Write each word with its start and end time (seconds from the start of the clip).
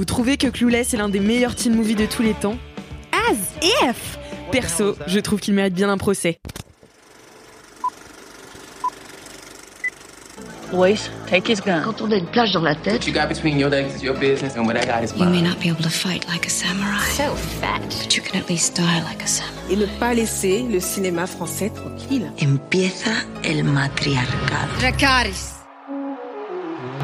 Vous 0.00 0.06
trouvez 0.06 0.38
que 0.38 0.46
Clueless 0.46 0.94
est 0.94 0.96
l'un 0.96 1.10
des 1.10 1.20
meilleurs 1.20 1.54
teen 1.54 1.74
movies 1.74 1.94
de 1.94 2.06
tous 2.06 2.22
les 2.22 2.32
temps 2.32 2.56
As 3.12 3.36
if 3.62 4.18
Perso, 4.50 4.96
je 5.06 5.20
trouve 5.20 5.40
qu'il 5.40 5.52
mérite 5.52 5.74
bien 5.74 5.90
un 5.90 5.98
procès. 5.98 6.40
Boys, 10.72 11.10
take 11.28 11.52
his 11.52 11.60
gun. 11.60 11.82
Quand 11.84 12.00
on 12.00 12.10
a 12.12 12.16
une 12.16 12.24
plage 12.28 12.50
dans 12.52 12.62
la 12.62 12.74
tête, 12.76 12.94
What 13.04 13.06
you 13.06 13.12
got 13.12 13.28
between 13.28 13.58
your 13.58 13.68
legs 13.68 13.94
is 13.94 14.02
your 14.02 14.14
business, 14.18 14.56
and 14.56 14.64
what 14.66 14.74
I 14.74 14.86
got 14.86 15.04
is 15.04 15.12
You 15.18 15.26
may 15.26 15.42
mine. 15.42 15.44
not 15.50 15.60
be 15.60 15.68
able 15.68 15.82
to 15.82 15.90
fight 15.90 16.26
like 16.28 16.46
a 16.46 16.50
samurai, 16.50 17.04
So 17.14 17.34
fat. 17.34 17.82
but 18.02 18.16
you 18.16 18.22
can 18.22 18.40
at 18.40 18.48
least 18.48 18.78
die 18.78 19.02
like 19.06 19.22
a 19.22 19.26
samurai. 19.26 19.70
et 19.70 19.76
ne 19.76 19.84
pas 19.98 20.14
laisser 20.14 20.62
le 20.62 20.80
cinéma 20.80 21.26
français 21.26 21.70
tranquille. 21.74 22.32
empieza 22.38 23.10
el 23.44 23.64
matriarcado. 23.64 24.78
Dracarys. 24.78 25.59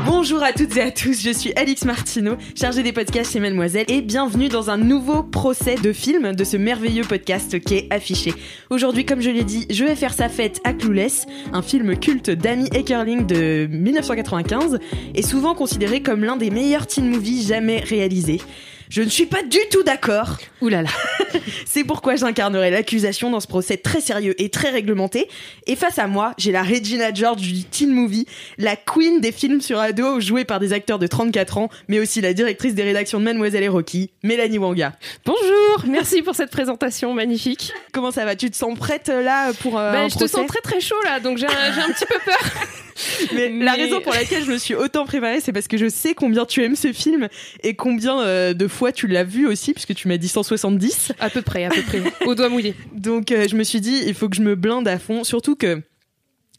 Bonjour 0.04 0.42
à 0.42 0.52
toutes 0.52 0.76
et 0.76 0.82
à 0.82 0.90
tous, 0.90 1.22
je 1.22 1.30
suis 1.30 1.52
Alix 1.54 1.84
Martineau, 1.84 2.36
chargée 2.54 2.82
des 2.82 2.92
podcasts 2.92 3.32
chez 3.32 3.40
Mademoiselle, 3.40 3.86
et 3.88 4.02
bienvenue 4.02 4.48
dans 4.48 4.68
un 4.68 4.76
nouveau 4.76 5.22
procès 5.22 5.76
de 5.76 5.92
film 5.92 6.34
de 6.34 6.44
ce 6.44 6.56
merveilleux 6.56 7.04
podcast 7.04 7.58
qui 7.60 7.74
est 7.74 7.92
affiché. 7.92 8.34
Aujourd'hui, 8.68 9.06
comme 9.06 9.22
je 9.22 9.30
l'ai 9.30 9.44
dit, 9.44 9.66
je 9.70 9.84
vais 9.84 9.96
faire 9.96 10.12
sa 10.12 10.28
fête 10.28 10.60
à 10.64 10.74
Clueless, 10.74 11.26
un 11.52 11.62
film 11.62 11.98
culte 11.98 12.30
d'Amy 12.30 12.68
Eckerling 12.74 13.26
de 13.26 13.66
1995, 13.70 14.78
et 15.14 15.22
souvent 15.22 15.54
considéré 15.54 16.02
comme 16.02 16.24
l'un 16.24 16.36
des 16.36 16.50
meilleurs 16.50 16.86
teen 16.86 17.08
movies 17.08 17.46
jamais 17.46 17.78
réalisés. 17.78 18.40
Je 18.88 19.02
ne 19.02 19.08
suis 19.08 19.26
pas 19.26 19.42
du 19.42 19.58
tout 19.70 19.82
d'accord. 19.82 20.38
Ouh 20.60 20.68
là 20.68 20.82
là. 20.82 20.90
C'est 21.66 21.84
pourquoi 21.84 22.16
j'incarnerai 22.16 22.70
l'accusation 22.70 23.30
dans 23.30 23.40
ce 23.40 23.46
procès 23.46 23.76
très 23.76 24.00
sérieux 24.00 24.40
et 24.40 24.48
très 24.48 24.70
réglementé. 24.70 25.28
Et 25.66 25.76
face 25.76 25.98
à 25.98 26.06
moi, 26.06 26.34
j'ai 26.38 26.52
la 26.52 26.62
Regina 26.62 27.12
George 27.12 27.42
du 27.42 27.64
teen 27.64 27.90
movie, 27.90 28.26
la 28.58 28.76
queen 28.76 29.20
des 29.20 29.32
films 29.32 29.60
sur 29.60 29.78
ado 29.78 30.20
jouée 30.20 30.44
par 30.44 30.60
des 30.60 30.72
acteurs 30.72 30.98
de 30.98 31.06
34 31.06 31.58
ans, 31.58 31.68
mais 31.88 31.98
aussi 31.98 32.20
la 32.20 32.32
directrice 32.32 32.74
des 32.74 32.82
rédactions 32.82 33.18
de 33.18 33.24
Mademoiselle 33.24 33.64
et 33.64 33.68
Rocky, 33.68 34.10
Mélanie 34.22 34.58
Wanga. 34.58 34.92
Bonjour, 35.24 35.84
merci 35.88 36.22
pour 36.22 36.34
cette 36.34 36.50
présentation 36.50 37.12
magnifique. 37.12 37.72
Comment 37.92 38.10
ça 38.10 38.24
va? 38.24 38.36
Tu 38.36 38.50
te 38.50 38.56
sens 38.56 38.78
prête 38.78 39.08
là 39.08 39.52
pour 39.54 39.78
euh, 39.78 39.92
un 39.92 40.08
je 40.08 40.16
te 40.16 40.26
sens 40.26 40.46
très 40.46 40.60
très 40.60 40.80
chaud 40.80 41.00
là, 41.04 41.20
donc 41.20 41.38
j'ai 41.38 41.46
un, 41.46 41.72
j'ai 41.74 41.80
un 41.80 41.88
petit 41.88 42.06
peu 42.06 42.18
peur. 42.24 42.38
Mais 43.34 43.48
la 43.50 43.72
raison 43.72 44.00
pour 44.00 44.12
laquelle 44.12 44.44
je 44.44 44.50
me 44.50 44.58
suis 44.58 44.74
autant 44.74 45.04
préparée, 45.04 45.40
c'est 45.40 45.52
parce 45.52 45.68
que 45.68 45.76
je 45.76 45.88
sais 45.88 46.14
combien 46.14 46.44
tu 46.44 46.62
aimes 46.62 46.76
ce 46.76 46.92
film 46.92 47.28
et 47.62 47.74
combien 47.74 48.20
euh, 48.20 48.54
de 48.54 48.68
fois 48.68 48.92
tu 48.92 49.06
l'as 49.06 49.24
vu 49.24 49.46
aussi, 49.46 49.72
puisque 49.72 49.94
tu 49.94 50.08
m'as 50.08 50.16
dit 50.16 50.28
170. 50.28 51.12
À 51.20 51.30
peu 51.30 51.42
près, 51.42 51.64
à 51.64 51.70
peu 51.70 51.82
près. 51.82 52.02
Au 52.26 52.34
doigt 52.34 52.48
mouillé. 52.48 52.74
Donc 52.92 53.32
euh, 53.32 53.46
je 53.48 53.56
me 53.56 53.64
suis 53.64 53.80
dit 53.80 54.02
il 54.06 54.14
faut 54.14 54.28
que 54.28 54.36
je 54.36 54.42
me 54.42 54.54
blinde 54.54 54.88
à 54.88 54.98
fond, 54.98 55.24
surtout 55.24 55.56
que 55.56 55.82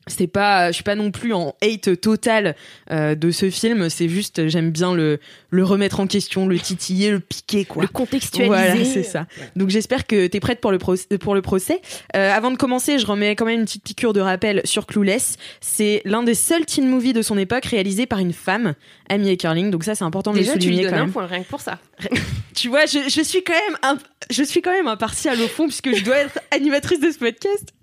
c'est 0.07 0.27
pas 0.27 0.67
je 0.69 0.75
suis 0.75 0.83
pas 0.83 0.95
non 0.95 1.11
plus 1.11 1.33
en 1.33 1.55
hate 1.61 1.99
total 1.99 2.55
euh, 2.91 3.15
de 3.15 3.31
ce 3.31 3.49
film, 3.49 3.89
c'est 3.89 4.09
juste 4.09 4.47
j'aime 4.47 4.71
bien 4.71 4.93
le 4.93 5.19
le 5.49 5.63
remettre 5.63 5.99
en 5.99 6.07
question, 6.07 6.47
le 6.47 6.59
titiller, 6.59 7.11
le 7.11 7.19
piquer 7.19 7.65
quoi. 7.65 7.81
Le 7.81 7.87
contextualiser. 7.87 8.47
Voilà, 8.47 8.85
c'est 8.85 9.03
ça. 9.03 9.27
Donc 9.55 9.69
j'espère 9.69 10.05
que 10.05 10.27
t'es 10.27 10.39
prête 10.39 10.59
pour 10.59 10.71
le, 10.71 10.77
procès, 10.77 11.05
pour 11.17 11.35
le 11.35 11.41
procès. 11.41 11.81
Euh, 12.15 12.31
avant 12.31 12.51
de 12.51 12.57
commencer, 12.57 12.99
je 12.99 13.05
remets 13.05 13.35
quand 13.35 13.45
même 13.45 13.59
une 13.59 13.65
petite 13.65 13.83
piqûre 13.83 14.13
de 14.13 14.19
rappel 14.19 14.61
sur 14.65 14.85
Clueless. 14.85 15.37
C'est 15.61 16.01
l'un 16.05 16.23
des 16.23 16.35
seuls 16.35 16.65
teen 16.65 16.87
movies 16.89 17.13
de 17.13 17.21
son 17.21 17.37
époque 17.37 17.65
réalisé 17.65 18.05
par 18.05 18.19
une 18.19 18.33
femme, 18.33 18.73
Amy 19.09 19.29
Eckerling. 19.31 19.71
Donc 19.71 19.83
ça, 19.83 19.95
c'est 19.95 20.03
important 20.03 20.33
de 20.33 20.39
Déjà, 20.39 20.53
le 20.53 20.59
tu 20.59 20.67
lui 20.67 20.75
souligner 20.75 20.83
donnes 20.89 20.93
quand 20.93 20.97
un 21.01 21.05
même. 21.05 21.13
point 21.13 21.25
rien 21.27 21.43
que 21.43 21.49
pour 21.49 21.61
ça. 21.61 21.79
Tu 22.55 22.69
vois, 22.69 22.87
je, 22.87 23.07
je 23.07 23.21
suis 23.21 23.43
quand 23.43 23.53
même 23.53 23.77
un, 23.83 23.97
je 24.29 24.43
suis 24.43 24.61
quand 24.61 24.71
même 24.71 24.87
impartiale 24.87 25.41
au 25.41 25.47
fond 25.47 25.65
puisque 25.67 25.95
je 25.95 26.03
dois 26.03 26.17
être 26.17 26.39
animatrice 26.51 26.99
de 26.99 27.11
ce 27.11 27.17
podcast. 27.17 27.73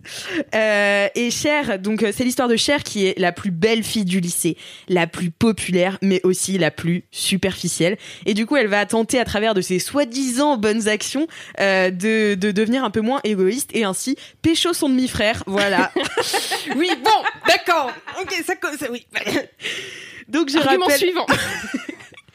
Euh, 0.55 1.09
et 1.15 1.31
Cher, 1.31 1.78
donc 1.78 2.03
euh, 2.03 2.12
c'est 2.15 2.25
l'histoire 2.25 2.49
de 2.49 2.56
Cher 2.56 2.82
qui 2.82 3.06
est 3.06 3.19
la 3.19 3.32
plus 3.32 3.50
belle 3.50 3.82
fille 3.82 4.05
du 4.05 4.21
lycée, 4.21 4.56
la 4.88 5.06
plus 5.06 5.31
populaire, 5.31 5.99
mais 6.03 6.21
aussi 6.25 6.59
la 6.59 6.71
plus 6.71 7.05
superficielle. 7.10 7.97
Et 8.27 8.34
du 8.34 8.47
coup, 8.47 8.56
elle 8.56 8.66
va 8.69 8.84
tenter 8.87 9.19
à 9.19 9.25
travers 9.25 9.55
de 9.55 9.60
ses 9.60 9.78
soi-disant 9.78 10.56
bonnes 10.56 10.88
actions 10.88 11.27
euh, 11.60 11.91
de, 11.91 12.34
de 12.34 12.50
devenir 12.50 12.84
un 12.84 12.91
peu 12.91 13.00
moins 13.00 13.21
égoïste 13.25 13.71
et 13.72 13.84
ainsi 13.84 14.16
pécho 14.43 14.72
son 14.72 14.88
demi-frère. 14.88 15.43
Voilà. 15.47 15.91
Oui, 16.76 16.88
bon, 17.05 17.11
d'accord. 17.47 17.91
Ok, 18.21 18.32
ça, 18.44 18.55
ça 18.78 18.87
oui. 18.91 19.06
donc 20.28 20.49
je 20.50 20.56
Argument 20.59 20.87
rappelle. 20.87 20.99
suivant. 20.99 21.26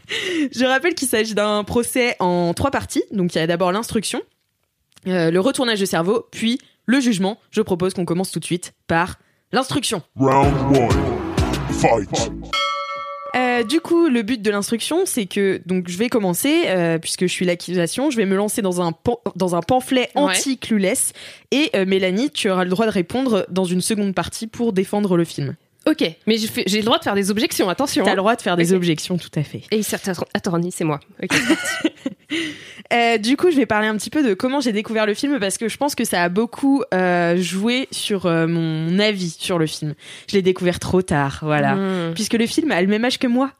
Je 0.09 0.65
rappelle 0.65 0.95
qu'il 0.95 1.07
s'agit 1.07 1.35
d'un 1.35 1.63
procès 1.63 2.15
en 2.19 2.53
trois 2.53 2.71
parties. 2.71 3.03
Donc 3.11 3.35
il 3.35 3.37
y 3.37 3.41
a 3.41 3.47
d'abord 3.47 3.71
l'instruction, 3.71 4.21
euh, 5.07 5.31
le 5.31 5.39
retournage 5.39 5.79
de 5.79 5.85
cerveau, 5.85 6.27
puis 6.31 6.59
le 6.85 6.99
jugement. 6.99 7.37
Je 7.51 7.61
propose 7.61 7.93
qu'on 7.93 8.05
commence 8.05 8.31
tout 8.31 8.39
de 8.39 8.45
suite 8.45 8.73
par 8.87 9.19
l'instruction. 9.51 10.01
Round 10.15 10.53
one. 10.77 10.89
Fight. 11.73 12.09
Euh, 13.35 13.63
du 13.63 13.79
coup, 13.79 14.07
le 14.09 14.23
but 14.23 14.41
de 14.41 14.49
l'instruction, 14.49 15.05
c'est 15.05 15.27
que 15.27 15.61
donc 15.67 15.87
je 15.87 15.97
vais 15.99 16.09
commencer 16.09 16.63
euh, 16.65 16.97
puisque 16.97 17.21
je 17.21 17.27
suis 17.31 17.45
l'accusation, 17.45 18.09
je 18.09 18.17
vais 18.17 18.25
me 18.25 18.35
lancer 18.35 18.63
dans 18.63 18.81
un 18.81 18.91
dans 19.35 19.55
un 19.55 19.61
pamphlet 19.61 20.09
Ouais. 20.15 20.21
anti-clueless 20.23 21.13
et 21.51 21.69
euh, 21.75 21.85
Mélanie, 21.85 22.31
tu 22.31 22.49
auras 22.49 22.63
le 22.63 22.71
droit 22.71 22.87
de 22.87 22.91
répondre 22.91 23.45
dans 23.51 23.65
une 23.65 23.81
seconde 23.81 24.15
partie 24.15 24.47
pour 24.47 24.73
défendre 24.73 25.15
le 25.15 25.25
film. 25.25 25.55
Ok, 25.88 26.03
mais 26.28 26.38
j'ai 26.38 26.79
le 26.79 26.85
droit 26.85 27.00
de 27.00 27.03
faire 27.03 27.16
des 27.16 27.31
objections, 27.31 27.69
attention. 27.69 28.03
T'as 28.03 28.12
hein. 28.12 28.16
le 28.16 28.19
droit 28.19 28.35
de 28.35 28.41
faire 28.41 28.57
des 28.57 28.73
objections, 28.73 29.17
tout 29.17 29.31
à 29.35 29.44
fait. 29.44 29.63
Et 29.72 29.81
attorni, 30.34 30.72
c'est 30.72 30.84
moi. 30.84 31.00
Ok. 31.23 31.31
Euh, 32.91 33.19
du 33.19 33.38
coup, 33.38 33.51
je 33.51 33.56
vais 33.56 33.67
parler 33.67 33.88
un 33.88 33.95
petit 33.97 34.09
peu 34.09 34.28
de 34.28 34.34
comment 34.34 34.62
j'ai 34.62 34.72
découvert 34.72 35.06
le 35.06 35.13
film 35.13 35.39
parce 35.39 35.59
que 35.59 35.69
je 35.69 35.78
pense 35.78 35.94
que 35.94 36.06
ça 36.06 36.23
a 36.23 36.29
beaucoup 36.29 36.81
euh, 36.91 37.38
joué 37.38 37.88
sur 37.91 38.25
euh, 38.25 38.47
mon 38.47 38.97
avis 38.97 39.29
sur 39.29 39.59
le 39.59 39.68
film. 39.68 39.94
Je 40.28 40.35
l'ai 40.35 40.41
découvert 40.41 40.79
trop 40.79 41.03
tard, 41.03 41.38
voilà. 41.44 41.75
Hmm. 41.75 42.13
Puisque 42.16 42.34
le 42.34 42.47
film 42.47 42.72
a 42.72 42.81
le 42.81 42.88
même 42.88 43.06
âge 43.06 43.19
que 43.19 43.28
moi. 43.28 43.51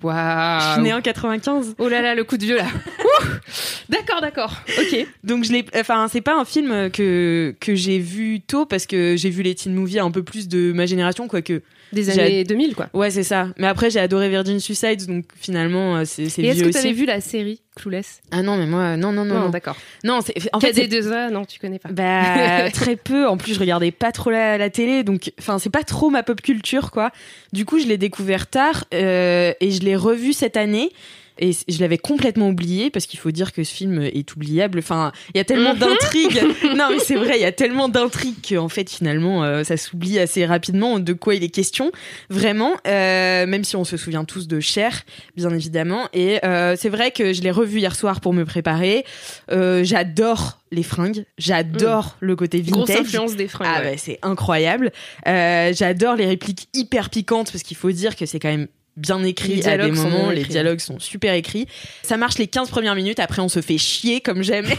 Je 0.00 0.06
Waouh. 0.06 0.72
suis 0.74 0.82
née 0.82 0.92
en 0.92 1.00
95. 1.00 1.74
Oh 1.78 1.88
là 1.88 2.02
là, 2.02 2.14
le 2.14 2.24
coup 2.24 2.36
de 2.36 2.44
vieux 2.44 2.56
là. 2.56 2.66
D'accord, 3.88 4.20
d'accord. 4.20 4.52
Ok. 4.78 5.06
Donc 5.22 5.44
je 5.44 5.52
l'ai 5.52 5.64
enfin 5.76 6.08
c'est 6.10 6.20
pas 6.22 6.34
un 6.34 6.44
film 6.44 6.90
que 6.90 7.54
que 7.60 7.74
j'ai 7.74 7.98
vu 7.98 8.40
tôt 8.40 8.64
parce 8.66 8.86
que 8.86 9.16
j'ai 9.16 9.30
vu 9.30 9.42
les 9.42 9.54
teen 9.54 9.74
movies 9.74 10.00
un 10.00 10.10
peu 10.10 10.22
plus 10.22 10.48
de 10.48 10.72
ma 10.72 10.86
génération 10.86 11.28
quoique. 11.28 11.62
Des 11.92 12.08
années 12.10 12.44
2000 12.44 12.74
quoi. 12.74 12.88
Ouais, 12.94 13.10
c'est 13.10 13.22
ça. 13.22 13.48
Mais 13.58 13.66
après 13.66 13.90
j'ai 13.90 14.00
adoré 14.00 14.28
Virgin 14.30 14.58
Suicides 14.60 15.06
donc 15.06 15.24
finalement 15.36 15.96
euh, 15.96 16.02
c'est 16.04 16.28
c'est 16.28 16.42
Et 16.42 16.46
est-ce 16.48 16.60
que 16.62 16.68
aussi. 16.68 16.72
t'avais 16.74 16.92
vu 16.92 17.04
la 17.04 17.20
série 17.20 17.60
Clueless? 17.76 18.20
Ah 18.30 18.42
non, 18.42 18.56
mais 18.56 18.66
moi 18.66 18.96
non 18.96 19.12
non 19.12 19.24
non. 19.24 19.34
Non, 19.34 19.40
non. 19.42 19.48
d'accord. 19.50 19.76
Non, 20.04 20.20
c'est 20.24 20.34
en 20.52 20.60
fait 20.60 20.72
c'est- 20.74 20.86
KD2A, 20.86 21.30
non, 21.30 21.44
tu 21.44 21.58
connais 21.58 21.78
pas. 21.78 21.90
Bah 21.90 22.70
très 22.74 22.96
peu. 22.96 23.26
En 23.28 23.36
plus, 23.36 23.54
je 23.54 23.60
regardais 23.60 23.90
pas 23.90 24.12
trop 24.12 24.30
la, 24.30 24.58
la 24.58 24.70
télé, 24.70 25.04
donc 25.04 25.32
enfin 25.38 25.58
c'est 25.58 25.70
pas 25.70 25.84
trop 25.84 26.10
ma 26.10 26.22
pop 26.22 26.40
culture 26.40 26.90
quoi. 26.90 27.10
Du 27.52 27.64
coup, 27.64 27.78
je 27.78 27.86
l'ai 27.86 27.98
découvert 27.98 28.46
tard 28.48 28.84
euh, 28.94 29.52
et 29.60 29.70
je 29.70 29.80
l'ai 29.80 29.96
revu 29.96 30.32
cette 30.32 30.56
année. 30.56 30.90
Et 31.38 31.52
je 31.68 31.80
l'avais 31.80 31.98
complètement 31.98 32.48
oublié 32.48 32.90
parce 32.90 33.06
qu'il 33.06 33.18
faut 33.18 33.30
dire 33.30 33.52
que 33.52 33.64
ce 33.64 33.72
film 33.72 34.02
est 34.02 34.34
oubliable. 34.34 34.78
Enfin, 34.78 35.12
il 35.34 35.38
y 35.38 35.40
a 35.40 35.44
tellement 35.44 35.74
d'intrigues. 35.74 36.42
Non, 36.76 36.88
mais 36.90 36.98
c'est 37.00 37.16
vrai, 37.16 37.38
il 37.38 37.42
y 37.42 37.46
a 37.46 37.52
tellement 37.52 37.88
d'intrigues 37.88 38.36
qu'en 38.48 38.68
fait, 38.68 38.88
finalement, 38.88 39.44
euh, 39.44 39.62
ça 39.62 39.76
s'oublie 39.76 40.18
assez 40.18 40.46
rapidement 40.46 40.98
de 40.98 41.12
quoi 41.12 41.34
il 41.34 41.44
est 41.44 41.48
question. 41.48 41.92
Vraiment, 42.30 42.72
euh, 42.86 43.46
même 43.46 43.64
si 43.64 43.76
on 43.76 43.84
se 43.84 43.96
souvient 43.96 44.24
tous 44.24 44.48
de 44.48 44.58
Cher, 44.60 45.02
bien 45.36 45.50
évidemment. 45.50 46.08
Et 46.12 46.44
euh, 46.44 46.76
c'est 46.78 46.88
vrai 46.88 47.10
que 47.10 47.32
je 47.32 47.42
l'ai 47.42 47.50
revu 47.50 47.78
hier 47.80 47.94
soir 47.94 48.20
pour 48.20 48.32
me 48.32 48.44
préparer. 48.44 49.04
J'adore 49.50 50.62
les 50.72 50.82
fringues, 50.82 51.24
j'adore 51.38 52.16
le 52.20 52.34
côté 52.34 52.62
Grosse 52.62 52.88
vintage. 52.88 53.06
influence 53.06 53.36
des 53.36 53.46
fringues. 53.46 53.68
Ah 53.70 53.80
ouais. 53.80 53.90
ouais, 53.90 53.96
c'est 53.98 54.18
incroyable. 54.22 54.90
Euh, 55.28 55.72
J'adore 55.74 56.16
les 56.16 56.26
répliques 56.26 56.68
hyper 56.74 57.10
piquantes 57.10 57.52
parce 57.52 57.62
qu'il 57.62 57.76
faut 57.76 57.90
dire 57.92 58.16
que 58.16 58.26
c'est 58.26 58.40
quand 58.40 58.48
même 58.48 58.68
bien 58.96 59.22
écrit 59.24 59.56
Les 59.56 59.66
à 59.68 59.70
des 59.72 59.76
dialogues 59.78 59.96
sont 59.96 60.10
moments, 60.10 60.30
les 60.30 60.44
dialogues 60.44 60.80
sont 60.80 60.98
super 60.98 61.34
écrits. 61.34 61.66
Ça 62.02 62.16
marche 62.16 62.38
les 62.38 62.46
15 62.46 62.70
premières 62.70 62.94
minutes, 62.94 63.20
après 63.20 63.40
on 63.42 63.48
se 63.48 63.60
fait 63.62 63.78
chier 63.78 64.20
comme 64.20 64.42
j'aime. 64.42 64.66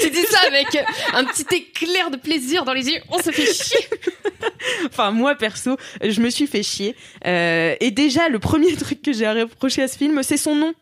Tu 0.00 0.10
dis 0.10 0.22
ça 0.22 0.38
avec 0.48 0.66
un 1.14 1.24
petit 1.24 1.46
éclair 1.54 2.10
de 2.10 2.16
plaisir 2.16 2.64
dans 2.64 2.72
les 2.72 2.86
yeux. 2.88 3.00
On 3.08 3.18
se 3.22 3.30
fait 3.30 3.46
chier. 3.52 3.78
enfin 4.86 5.10
moi 5.12 5.34
perso, 5.34 5.76
je 6.02 6.20
me 6.20 6.28
suis 6.30 6.46
fait 6.46 6.62
chier. 6.62 6.94
Euh, 7.26 7.74
et 7.80 7.90
déjà 7.90 8.28
le 8.28 8.38
premier 8.38 8.74
truc 8.76 9.00
que 9.02 9.12
j'ai 9.12 9.24
à 9.26 9.32
reprocher 9.34 9.82
à 9.82 9.88
ce 9.88 9.96
film, 9.96 10.22
c'est 10.22 10.36
son 10.36 10.54
nom. 10.56 10.72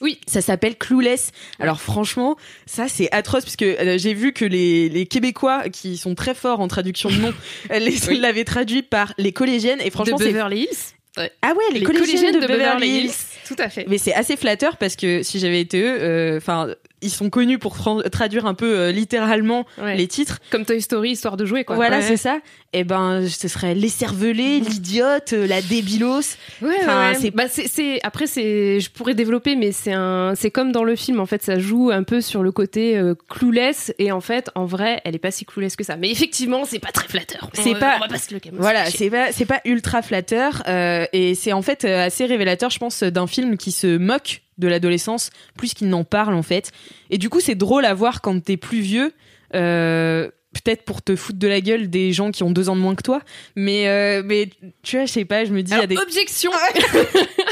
Oui. 0.00 0.18
Ça 0.26 0.40
s'appelle 0.40 0.76
Clueless. 0.76 1.32
Alors 1.58 1.80
franchement, 1.80 2.36
ça 2.66 2.88
c'est 2.88 3.10
atroce 3.12 3.44
parce 3.44 3.56
que 3.56 3.64
euh, 3.64 3.98
j'ai 3.98 4.14
vu 4.14 4.32
que 4.32 4.44
les, 4.44 4.88
les 4.88 5.06
Québécois 5.06 5.68
qui 5.68 5.96
sont 5.98 6.14
très 6.14 6.34
forts 6.34 6.60
en 6.60 6.68
traduction 6.68 7.10
de 7.10 7.16
noms 7.16 7.34
euh, 7.72 7.78
les- 7.78 8.08
Oui. 8.08 8.18
l'avaient 8.18 8.44
traduit 8.44 8.82
par 8.82 9.12
les 9.18 9.32
collégiennes 9.32 9.80
et 9.82 9.90
franchement 9.90 10.16
de 10.18 10.22
c'est 10.24 10.30
Beverly 10.32 10.62
Hills. 10.62 10.94
Ouais. 11.16 11.32
ah 11.42 11.52
ouais 11.52 11.78
les, 11.78 11.82
collégiennes, 11.82 12.40
de, 12.40 12.46
Beverly 12.46 12.88
Hills. 12.88 13.12
Tout 13.46 13.56
à 13.58 13.68
fait. 13.68 13.84
Mais 13.88 13.98
c'est 13.98 14.14
assez 14.14 14.36
flatteur 14.36 14.76
parce 14.76 14.94
que 14.94 15.22
si 15.22 15.40
j'avais 15.40 15.60
été 15.60 15.80
eux, 15.82 15.98
euh, 16.00 16.36
enfin 16.36 16.68
ils 17.02 17.10
sont 17.10 17.30
connus 17.30 17.58
pour 17.58 17.76
traduire 18.10 18.46
un 18.46 18.54
peu 18.54 18.78
euh, 18.78 18.92
littéralement 18.92 19.66
Ouais. 19.80 19.96
les 19.96 20.06
titres. 20.06 20.38
Comme 20.50 20.64
Toy 20.64 20.80
Story, 20.82 21.10
histoire 21.10 21.36
de 21.36 21.44
jouer, 21.44 21.64
quoi. 21.64 21.76
Voilà, 21.76 21.98
Ouais. 21.98 22.02
c'est 22.02 22.16
ça. 22.16 22.38
Et 22.72 22.84
ben, 22.84 23.26
ce 23.28 23.48
serait 23.48 23.74
l'écervelé, 23.74 24.60
l'idiote, 24.60 25.32
euh, 25.32 25.46
la 25.46 25.60
débilos. 25.60 26.36
Ouais, 26.62 26.74
Enfin, 26.82 27.10
ouais. 27.12 27.18
c'est- 27.20 27.30
Bah, 27.30 27.44
c'est, 27.48 28.00
après 28.02 28.26
c'est, 28.26 28.80
je 28.80 28.90
pourrais 28.90 29.14
développer, 29.14 29.56
mais 29.56 29.72
c'est 29.72 29.92
un, 29.92 30.34
c'est 30.36 30.50
comme 30.50 30.70
dans 30.72 30.84
le 30.84 30.94
film 30.96 31.20
en 31.20 31.26
fait, 31.26 31.42
ça 31.42 31.58
joue 31.58 31.90
un 31.90 32.02
peu 32.02 32.20
sur 32.20 32.42
le 32.42 32.52
côté 32.52 32.96
euh, 32.96 33.14
clueless 33.28 33.92
et 33.98 34.12
en 34.12 34.20
fait, 34.20 34.50
en 34.54 34.64
vrai, 34.66 35.00
elle 35.04 35.14
est 35.14 35.18
pas 35.18 35.30
si 35.30 35.44
clueless 35.44 35.74
que 35.76 35.84
ça. 35.84 35.96
Mais 35.96 36.10
effectivement, 36.10 36.64
c'est 36.64 36.78
pas 36.78 36.92
très 36.92 37.08
flatteur. 37.08 37.50
C'est 37.54 37.70
On- 37.74 37.78
pas- 37.78 37.96
on 37.96 38.00
va 38.00 38.08
pas 38.08 38.18
se 38.18 38.32
le 38.32 38.40
camoufler. 38.40 38.62
Voilà, 38.62 38.84
c'est 38.86 39.10
pas 39.10 39.32
c'est 39.32 39.46
pas 39.46 39.60
ultra 39.64 40.02
flatteur 40.02 40.62
euh, 40.68 41.06
et 41.12 41.34
c'est 41.34 41.52
en 41.52 41.62
fait 41.62 41.84
euh, 41.84 42.06
assez 42.06 42.24
révélateur, 42.26 42.70
je 42.70 42.78
pense, 42.78 43.02
d'un 43.02 43.26
film 43.26 43.56
qui 43.56 43.72
se 43.72 43.96
moque 43.96 44.42
de 44.60 44.68
l'adolescence 44.68 45.30
plus 45.56 45.74
qu'il 45.74 45.88
n'en 45.88 46.04
parle 46.04 46.34
en 46.34 46.42
fait. 46.42 46.70
Et 47.10 47.18
du 47.18 47.28
coup, 47.28 47.40
c'est 47.40 47.54
drôle 47.56 47.84
à 47.84 47.94
voir 47.94 48.20
quand 48.20 48.38
t'es 48.44 48.56
plus 48.56 48.80
vieux. 48.80 49.12
euh, 49.54 50.28
Peut-être 50.52 50.82
pour 50.82 51.00
te 51.00 51.14
foutre 51.14 51.38
de 51.38 51.46
la 51.46 51.60
gueule 51.60 51.88
des 51.88 52.12
gens 52.12 52.32
qui 52.32 52.42
ont 52.42 52.50
deux 52.50 52.68
ans 52.68 52.74
de 52.74 52.80
moins 52.80 52.96
que 52.96 53.04
toi, 53.04 53.20
mais 53.54 53.86
euh, 53.88 54.20
mais 54.24 54.48
tu 54.82 54.96
vois, 54.96 55.06
je 55.06 55.12
sais 55.12 55.24
pas, 55.24 55.44
je 55.44 55.52
me 55.52 55.62
dis 55.62 55.70
il 55.70 55.78
y 55.78 55.80
a 55.80 55.86
des 55.86 55.96
objection. 55.96 56.50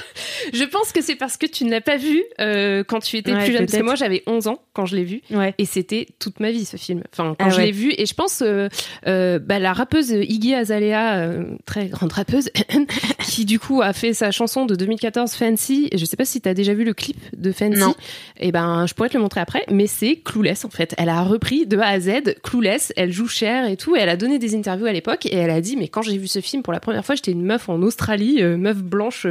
je 0.53 0.65
pense 0.65 0.93
que 0.93 1.01
c'est 1.03 1.17
parce 1.17 1.37
que 1.37 1.47
tu 1.47 1.65
ne 1.65 1.71
l'as 1.71 1.81
pas 1.81 1.97
vu 1.97 2.23
euh, 2.41 2.85
quand 2.85 3.01
tu 3.01 3.17
étais 3.17 3.33
Ouais, 3.33 3.45
plus 3.45 3.53
jeune. 3.53 3.67
Parce 3.67 3.79
que 3.79 3.83
moi, 3.83 3.95
j'avais 3.95 4.23
11 4.27 4.47
ans 4.49 4.61
quand 4.73 4.87
je 4.87 4.97
l'ai 4.97 5.05
vu. 5.05 5.21
ouais. 5.31 5.55
Et 5.59 5.65
c'était 5.65 6.07
toute 6.19 6.41
ma 6.41 6.51
vie 6.51 6.65
ce 6.65 6.77
film. 6.77 7.03
Enfin, 7.13 7.35
quand 7.39 7.47
Ah 7.47 7.51
je 7.51 7.61
l'ai 7.61 7.73
vu, 7.73 7.93
et 7.97 8.07
je 8.07 8.15
pense 8.15 8.43
euh, 8.43 8.69
euh, 9.07 9.39
bah, 9.39 9.59
la 9.59 9.73
rappeuse 9.73 10.11
Iggy 10.11 10.55
Azalea, 10.55 11.17
euh, 11.19 11.45
très 11.67 11.87
grande 11.87 12.13
rappeuse, 12.13 12.51
qui 13.23 13.45
du 13.45 13.59
coup 13.59 13.83
a 13.83 13.93
fait 13.93 14.13
sa 14.13 14.31
chanson 14.31 14.67
de 14.67 14.75
2014 14.75 15.33
Fancy. 15.33 15.89
Je 15.95 16.05
sais 16.05 16.17
pas 16.17 16.25
si 16.25 16.41
tu 16.41 16.49
as 16.49 16.55
déjà 16.55 16.75
vu 16.75 16.85
le 16.85 16.95
clip 16.95 17.19
de 17.37 17.53
Fancy. 17.53 17.79
Non. 17.79 17.95
Et 18.39 18.53
ben, 18.53 18.87
je 18.87 18.95
pourrais 18.95 19.09
te 19.09 19.15
le 19.17 19.23
montrer 19.23 19.41
après, 19.41 19.65
mais 19.71 19.87
c'est 19.87 20.17
Clueless 20.17 20.65
en 20.65 20.71
fait. 20.71 20.95
Elle 20.99 21.09
a 21.09 21.23
repris 21.23 21.67
de 21.67 21.79
A 21.79 21.87
à 21.89 22.01
Z 22.01 22.35
Clueless. 22.43 22.93
Elle 22.97 23.13
joue 23.13 23.29
cher 23.29 23.69
et 23.69 23.77
tout. 23.77 23.97
Et 23.97 24.01
elle 24.01 24.09
a 24.09 24.17
donné 24.17 24.39
des 24.39 24.55
interviews 24.55 24.87
à 24.87 24.93
l'époque 24.93 25.27
et 25.27 25.35
elle 25.37 25.51
a 25.51 25.61
dit 25.61 25.77
mais 25.77 25.89
quand 25.89 26.03
j'ai 26.03 26.17
vu 26.19 26.27
ce 26.29 26.41
film 26.41 26.63
pour 26.63 26.73
la 26.73 26.81
première 26.81 27.05
fois, 27.05 27.15
j'étais 27.15 27.33
une 27.33 27.45
meuf 27.45 27.69
en 27.69 27.81
Australie, 27.83 28.43
meuf 28.43 28.79
blanche 28.79 29.27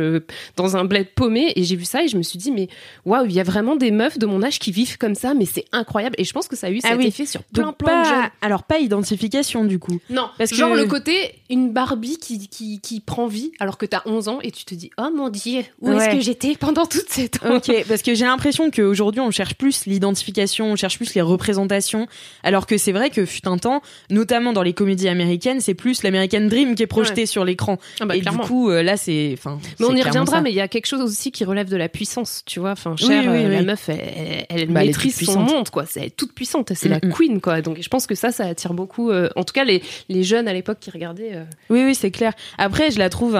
dans 0.55 0.77
un 0.77 0.85
bled 0.85 1.06
paumé 1.07 1.51
et 1.55 1.63
j'ai 1.63 1.75
vu 1.75 1.85
ça 1.85 2.03
et 2.03 2.07
je 2.07 2.17
me 2.17 2.23
suis 2.23 2.37
dit 2.37 2.51
mais 2.51 2.67
waouh, 3.05 3.25
il 3.25 3.31
y 3.33 3.39
a 3.39 3.43
vraiment 3.43 3.75
des 3.75 3.91
meufs 3.91 4.17
de 4.19 4.25
mon 4.25 4.43
âge 4.43 4.59
qui 4.59 4.71
vivent 4.71 4.97
comme 4.97 5.15
ça, 5.15 5.33
mais 5.33 5.45
c'est 5.45 5.65
incroyable. 5.71 6.15
Et 6.19 6.23
je 6.23 6.33
pense 6.33 6.47
que 6.47 6.55
ça 6.55 6.67
a 6.67 6.69
eu 6.71 6.79
Ah 6.83 6.89
cet 6.89 6.97
oui. 6.99 7.07
effet 7.07 7.25
sur 7.25 7.43
plein 7.43 7.63
Donc 7.67 7.77
plein 7.77 8.01
de 8.03 8.07
jeunes. 8.07 8.29
Alors 8.41 8.63
pas 8.63 8.79
identification 8.79 9.65
du 9.65 9.79
coup. 9.79 9.99
Non, 10.09 10.29
Parce 10.37 10.53
genre 10.53 10.71
que- 10.73 10.77
le 10.77 10.85
côté 10.85 11.33
une 11.49 11.71
Barbie 11.71 12.17
qui, 12.17 12.47
qui, 12.49 12.79
qui 12.81 12.99
prend 12.99 13.27
vie 13.27 13.51
alors 13.59 13.77
que 13.77 13.85
t'as 13.85 14.01
11 14.05 14.27
ans 14.27 14.39
et 14.41 14.51
tu 14.51 14.65
te 14.65 14.75
dis 14.75 14.89
oh 14.97 15.09
mon 15.15 15.29
dieu, 15.29 15.61
où 15.81 15.91
est-ce 15.91 16.09
que 16.15 16.21
j'étais 16.21 16.55
pendant 16.55 16.85
toute 16.85 17.09
cette 17.09 17.39
Ok, 17.49 17.71
parce 17.87 18.01
que 18.01 18.13
j'ai 18.15 18.25
l'impression 18.25 18.69
qu'aujourd'hui 18.71 19.21
on 19.21 19.31
cherche 19.31 19.55
plus 19.55 19.85
l'identification, 19.85 20.71
on 20.71 20.75
cherche 20.75 20.97
plus 20.97 21.13
les 21.15 21.21
représentations, 21.21 22.07
alors 22.43 22.65
que 22.67 22.77
c'est 22.77 22.91
vrai 22.91 23.09
que 23.09 23.25
fut 23.25 23.47
un 23.47 23.57
temps, 23.57 23.81
notamment 24.09 24.53
dans 24.53 24.63
les 24.63 24.73
comédies 24.73 25.07
américaines, 25.07 25.61
c'est 25.61 25.73
plus 25.73 26.03
l'American 26.03 26.41
Dream 26.41 26.75
qui 26.75 26.83
est 26.83 26.87
projeté 26.87 27.25
sur 27.25 27.45
l'écran. 27.45 27.77
Ah 27.99 28.05
bah, 28.05 28.15
Et 28.15 28.21
clairement. 28.21 28.43
du 28.43 28.49
coup, 28.49 28.69
euh, 28.69 28.83
là 28.83 28.97
c'est, 28.97 29.37
Mais 29.79 29.85
on 29.85 29.95
y 29.95 30.01
reviendra, 30.03 30.37
ça. 30.37 30.41
mais 30.41 30.51
il 30.51 30.55
y 30.55 30.61
a 30.61 30.67
quelque 30.67 30.85
chose 30.87 30.96
aussi 31.01 31.31
qui 31.31 31.43
relève 31.45 31.69
de 31.69 31.77
la 31.77 31.89
puissance, 31.89 32.43
tu 32.45 32.59
vois. 32.59 32.71
Enfin, 32.71 32.91
Oui, 32.99 33.07
Cher, 33.07 33.23
oui, 33.31 33.45
euh, 33.45 33.49
la 33.49 33.61
meuf, 33.63 33.89
elle, 33.89 34.45
elle 34.49 34.67
Bah, 34.71 34.83
maîtrise 34.83 35.23
son 35.25 35.41
monde, 35.41 35.69
quoi. 35.69 35.85
C'est 35.85 35.99
elle 36.01 36.05
est 36.07 36.15
toute 36.15 36.33
puissante, 36.33 36.71
c'est 36.75 36.89
Mm, 36.89 36.91
la 36.91 36.97
mm. 37.07 37.13
queen, 37.13 37.41
quoi. 37.41 37.61
Donc, 37.61 37.77
je 37.81 37.87
pense 37.89 38.07
que 38.07 38.15
ça, 38.15 38.31
ça 38.31 38.45
attire 38.45 38.73
beaucoup. 38.73 39.11
euh, 39.11 39.29
en 39.35 39.43
tout 39.43 39.53
cas, 39.53 39.63
les, 39.63 39.81
les 40.09 40.23
jeunes 40.23 40.47
à 40.47 40.53
l'époque 40.53 40.77
qui 40.79 40.91
regardaient. 40.91 41.31
euh, 41.33 41.43
Oui, 41.69 41.83
oui, 41.85 41.95
c'est 41.95 42.11
clair. 42.11 42.33
Après, 42.57 42.91
je 42.91 42.99
la 42.99 43.09
trouve, 43.09 43.35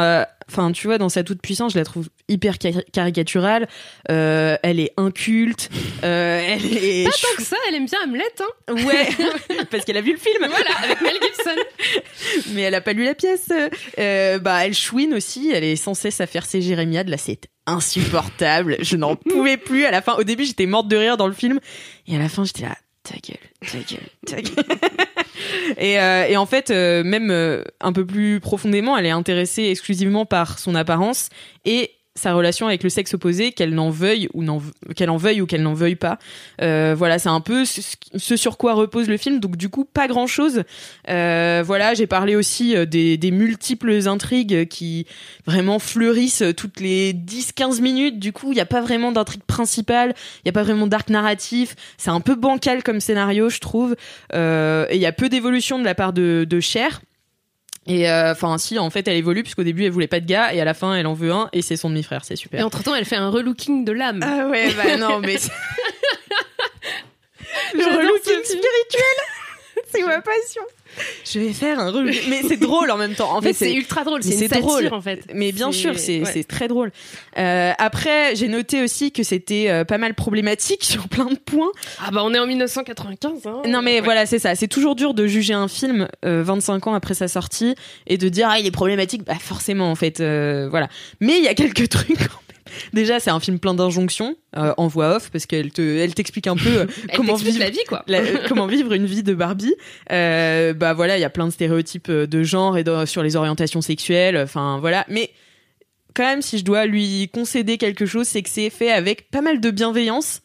enfin, 0.50 0.72
tu 0.72 0.88
vois, 0.88 0.98
dans 0.98 1.10
sa 1.10 1.24
toute 1.24 1.42
puissance, 1.42 1.74
je 1.74 1.78
la 1.80 1.86
trouve 1.86 2.10
hyper 2.30 2.58
cari- 2.58 2.84
caricaturale. 2.92 3.68
Euh, 4.12 4.58
elle 4.64 4.80
est 4.80 4.94
inculte. 4.98 5.70
Euh, 6.04 6.42
elle 6.46 6.66
est. 6.66 7.06
Pas 7.06 7.12
tant 7.12 7.36
que 7.38 7.44
ça, 7.44 7.58
elle 7.68 7.76
aime 7.76 7.86
bien 7.86 8.00
Hamlet, 8.04 8.24
hein. 8.40 8.74
Ouais, 8.86 9.08
parce 9.72 9.86
qu'elle 9.86 9.98
a 9.98 10.02
vu 10.02 10.12
le 10.14 10.18
film. 10.20 10.46
Voilà, 10.50 10.70
avec 10.84 11.02
Mel 11.02 11.14
Gibson. 11.22 12.42
mais 12.54 12.62
elle 12.64 12.76
a 12.76 12.82
pas 12.82 12.94
lu 12.94 13.04
la 13.04 13.16
pièce. 13.16 13.50
Euh, 14.00 14.40
bah, 14.40 14.66
elle 14.66 14.74
chouine 14.74 15.14
aussi. 15.14 15.52
Elle 15.54 15.64
est 15.64 15.76
sans 15.76 15.94
cesse 15.94 16.22
à 16.22 16.28
faire 16.28 16.46
ses 16.46 16.62
jérémiades. 16.62 17.10
Là, 17.10 17.18
c'est 17.18 17.42
insupportable. 17.66 18.78
Je 18.82 18.96
n'en 18.96 19.16
pouvais 19.16 19.58
plus. 19.58 19.86
À 19.86 19.92
la 19.92 20.02
fin, 20.02 20.14
au 20.16 20.24
début, 20.24 20.46
j'étais 20.46 20.66
morte 20.66 20.88
de 20.88 20.98
rire 20.98 21.18
dans 21.18 21.28
le 21.28 21.34
film, 21.34 21.60
et 22.08 22.16
à 22.16 22.20
la 22.20 22.30
fin, 22.30 22.44
j'étais 22.46 22.64
là. 22.64 22.76
Ta 23.04 23.16
gueule, 23.16 23.38
ta 23.72 23.78
gueule, 23.78 24.10
ta 24.26 24.42
gueule. 24.42 24.78
et, 25.78 26.00
euh, 26.00 26.26
et 26.28 26.38
en 26.38 26.46
fait, 26.46 26.72
euh, 26.72 27.04
même 27.04 27.32
euh, 27.32 27.64
un 27.82 27.94
peu 27.94 28.06
plus 28.06 28.40
profondément, 28.40 28.98
elle 28.98 29.06
est 29.06 29.12
intéressée 29.12 29.64
exclusivement 29.64 30.26
par 30.26 30.60
son 30.60 30.76
apparence 30.76 31.30
et 31.66 31.92
sa 32.18 32.34
relation 32.34 32.68
avec 32.68 32.84
le 32.84 32.90
sexe 32.90 33.14
opposé, 33.14 33.52
qu'elle 33.52 33.74
n'en 33.74 33.90
veuille 33.90 34.28
ou 34.34 34.44
n'en 34.44 34.62
qu'elle 34.96 35.10
en 35.10 35.18
veuille 35.18 35.42
ou 35.42 35.46
qu'elle 35.46 35.62
n'en 35.62 35.74
veuille 35.74 35.96
pas. 35.96 36.18
Euh, 36.62 36.96
voilà, 36.98 37.20
c'est 37.20 37.30
un 37.30 37.42
peu 37.42 37.64
ce, 37.66 38.36
sur 38.36 38.58
quoi 38.58 38.74
repose 38.74 39.08
le 39.08 39.18
film. 39.18 39.40
Donc 39.40 39.56
du 39.56 39.70
coup, 39.70 39.86
pas 39.86 40.08
grand 40.08 40.28
chose. 40.28 40.64
Euh, 41.10 41.64
voilà, 41.66 41.94
j'ai 41.94 42.08
parlé 42.08 42.36
aussi 42.36 42.76
euh, 42.76 42.86
des, 42.86 43.32
multiples 43.32 44.08
intrigues 44.08 44.68
qui 44.68 45.06
vraiment 45.46 45.80
fleurissent 45.80 46.44
toutes 46.56 46.80
les 46.80 47.14
10-15 47.14 47.82
minutes. 47.82 48.20
Du 48.20 48.34
coup, 48.34 48.52
il 48.52 48.56
n'y 48.56 48.62
a 48.62 48.66
pas 48.66 48.82
vraiment 48.82 49.12
d'intrigue 49.12 49.44
principale, 49.44 50.14
il 50.38 50.48
n'y 50.48 50.50
a 50.50 50.54
pas 50.54 50.64
vraiment 50.64 50.88
d'arc 50.88 51.10
narratif. 51.10 51.76
C'est 51.98 52.10
un 52.10 52.22
peu 52.22 52.36
bancal 52.36 52.84
comme 52.84 53.00
scénario, 53.00 53.50
je 53.50 53.60
trouve. 53.60 53.96
Euh, 54.34 54.86
et 54.90 54.96
il 54.96 55.02
y 55.02 55.06
a 55.06 55.12
peu 55.12 55.30
d'évolution 55.30 55.78
de 55.80 55.84
la 55.84 55.96
part 55.96 56.14
de 56.14 56.60
Cher. 56.60 57.02
Et 57.88 58.10
euh, 58.10 58.32
enfin, 58.32 58.58
si, 58.58 58.78
en 58.78 58.90
fait, 58.90 59.08
elle 59.08 59.16
évolue, 59.16 59.44
puisqu'au 59.44 59.64
début, 59.64 59.86
elle 59.86 59.92
voulait 59.92 60.08
pas 60.08 60.20
de 60.20 60.26
gars, 60.26 60.54
et 60.54 60.60
à 60.60 60.66
la 60.66 60.74
fin, 60.74 60.94
elle 60.94 61.08
en 61.08 61.14
veut 61.14 61.32
un, 61.32 61.50
et 61.54 61.62
c'est 61.62 61.78
son 61.78 61.90
demi-frère, 61.90 62.26
c'est 62.26 62.36
super. 62.36 62.60
Et 62.60 62.64
entre-temps, 62.64 62.96
elle 62.96 63.06
fait 63.06 63.16
un 63.16 63.30
relooking 63.30 63.86
de 63.86 63.94
l'âme. 63.94 64.20
Ah 64.24 64.48
ouais, 64.48 64.74
bah 64.74 64.98
non, 64.98 65.20
mais. 65.20 65.36
le 67.74 67.84
relooking 67.84 68.44
spirituel 68.44 69.18
C'est 69.94 70.04
ma 70.06 70.22
passion 70.22 70.62
Je 71.26 71.40
vais 71.40 71.54
faire 71.54 71.80
un 71.80 71.92
relooking. 71.92 72.30
Mais 72.30 72.42
c'est 72.48 72.58
drôle 72.58 72.92
en 72.92 72.98
même 72.98 73.14
temps. 73.14 73.36
En 73.36 73.42
fait, 73.42 73.54
c'est 73.54 73.74
ultra 73.74 74.04
drôle, 74.04 74.22
c'est 74.24 74.48
drôle. 74.48 74.90
en 74.94 75.02
fait. 75.02 75.22
Mais 75.34 75.52
bien 75.52 75.72
sûr, 75.72 75.98
c'est 75.98 76.22
ouais. 76.24 76.44
très 76.44 76.68
drôle. 76.68 76.92
Euh, 77.38 77.72
après, 77.78 78.36
j'ai 78.36 78.48
noté 78.48 78.82
aussi 78.84 79.12
que 79.12 79.24
c'était 79.24 79.70
euh, 79.70 79.84
pas 79.86 79.98
mal 79.98 80.14
problématique 80.14 80.84
sur 80.86 81.08
plein 81.08 81.26
de 81.26 81.38
points. 81.38 81.72
Ah 82.06 82.12
bah 82.12 82.22
on 82.24 82.34
est 82.34 82.40
en 82.40 82.48
1995. 82.48 83.46
Hein. 83.46 83.62
Non 83.68 83.82
mais 83.82 83.96
Ouais. 83.96 84.02
voilà, 84.02 84.26
c'est 84.26 84.40
ça. 84.40 84.56
C'est 84.56 84.68
toujours 84.68 84.96
dur 84.96 85.14
de 85.14 85.26
juger 85.28 85.54
un 85.54 85.68
film 85.68 86.08
euh, 86.26 86.44
25 86.44 86.88
ans 86.88 86.94
après 86.94 87.14
sa 87.14 87.28
sortie 87.28 87.76
et 88.08 88.18
de 88.18 88.30
dire 88.30 88.48
ah 88.52 88.60
il 88.60 88.66
est 88.66 88.72
problématique. 88.72 89.24
Bah 89.24 89.36
forcément 89.40 89.90
en 89.92 89.96
fait, 89.96 90.20
euh, 90.20 90.68
voilà. 90.70 90.88
Mais 91.22 91.38
il 91.38 91.44
y 91.44 91.48
a 91.48 91.54
quelques 91.54 91.88
trucs. 91.90 92.18
Déjà, 92.94 93.20
c'est 93.20 93.30
un 93.30 93.40
film 93.40 93.60
plein 93.60 93.74
d'injonctions 93.74 94.36
euh, 94.56 94.74
en 94.78 94.88
voix 94.88 95.16
off 95.18 95.30
parce 95.32 95.46
qu'elle 95.46 95.72
te, 95.72 95.82
elle 95.82 96.14
t'explique 96.14 96.48
un 96.48 96.56
peu 96.56 96.70
euh, 96.70 96.86
Elle 97.10 97.18
comment 97.18 97.36
vivre 97.36 97.60
la 97.60 97.70
vie 97.70 97.80
quoi. 97.88 98.04
la- 98.08 98.20
euh, 98.20 98.38
comment 98.48 98.68
vivre 98.68 98.94
une 98.94 99.06
vie 99.06 99.24
de 99.24 99.34
Barbie. 99.34 99.76
Euh, 100.12 100.74
bah 100.74 100.94
voilà, 100.94 101.18
il 101.18 101.22
y 101.22 101.26
a 101.26 101.30
plein 101.30 101.46
de 101.48 101.52
stéréotypes 101.52 102.12
de 102.12 102.44
genre 102.44 102.78
et 102.78 102.84
de- 102.84 103.06
sur 103.06 103.24
les 103.24 103.36
orientations 103.36 103.82
sexuelles. 103.82 104.38
Enfin 104.38 104.78
voilà, 104.80 105.06
mais 105.10 105.32
quand 106.16 106.24
même, 106.24 106.42
si 106.42 106.58
je 106.58 106.64
dois 106.66 106.86
lui 106.88 107.30
concéder 107.32 107.78
quelque 107.78 108.06
chose, 108.08 108.28
c'est 108.28 108.42
que 108.42 108.50
c'est 108.50 108.70
fait 108.72 108.92
avec 108.92 109.30
pas 109.30 109.42
mal 109.42 109.60
de 109.62 109.70
bienveillance. 109.70 110.42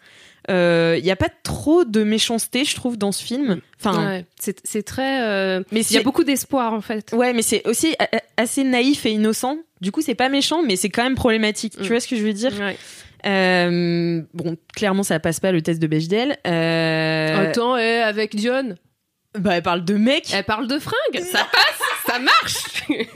Euh, 0.50 0.96
Il 0.98 1.04
y 1.04 1.10
a 1.10 1.16
pas 1.16 1.28
trop 1.42 1.84
de 1.84 2.02
méchanceté, 2.04 2.64
je 2.64 2.74
trouve, 2.74 2.96
dans 2.98 3.12
ce 3.12 3.22
film. 3.22 3.60
Enfin, 3.80 4.06
Ouais, 4.08 4.26
c'est 4.38 4.82
très. 4.82 5.22
euh, 5.22 5.62
mais 5.72 5.80
Il 5.82 5.92
y 5.94 5.98
a 5.98 6.02
beaucoup 6.02 6.24
d'espoir 6.24 6.72
en 6.72 6.80
fait. 6.80 7.12
ouais, 7.12 7.32
mais 7.32 7.42
c'est 7.42 7.66
aussi 7.66 7.94
assez 8.36 8.64
naïf 8.64 9.06
et 9.06 9.10
innocent. 9.12 9.58
Du 9.80 9.92
coup, 9.92 10.00
c'est 10.02 10.14
pas 10.14 10.28
méchant, 10.28 10.62
mais 10.62 10.76
c'est 10.76 10.90
quand 10.90 11.02
même 11.02 11.14
problématique. 11.16 11.78
Mm. 11.78 11.82
Tu 11.82 11.88
vois 11.88 12.00
ce 12.00 12.08
que 12.08 12.16
je 12.16 12.22
veux 12.22 12.32
dire? 12.32 12.52
Ouais. 12.58 12.76
Euh, 13.26 14.20
Bon, 14.34 14.56
clairement, 14.74 15.02
ça 15.04 15.20
passe 15.20 15.38
pas 15.40 15.52
le 15.52 15.62
test 15.62 15.80
de 15.80 15.86
Bechdel. 15.86 16.36
Euh, 16.46 17.50
Autant 17.50 17.76
eh, 17.76 18.00
avec 18.00 18.34
Dion, 18.34 18.74
bah, 19.38 19.56
elle 19.56 19.62
parle 19.62 19.84
de 19.84 19.94
mec, 19.94 20.26
elle 20.34 20.44
parle 20.44 20.66
de 20.66 20.78
fringues, 20.78 21.22
ça 21.24 21.46
passe, 21.50 21.82
ça 22.06 22.18
marche. 22.18 22.84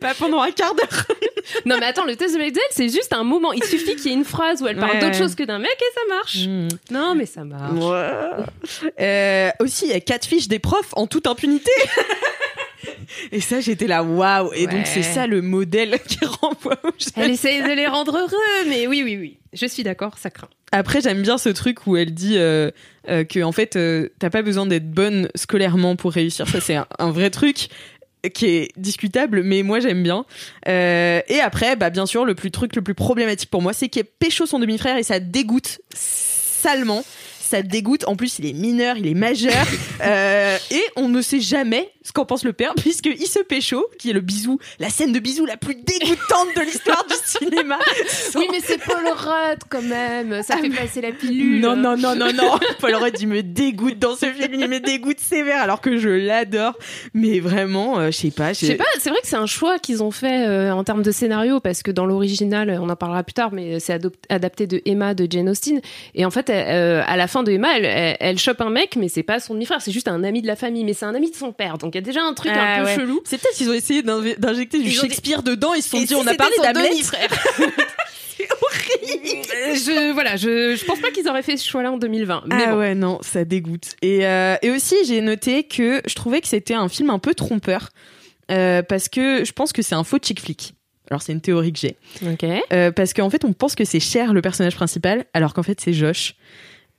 pas 0.00 0.14
pendant 0.14 0.40
un 0.40 0.50
quart 0.50 0.74
d'heure. 0.74 1.06
non 1.66 1.76
mais 1.78 1.86
attends, 1.86 2.04
le 2.04 2.16
test 2.16 2.34
de 2.34 2.38
Bechdel, 2.40 2.62
c'est 2.70 2.88
juste 2.88 3.12
un 3.12 3.22
moment. 3.24 3.52
Il 3.52 3.62
suffit 3.64 3.94
qu'il 3.96 4.06
y 4.06 4.14
ait 4.14 4.16
une 4.16 4.24
phrase 4.24 4.62
où 4.62 4.66
elle 4.66 4.76
parle 4.76 4.92
Ouais, 4.96 5.00
d'autre 5.00 5.16
chose 5.16 5.34
que 5.34 5.42
d'un 5.44 5.58
mec 5.58 5.76
et 5.78 5.94
ça 5.94 6.14
marche. 6.14 6.46
Mm. 6.46 6.68
Non 6.92 7.14
mais 7.14 7.26
ça 7.26 7.44
marche. 7.44 7.72
Ouais. 7.84 8.90
Euh, 9.00 9.50
aussi, 9.60 9.84
il 9.86 9.90
y 9.90 9.94
a 9.94 10.00
quatre 10.00 10.26
fiches 10.26 10.48
des 10.48 10.58
profs 10.58 10.90
en 10.94 11.06
toute 11.06 11.26
impunité. 11.26 11.70
Et 13.32 13.40
ça, 13.40 13.60
j'étais 13.60 13.86
là, 13.86 14.02
waouh. 14.02 14.52
Et 14.54 14.66
Ouais. 14.66 14.72
donc, 14.72 14.86
c'est 14.86 15.02
ça 15.02 15.26
le 15.26 15.42
modèle 15.42 15.98
qui 16.08 16.18
renvoie 16.24 16.76
aux 16.84 16.92
jeunes. 16.98 17.12
Elle 17.16 17.30
essaye 17.32 17.62
de 17.62 17.72
les 17.72 17.86
rendre 17.86 18.16
heureux, 18.16 18.68
mais 18.68 18.86
oui, 18.86 19.02
oui, 19.04 19.16
oui. 19.18 19.38
Je 19.52 19.66
suis 19.66 19.82
d'accord, 19.82 20.16
ça 20.18 20.30
craint. 20.30 20.48
Après, 20.72 21.00
j'aime 21.00 21.20
bien 21.22 21.36
ce 21.36 21.48
truc 21.48 21.86
où 21.86 21.96
elle 21.96 22.14
dit 22.14 22.38
euh, 22.38 22.70
euh, 23.08 23.24
que, 23.24 23.42
en 23.42 23.52
fait, 23.52 23.76
euh, 23.76 24.08
t'as 24.18 24.30
pas 24.30 24.42
besoin 24.42 24.64
d'être 24.66 24.88
bonne 24.90 25.28
scolairement 25.34 25.96
pour 25.96 26.12
réussir. 26.12 26.48
Ça, 26.48 26.60
c'est 26.60 26.76
un, 26.76 26.86
un 26.98 27.10
vrai 27.10 27.30
truc. 27.30 27.68
Qui 28.34 28.46
est 28.46 28.68
discutable, 28.76 29.42
mais 29.42 29.62
moi 29.62 29.80
j'aime 29.80 30.02
bien. 30.02 30.24
Euh, 30.68 31.20
et 31.28 31.40
après, 31.40 31.76
bah 31.76 31.90
bien 31.90 32.06
sûr, 32.06 32.24
le 32.24 32.34
plus 32.34 32.50
truc 32.50 32.76
le 32.76 32.82
plus 32.82 32.94
problématique 32.94 33.50
pour 33.50 33.62
moi, 33.62 33.72
c'est 33.72 33.88
qu'il 33.88 34.04
pécho 34.04 34.46
son 34.46 34.58
demi-frère 34.58 34.96
et 34.96 35.02
ça 35.02 35.20
dégoûte 35.20 35.80
salement. 35.94 37.04
Ça 37.50 37.62
dégoûte. 37.62 38.04
En 38.06 38.14
plus, 38.14 38.38
il 38.38 38.46
est 38.46 38.52
mineur, 38.52 38.96
il 38.96 39.08
est 39.08 39.14
majeur, 39.14 39.66
euh, 40.04 40.56
et 40.70 40.82
on 40.94 41.08
ne 41.08 41.20
sait 41.20 41.40
jamais 41.40 41.90
ce 42.02 42.12
qu'en 42.12 42.24
pense 42.24 42.44
le 42.44 42.52
père, 42.52 42.74
puisqu'il 42.76 43.26
se 43.26 43.40
pécho, 43.40 43.86
qui 43.98 44.10
est 44.10 44.12
le 44.12 44.20
bisou, 44.20 44.60
la 44.78 44.88
scène 44.88 45.12
de 45.12 45.18
bisou 45.18 45.46
la 45.46 45.56
plus 45.56 45.74
dégoûtante 45.74 46.48
de 46.56 46.62
l'histoire 46.62 47.04
du 47.06 47.14
cinéma. 47.24 47.76
Oui, 48.36 48.46
mais 48.52 48.60
c'est 48.64 48.78
Paul 48.78 49.04
Rudd 49.04 49.58
quand 49.68 49.82
même. 49.82 50.44
Ça 50.44 50.58
fait 50.58 50.70
passer 50.70 51.00
la 51.00 51.10
pilule. 51.10 51.60
Non, 51.60 51.74
non, 51.74 51.96
non, 51.96 52.14
non, 52.14 52.32
non. 52.32 52.58
Paul 52.80 52.94
Rudd, 52.94 53.16
il 53.20 53.26
me 53.26 53.42
dégoûte 53.42 53.98
dans 53.98 54.14
ce 54.14 54.26
film. 54.26 54.54
Il 54.54 54.68
me 54.68 54.78
dégoûte 54.78 55.18
sévère, 55.18 55.60
alors 55.60 55.80
que 55.80 55.98
je 55.98 56.08
l'adore. 56.08 56.78
Mais 57.14 57.40
vraiment, 57.40 57.98
euh, 57.98 58.06
je 58.06 58.16
sais 58.16 58.30
pas. 58.30 58.52
Je 58.52 58.66
sais 58.66 58.76
pas, 58.76 58.84
c'est 59.00 59.10
vrai 59.10 59.20
que 59.20 59.26
c'est 59.26 59.36
un 59.36 59.46
choix 59.46 59.80
qu'ils 59.80 60.04
ont 60.04 60.12
fait 60.12 60.46
euh, 60.46 60.72
en 60.72 60.84
termes 60.84 61.02
de 61.02 61.10
scénario, 61.10 61.58
parce 61.58 61.82
que 61.82 61.90
dans 61.90 62.06
l'original, 62.06 62.78
on 62.80 62.88
en 62.88 62.96
parlera 62.96 63.24
plus 63.24 63.34
tard, 63.34 63.50
mais 63.52 63.80
c'est 63.80 63.98
adapté 64.28 64.66
de 64.68 64.80
Emma 64.86 65.14
de 65.14 65.26
Jane 65.28 65.48
Austen. 65.48 65.80
Et 66.14 66.24
en 66.24 66.30
fait, 66.30 66.48
euh, 66.50 67.02
à 67.06 67.16
la 67.16 67.26
fin 67.26 67.39
de 67.42 67.52
Emma, 67.52 67.76
elle, 67.76 67.84
elle, 67.84 68.16
elle 68.20 68.38
chope 68.38 68.60
un 68.60 68.70
mec, 68.70 68.96
mais 68.96 69.08
c'est 69.08 69.22
pas 69.22 69.40
son 69.40 69.54
demi-frère, 69.54 69.80
c'est 69.82 69.92
juste 69.92 70.08
un 70.08 70.22
ami 70.24 70.42
de 70.42 70.46
la 70.46 70.56
famille, 70.56 70.84
mais 70.84 70.92
c'est 70.94 71.04
un 71.06 71.14
ami 71.14 71.30
de 71.30 71.36
son 71.36 71.52
père. 71.52 71.78
Donc 71.78 71.94
il 71.94 71.98
y 71.98 72.00
a 72.00 72.04
déjà 72.04 72.22
un 72.22 72.34
truc 72.34 72.52
Ah, 72.54 72.76
un 72.76 72.78
peu 72.80 72.84
ouais. 72.86 72.94
chelou. 72.96 73.20
C'est 73.24 73.38
peut-être 73.40 73.56
qu'ils 73.56 73.70
ont 73.70 73.74
essayé 73.74 74.02
d'injecter 74.02 74.78
du 74.78 74.84
dit- 74.90 74.94
Shakespeare 74.94 75.42
dedans. 75.42 75.74
Ils 75.74 75.82
se 75.82 75.90
sont 75.90 75.96
Et 75.98 76.00
dit, 76.00 76.06
si 76.08 76.14
on 76.14 76.26
a 76.26 76.34
parlé 76.34 76.54
d'Hamlet. 76.62 76.90
demi-frère 76.90 77.28
je 78.40 80.12
voilà, 80.12 80.36
je, 80.36 80.74
je 80.76 80.84
pense 80.84 80.98
pas 81.00 81.10
qu'ils 81.10 81.28
auraient 81.28 81.42
fait 81.42 81.56
ce 81.56 81.68
choix-là 81.68 81.92
en 81.92 81.98
2020. 81.98 82.44
Mais 82.46 82.54
ah 82.66 82.72
bon. 82.72 82.78
ouais, 82.78 82.94
non, 82.94 83.18
ça 83.22 83.44
dégoûte. 83.44 83.94
Et, 84.02 84.26
euh, 84.26 84.56
et 84.62 84.70
aussi, 84.70 84.94
j'ai 85.06 85.20
noté 85.20 85.64
que 85.64 86.00
je 86.06 86.14
trouvais 86.14 86.40
que 86.40 86.48
c'était 86.48 86.74
un 86.74 86.88
film 86.88 87.10
un 87.10 87.18
peu 87.18 87.34
trompeur. 87.34 87.90
euh, 88.50 88.82
parce 88.82 89.08
que 89.08 89.44
je 89.44 89.52
pense 89.52 89.72
que 89.72 89.82
c'est 89.82 89.94
un 89.94 90.04
faux 90.04 90.18
chick 90.22 90.40
flick. 90.40 90.74
Alors, 91.10 91.22
c'est 91.22 91.32
une 91.32 91.40
théorie 91.40 91.72
que 91.72 91.78
j'ai. 91.80 91.96
Ok. 92.24 92.44
Euh, 92.72 92.92
parce 92.92 93.12
qu'en 93.14 93.30
fait, 93.30 93.44
on 93.44 93.52
pense 93.52 93.74
que 93.74 93.84
c'est 93.84 93.98
Cher 94.00 94.32
le 94.32 94.40
personnage 94.42 94.76
principal, 94.76 95.24
alors 95.34 95.54
qu'en 95.54 95.62
fait, 95.64 95.80
c'est 95.80 95.92
Josh. 95.92 96.34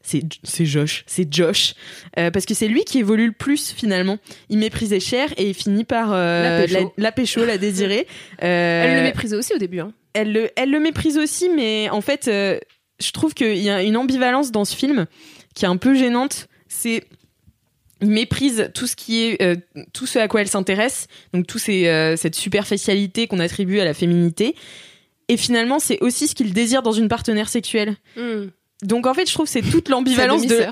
C'est 0.04 0.66
Josh, 0.66 1.04
c'est 1.08 1.32
Josh, 1.34 1.74
Euh, 2.18 2.32
parce 2.32 2.46
que 2.46 2.54
c'est 2.54 2.68
lui 2.68 2.84
qui 2.84 3.00
évolue 3.00 3.28
le 3.28 3.32
plus 3.32 3.72
finalement. 3.72 4.18
Il 4.50 4.58
méprisait 4.58 5.00
Cher 5.00 5.30
et 5.38 5.50
il 5.50 5.54
finit 5.54 5.84
par 5.84 6.12
euh, 6.14 6.44
La 6.62 6.66
pécho. 6.68 6.94
la, 6.98 7.04
la 7.04 7.12
pécho, 7.12 7.46
la 7.46 7.58
désirer. 7.58 8.08
Elle 8.40 8.48
Euh, 8.50 8.96
le 8.98 9.04
méprisait 9.04 9.36
aussi 9.36 9.54
au 9.54 9.58
début. 9.58 9.80
Hein. 9.80 9.94
elle 10.14 10.34
le, 10.34 10.50
elle 10.56 10.72
le 10.72 10.80
méprise 10.80 11.18
aussi, 11.18 11.50
mais 11.50 11.90
en 11.90 12.02
fait, 12.02 12.26
je 12.26 13.12
trouve 13.12 13.34
qu'il 13.34 13.58
y 13.58 13.70
a 13.70 13.84
une 13.84 13.98
ambivalence 13.98 14.52
dans 14.52 14.66
ce 14.66 14.76
film 14.76 15.06
qui 15.54 15.66
est 15.66 15.70
un 15.70 15.78
peu 15.78 15.94
gênante. 15.96 16.48
C'est 16.68 17.04
il 18.04 18.10
méprise 18.10 18.72
tout 18.74 18.88
ce 18.88 18.96
qui 18.96 19.24
est 19.26 19.42
euh, 19.44 19.56
tout 19.94 20.08
ce 20.08 20.18
à 20.18 20.28
quoi 20.28 20.42
elle 20.42 20.48
s'intéresse, 20.48 21.08
donc 21.34 21.46
tout 21.46 21.60
ces, 21.60 21.88
euh, 21.88 22.16
cette 22.18 22.34
superficialité 22.34 23.28
qu'on 23.28 23.40
attribue 23.40 23.80
à 23.80 23.86
la 23.86 23.94
féminité. 23.94 24.56
Et 25.28 25.38
finalement, 25.38 25.78
c'est 25.80 26.00
aussi 26.02 26.28
ce 26.28 26.34
qu'il 26.36 26.52
désire 26.52 26.82
dans 26.82 26.92
une 26.94 27.08
partenaire 27.08 27.48
sexuelle. 27.48 27.96
Donc 28.82 29.06
en 29.08 29.14
fait, 29.14 29.28
je 29.28 29.34
trouve 29.34 29.48
c'est 29.48 29.62
toute 29.62 29.90
l'ambivalence 29.90 30.46
de. 30.46 30.66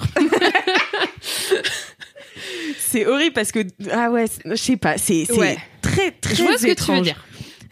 C'est 2.80 3.06
horrible 3.06 3.34
parce 3.34 3.52
que 3.52 3.60
ah 3.92 4.10
ouais, 4.10 4.26
je 4.46 4.56
sais 4.56 4.78
pas, 4.78 4.98
c'est 4.98 5.26
c'est 5.26 5.34
Ouais. 5.38 5.58
très 5.82 6.12
très 6.12 6.34
Je 6.36 6.42
vois 6.44 6.54
ce 6.54 6.58
que 6.58 6.62
tu 6.62 6.66
veux 6.68 6.72
étrange. 6.72 7.02
dire. 7.04 7.24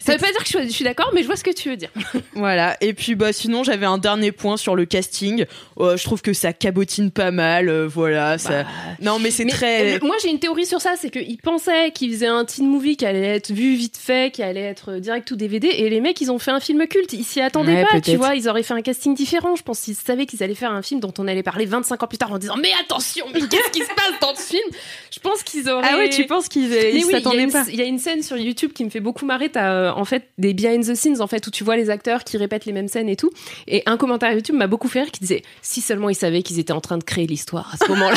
Ça 0.08 0.16
veut 0.16 0.18
pas 0.18 0.32
dire 0.32 0.44
que 0.44 0.64
je 0.64 0.68
suis, 0.72 0.84
d'accord, 0.84 1.10
mais 1.14 1.22
je 1.22 1.26
vois 1.26 1.36
ce 1.36 1.44
que 1.44 1.52
tu 1.54 1.68
veux 1.70 1.76
dire. 1.76 1.90
Voilà. 2.34 2.76
Et 2.80 2.92
puis 2.94 3.14
bah 3.16 3.32
sinon 3.32 3.64
j'avais 3.64 3.86
un 3.86 3.98
dernier 3.98 4.30
point 4.32 4.56
sur 4.56 4.76
le 4.76 4.84
casting. 4.84 5.44
Euh, 5.80 5.96
je 5.96 6.04
trouve 6.04 6.22
que 6.22 6.32
ça 6.32 6.52
cabotine 6.52 7.10
pas 7.10 7.30
mal. 7.30 7.68
euh, 7.68 7.88
voilà. 7.88 8.38
Ça... 8.38 8.64
Non 9.00 9.18
mais 9.18 9.30
c'est 9.30 9.44
Mais, 9.44 9.50
très. 9.52 9.96
euh, 9.96 9.98
moi 10.02 10.14
j'ai 10.22 10.28
une 10.30 10.38
théorie 10.38 10.66
sur 10.66 10.80
ça, 10.80 10.94
c'est 10.98 11.10
qu'ils 11.10 11.38
pensaient 11.38 11.90
qu'ils 11.92 12.12
faisaient 12.12 12.26
un 12.26 12.44
teen 12.44 12.66
movie 12.68 12.96
qui 12.96 13.06
allait 13.06 13.36
être 13.36 13.50
vu 13.52 13.74
vite 13.74 13.96
fait, 13.96 14.32
qui 14.32 14.42
allait 14.42 14.60
être 14.62 14.94
direct 14.94 15.30
ou 15.30 15.36
DVD, 15.36 15.66
et 15.68 15.88
les 15.90 16.00
mecs 16.00 16.20
ils 16.20 16.30
ont 16.30 16.38
fait 16.38 16.50
un 16.52 16.60
film 16.60 16.86
culte. 16.86 17.12
Ils 17.12 17.24
s'y 17.24 17.40
attendaient 17.40 17.74
Ouais, 17.74 17.86
pas, 17.90 18.00
tu 18.00 18.16
vois. 18.16 18.34
Ils 18.36 18.48
auraient 18.48 18.62
fait 18.62 18.74
un 18.74 18.82
casting 18.82 19.14
différent. 19.14 19.56
Je 19.56 19.62
pense 19.62 19.80
qu'ils 19.80 19.94
savaient 19.96 20.26
qu'ils 20.26 20.42
allaient 20.42 20.54
faire 20.54 20.72
un 20.72 20.82
film 20.82 21.00
dont 21.00 21.12
on 21.18 21.26
allait 21.28 21.42
parler 21.42 21.64
25 21.66 22.02
ans 22.02 22.06
plus 22.06 22.18
tard 22.18 22.32
en 22.32 22.38
disant 22.38 22.54
mais 22.60 22.70
attention, 22.80 23.26
mais 23.34 23.40
qu'est-ce 23.40 23.70
qui 23.70 23.80
se 23.80 23.88
passe 23.94 24.20
dans 24.20 24.34
ce 24.34 24.42
film? 24.50 24.68
Je 25.12 25.18
pense 25.20 25.42
qu'ils 25.42 25.68
auraient. 25.68 25.88
Ah 25.92 25.96
ouais, 25.96 26.08
tu 26.10 26.24
penses 26.26 26.48
qu'ils 26.48 26.70
oui, 26.70 27.02
s'attendaient 27.10 27.42
une- 27.42 27.50
pas 27.52 27.64
il 27.68 27.76
y 27.76 27.82
a 27.82 27.86
une 27.86 27.98
scène 27.98 28.22
sur 28.22 28.36
YouTube 28.36 28.72
qui 28.72 28.84
me 28.84 28.90
fait 28.90 29.00
beaucoup 29.00 29.26
marrer. 29.26 29.48
T'as 29.50 29.72
euh, 29.72 29.92
en 29.98 30.04
fait 30.04 30.28
des 30.38 30.54
behind 30.54 30.84
the 30.84 30.94
scenes 30.94 31.20
en 31.20 31.26
fait 31.26 31.46
où 31.46 31.50
tu 31.50 31.64
vois 31.64 31.76
les 31.76 31.90
acteurs 31.90 32.24
qui 32.24 32.36
répètent 32.36 32.66
les 32.66 32.72
mêmes 32.72 32.88
scènes 32.88 33.08
et 33.08 33.16
tout. 33.16 33.30
Et 33.66 33.82
un 33.86 33.96
commentaire 33.96 34.32
YouTube 34.32 34.54
m'a 34.54 34.66
beaucoup 34.66 34.88
fait 34.88 35.02
rire 35.02 35.10
qui 35.10 35.20
disait 35.20 35.42
si 35.60 35.80
seulement 35.80 36.08
ils 36.08 36.14
savaient 36.14 36.42
qu'ils 36.42 36.58
étaient 36.58 36.72
en 36.72 36.80
train 36.80 36.98
de 36.98 37.04
créer 37.04 37.26
l'histoire 37.26 37.74
à 37.74 37.84
ce 37.84 37.90
moment-là. 37.90 38.16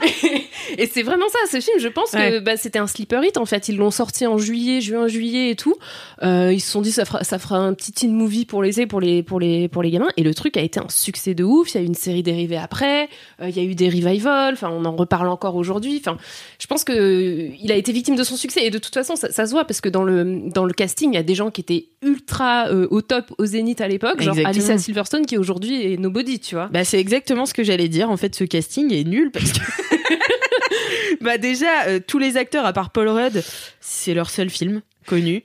et 0.78 0.86
c'est 0.86 1.02
vraiment 1.02 1.28
ça, 1.28 1.38
ce 1.50 1.60
film. 1.60 1.78
Je 1.80 1.88
pense 1.88 2.12
que 2.12 2.38
bah, 2.40 2.56
c'était 2.56 2.78
un 2.78 2.86
sleeper 2.86 3.24
hit. 3.24 3.36
En 3.36 3.46
fait, 3.46 3.68
ils 3.68 3.76
l'ont 3.76 3.90
sorti 3.90 4.26
en 4.26 4.38
juillet, 4.38 4.80
juin, 4.80 5.08
juillet 5.08 5.50
et 5.50 5.56
tout. 5.56 5.76
Euh, 6.22 6.52
ils 6.52 6.60
se 6.60 6.70
sont 6.70 6.80
dit 6.80 6.92
ça 6.92 7.04
fera, 7.04 7.24
ça 7.24 7.38
fera 7.38 7.58
un 7.58 7.74
petit 7.74 7.92
teen 7.92 8.12
movie 8.12 8.44
pour 8.44 8.62
les 8.62 8.86
pour 8.86 9.00
les 9.00 9.22
pour 9.22 9.40
les 9.40 9.68
pour 9.68 9.82
les 9.82 9.90
gamins. 9.90 10.08
Et 10.16 10.22
le 10.22 10.34
truc 10.34 10.56
a 10.56 10.60
été 10.60 10.80
un 10.80 10.88
succès 10.88 11.34
de 11.34 11.44
ouf. 11.44 11.74
Il 11.74 11.78
y 11.78 11.80
a 11.80 11.82
eu 11.82 11.86
une 11.86 11.94
série 11.94 12.22
dérivée 12.22 12.58
après. 12.58 13.08
Euh, 13.40 13.48
il 13.48 13.56
y 13.56 13.60
a 13.60 13.64
eu 13.64 13.74
des 13.74 13.88
revivals. 13.88 14.54
Enfin, 14.54 14.70
on 14.70 14.84
en 14.84 14.94
reparle 14.94 15.28
encore 15.28 15.56
aujourd'hui. 15.56 16.00
Enfin, 16.00 16.18
je 16.58 16.66
pense 16.66 16.84
que 16.84 16.92
euh, 16.92 17.50
il 17.60 17.72
a 17.72 17.76
été 17.76 17.92
victime 17.92 18.16
de 18.16 18.24
son 18.24 18.36
succès 18.36 18.64
et 18.64 18.70
de 18.70 18.78
toute 18.78 18.94
façon 18.94 19.16
ça, 19.16 19.30
ça 19.30 19.46
se 19.46 19.52
voit 19.52 19.64
parce 19.64 19.80
que 19.80 19.88
dans 19.88 20.04
le 20.04 20.50
dans 20.50 20.64
le 20.64 20.72
casting 20.72 20.97
il 21.06 21.14
y 21.14 21.16
a 21.18 21.22
des 21.22 21.34
gens 21.34 21.50
qui 21.50 21.60
étaient 21.60 21.86
ultra 22.02 22.68
euh, 22.68 22.86
au 22.90 23.00
top 23.02 23.32
au 23.38 23.46
zénith 23.46 23.80
à 23.80 23.88
l'époque 23.88 24.20
genre. 24.22 24.36
Alicia 24.44 24.78
Silverstone 24.78 25.26
qui 25.26 25.36
aujourd'hui 25.38 25.92
est 25.92 25.96
nobody 25.96 26.38
tu 26.40 26.54
vois 26.54 26.68
Bah 26.72 26.84
c'est 26.84 26.98
exactement 27.00 27.46
ce 27.46 27.54
que 27.54 27.62
j'allais 27.64 27.88
dire. 27.88 28.10
En 28.10 28.16
fait, 28.16 28.34
ce 28.34 28.44
casting 28.44 28.92
est 28.92 29.04
nul 29.04 29.30
parce 29.30 29.52
que. 29.52 29.58
bah 31.20 31.38
déjà, 31.38 31.84
euh, 31.86 32.00
tous 32.04 32.18
les 32.18 32.36
acteurs 32.36 32.64
à 32.66 32.72
part 32.72 32.90
Paul 32.90 33.08
Rudd, 33.08 33.42
c'est 33.80 34.14
leur 34.14 34.30
seul 34.30 34.50
film 34.50 34.82
connu. 35.06 35.42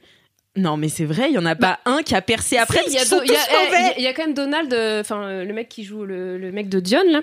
Non 0.55 0.77
mais 0.77 0.87
c'est 0.89 1.05
vrai, 1.05 1.29
il 1.29 1.33
y 1.33 1.37
en 1.39 1.45
a 1.47 1.55
pas 1.55 1.79
un 1.85 2.03
qui 2.03 2.13
a 2.13 2.21
percé 2.21 2.57
après. 2.57 2.79
Si, 2.87 2.91
il 2.91 2.93
y 2.93 2.97
y 2.97 2.99
eh, 2.99 3.23
il 3.25 3.31
y 3.31 3.35
a- 3.35 3.97
il 3.97 4.03
y 4.03 4.07
a 4.07 4.13
quand 4.13 4.23
même 4.25 4.35
Donald 4.35 4.71
euh, 4.71 5.01
enfin 5.01 5.23
euh, 5.23 5.45
le 5.45 5.53
mec 5.53 5.67
qui 5.67 5.83
joue 5.83 6.05
le, 6.05 6.37
le 6.37 6.51
mec 6.51 6.69
de 6.69 6.79
Dion 6.79 7.01
là 7.09 7.21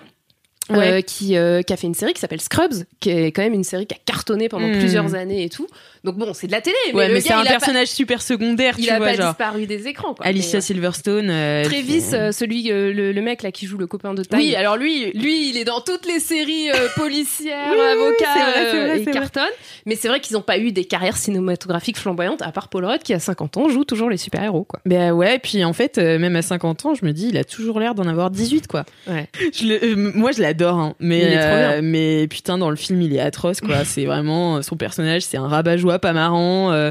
euh, 0.79 1.01
qui, 1.01 1.37
euh, 1.37 1.63
qui 1.63 1.73
a 1.73 1.77
fait 1.77 1.87
une 1.87 1.95
série 1.95 2.13
qui 2.13 2.21
s'appelle 2.21 2.41
Scrubs, 2.41 2.73
qui 3.01 3.11
est 3.11 3.33
quand 3.33 3.43
même 3.43 3.55
une 3.55 3.65
série 3.65 3.87
qui 3.87 3.95
a 3.95 3.99
cartonné 4.05 4.49
pendant 4.49 4.69
Hmm. 4.69 4.79
plusieurs 4.79 5.15
années 5.15 5.45
et 5.45 5.49
tout. 5.49 5.67
Donc 6.05 6.17
bon, 6.17 6.33
c'est 6.35 6.47
de 6.47 6.53
la 6.53 6.61
télé, 6.61 6.77
mais, 6.89 6.95
Ouais, 6.95 7.21
c'est 7.21 7.33
un 7.33 7.43
pas- 7.43 7.49
personnage 7.51 7.89
super 7.89 8.23
secondaire, 8.23 8.75
il 8.79 8.85
tu 8.87 8.91
a 8.91 8.97
vois, 8.99 9.07
pas 9.09 9.15
genre. 9.15 9.29
disparu 9.29 9.67
des 9.67 9.87
écrans. 9.89 10.15
Quoi. 10.15 10.25
Alicia 10.27 10.53
Mais, 10.53 10.57
euh, 10.59 10.61
Silverstone. 10.61 11.29
euh, 11.31 11.65
Travis, 11.65 12.05
euh, 12.15 12.33
celui, 12.33 12.71
euh, 12.71 12.93
le, 12.93 13.13
le 13.13 13.21
mec 13.23 13.43
là 13.43 13.53
qui 13.53 13.67
joue 13.67 13.77
le 13.79 13.87
copain 13.87 14.15
de 14.15 14.23
Ty. 14.23 14.37
Oui, 14.37 14.55
alors 14.55 14.77
lui, 14.77 15.11
Lui, 15.13 15.51
il 15.51 15.57
est 15.57 15.65
dans 15.65 15.81
toutes 15.81 16.07
les 16.07 16.21
séries 16.21 16.71
euh, 16.71 16.89
policières, 16.97 17.69
Oui, 17.71 17.77
oui, 17.79 17.85
oui, 17.85 17.93
avocats 17.93 18.33
vrai, 18.35 18.71
vrai, 18.87 19.01
et 19.01 19.05
c'est 19.05 19.11
vrai. 19.11 19.13
cartonne. 19.13 19.51
Mais 19.87 19.97
c'est 19.97 20.09
vrai 20.09 20.21
qu'ils 20.21 20.37
n'ont 20.37 20.43
pas 20.43 20.59
eu 20.59 20.73
des 20.73 20.85
carrières 20.85 21.17
cinématographiques 21.17 21.99
flamboyantes, 21.99 22.43
à 22.43 22.53
part 22.53 22.69
Paul 22.69 22.85
Rudd 22.85 23.03
qui, 23.03 23.13
à 23.15 23.19
50 23.19 23.57
ans, 23.57 23.69
joue 23.69 23.85
toujours 23.85 24.11
les 24.11 24.17
super-héros. 24.17 24.65
quoi. 24.65 24.81
Ben 24.87 25.13
ouais, 25.13 25.39
puis 25.39 25.65
en 25.65 25.73
fait, 25.73 25.99
euh, 25.99 26.19
même 26.19 26.37
à 26.37 26.43
50 26.43 26.87
ans, 26.87 26.95
je 26.95 27.05
me 27.05 27.13
dis, 27.13 27.29
il 27.29 27.37
a 27.37 27.45
toujours 27.45 27.79
l'air 27.81 27.95
d'en 27.95 28.07
avoir 28.07 28.31
18, 28.31 28.67
quoi. 28.67 28.85
Ouais. 29.07 29.29
Je 29.53 29.65
le- 29.67 29.85
euh, 29.85 29.95
moi, 30.15 30.33
je 30.33 30.41
l'adore, 30.43 30.60
hein, 30.69 30.95
mais, 31.01 31.37
euh, 31.37 31.81
mais 31.83 32.27
putain, 32.29 32.59
dans 32.59 32.71
le 32.71 32.77
film, 32.77 33.01
il 33.03 33.15
est 33.15 33.21
atroce, 33.21 33.61
quoi. 33.61 33.85
c'est 33.85 34.05
vraiment, 34.05 34.57
euh, 34.57 34.63
son 34.63 34.77
personnage, 34.77 35.23
c'est 35.23 35.37
un 35.37 35.49
rabat-joie 35.49 35.99
pas 35.99 36.13
marrant. 36.13 36.73
euh, 36.73 36.91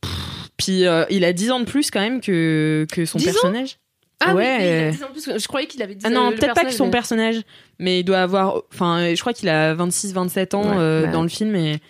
pff, 0.00 0.10
puis 0.56 0.86
euh, 0.86 1.04
il 1.10 1.24
a 1.24 1.32
10 1.32 1.50
ans 1.50 1.60
de 1.60 1.64
plus, 1.64 1.90
quand 1.90 2.00
même, 2.00 2.20
que, 2.20 2.86
que 2.92 3.04
son 3.04 3.18
10 3.18 3.28
ans 3.28 3.32
personnage. 3.32 3.78
Ah 4.20 4.34
Ouais. 4.34 4.56
oui, 4.58 4.64
il 4.64 4.68
a 4.70 4.90
dit 4.92 5.04
en 5.04 5.08
plus, 5.08 5.38
je 5.42 5.48
croyais 5.48 5.66
qu'il 5.66 5.82
avait 5.82 5.94
dit 5.96 6.04
Ah 6.06 6.10
non, 6.10 6.30
le 6.30 6.36
peut-être 6.36 6.54
pas 6.54 6.64
que 6.64 6.72
son 6.72 6.84
mais- 6.86 6.90
personnage, 6.92 7.40
mais 7.78 8.00
il 8.00 8.04
doit 8.04 8.20
avoir. 8.20 8.62
Enfin, 8.72 9.12
je 9.14 9.20
crois 9.20 9.32
qu'il 9.34 9.48
a 9.48 9.74
26-27 9.74 10.54
ans 10.54 10.62
Ouais, 10.78 11.02
bah. 11.02 11.08
dans 11.08 11.22
le 11.22 11.28
film 11.28 11.54
et. 11.56 11.80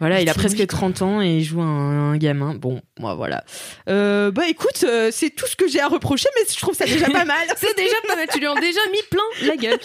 Voilà, 0.00 0.20
il 0.20 0.28
a 0.28 0.34
presque 0.34 0.58
lui, 0.58 0.66
quoi. 0.66 0.78
30 0.78 1.02
ans 1.02 1.22
et 1.22 1.36
il 1.36 1.44
joue 1.44 1.60
un, 1.60 2.12
un 2.12 2.16
gamin. 2.16 2.54
Bon, 2.54 2.80
moi 2.98 3.14
voilà. 3.14 3.44
Euh, 3.88 4.30
bah 4.30 4.48
écoute, 4.48 4.84
euh, 4.84 5.10
c'est 5.12 5.30
tout 5.30 5.46
ce 5.46 5.56
que 5.56 5.68
j'ai 5.68 5.80
à 5.80 5.88
reprocher, 5.88 6.28
mais 6.36 6.46
je 6.52 6.58
trouve 6.58 6.74
ça 6.74 6.86
déjà 6.86 7.08
pas 7.10 7.24
mal. 7.24 7.46
C'est 7.56 7.76
déjà 7.76 7.94
pas 8.08 8.16
mal, 8.16 8.26
tu 8.32 8.40
lui 8.40 8.46
en 8.46 8.54
as 8.54 8.60
déjà 8.60 8.80
mis 8.90 9.02
plein 9.10 9.46
la 9.48 9.56
gueule. 9.56 9.78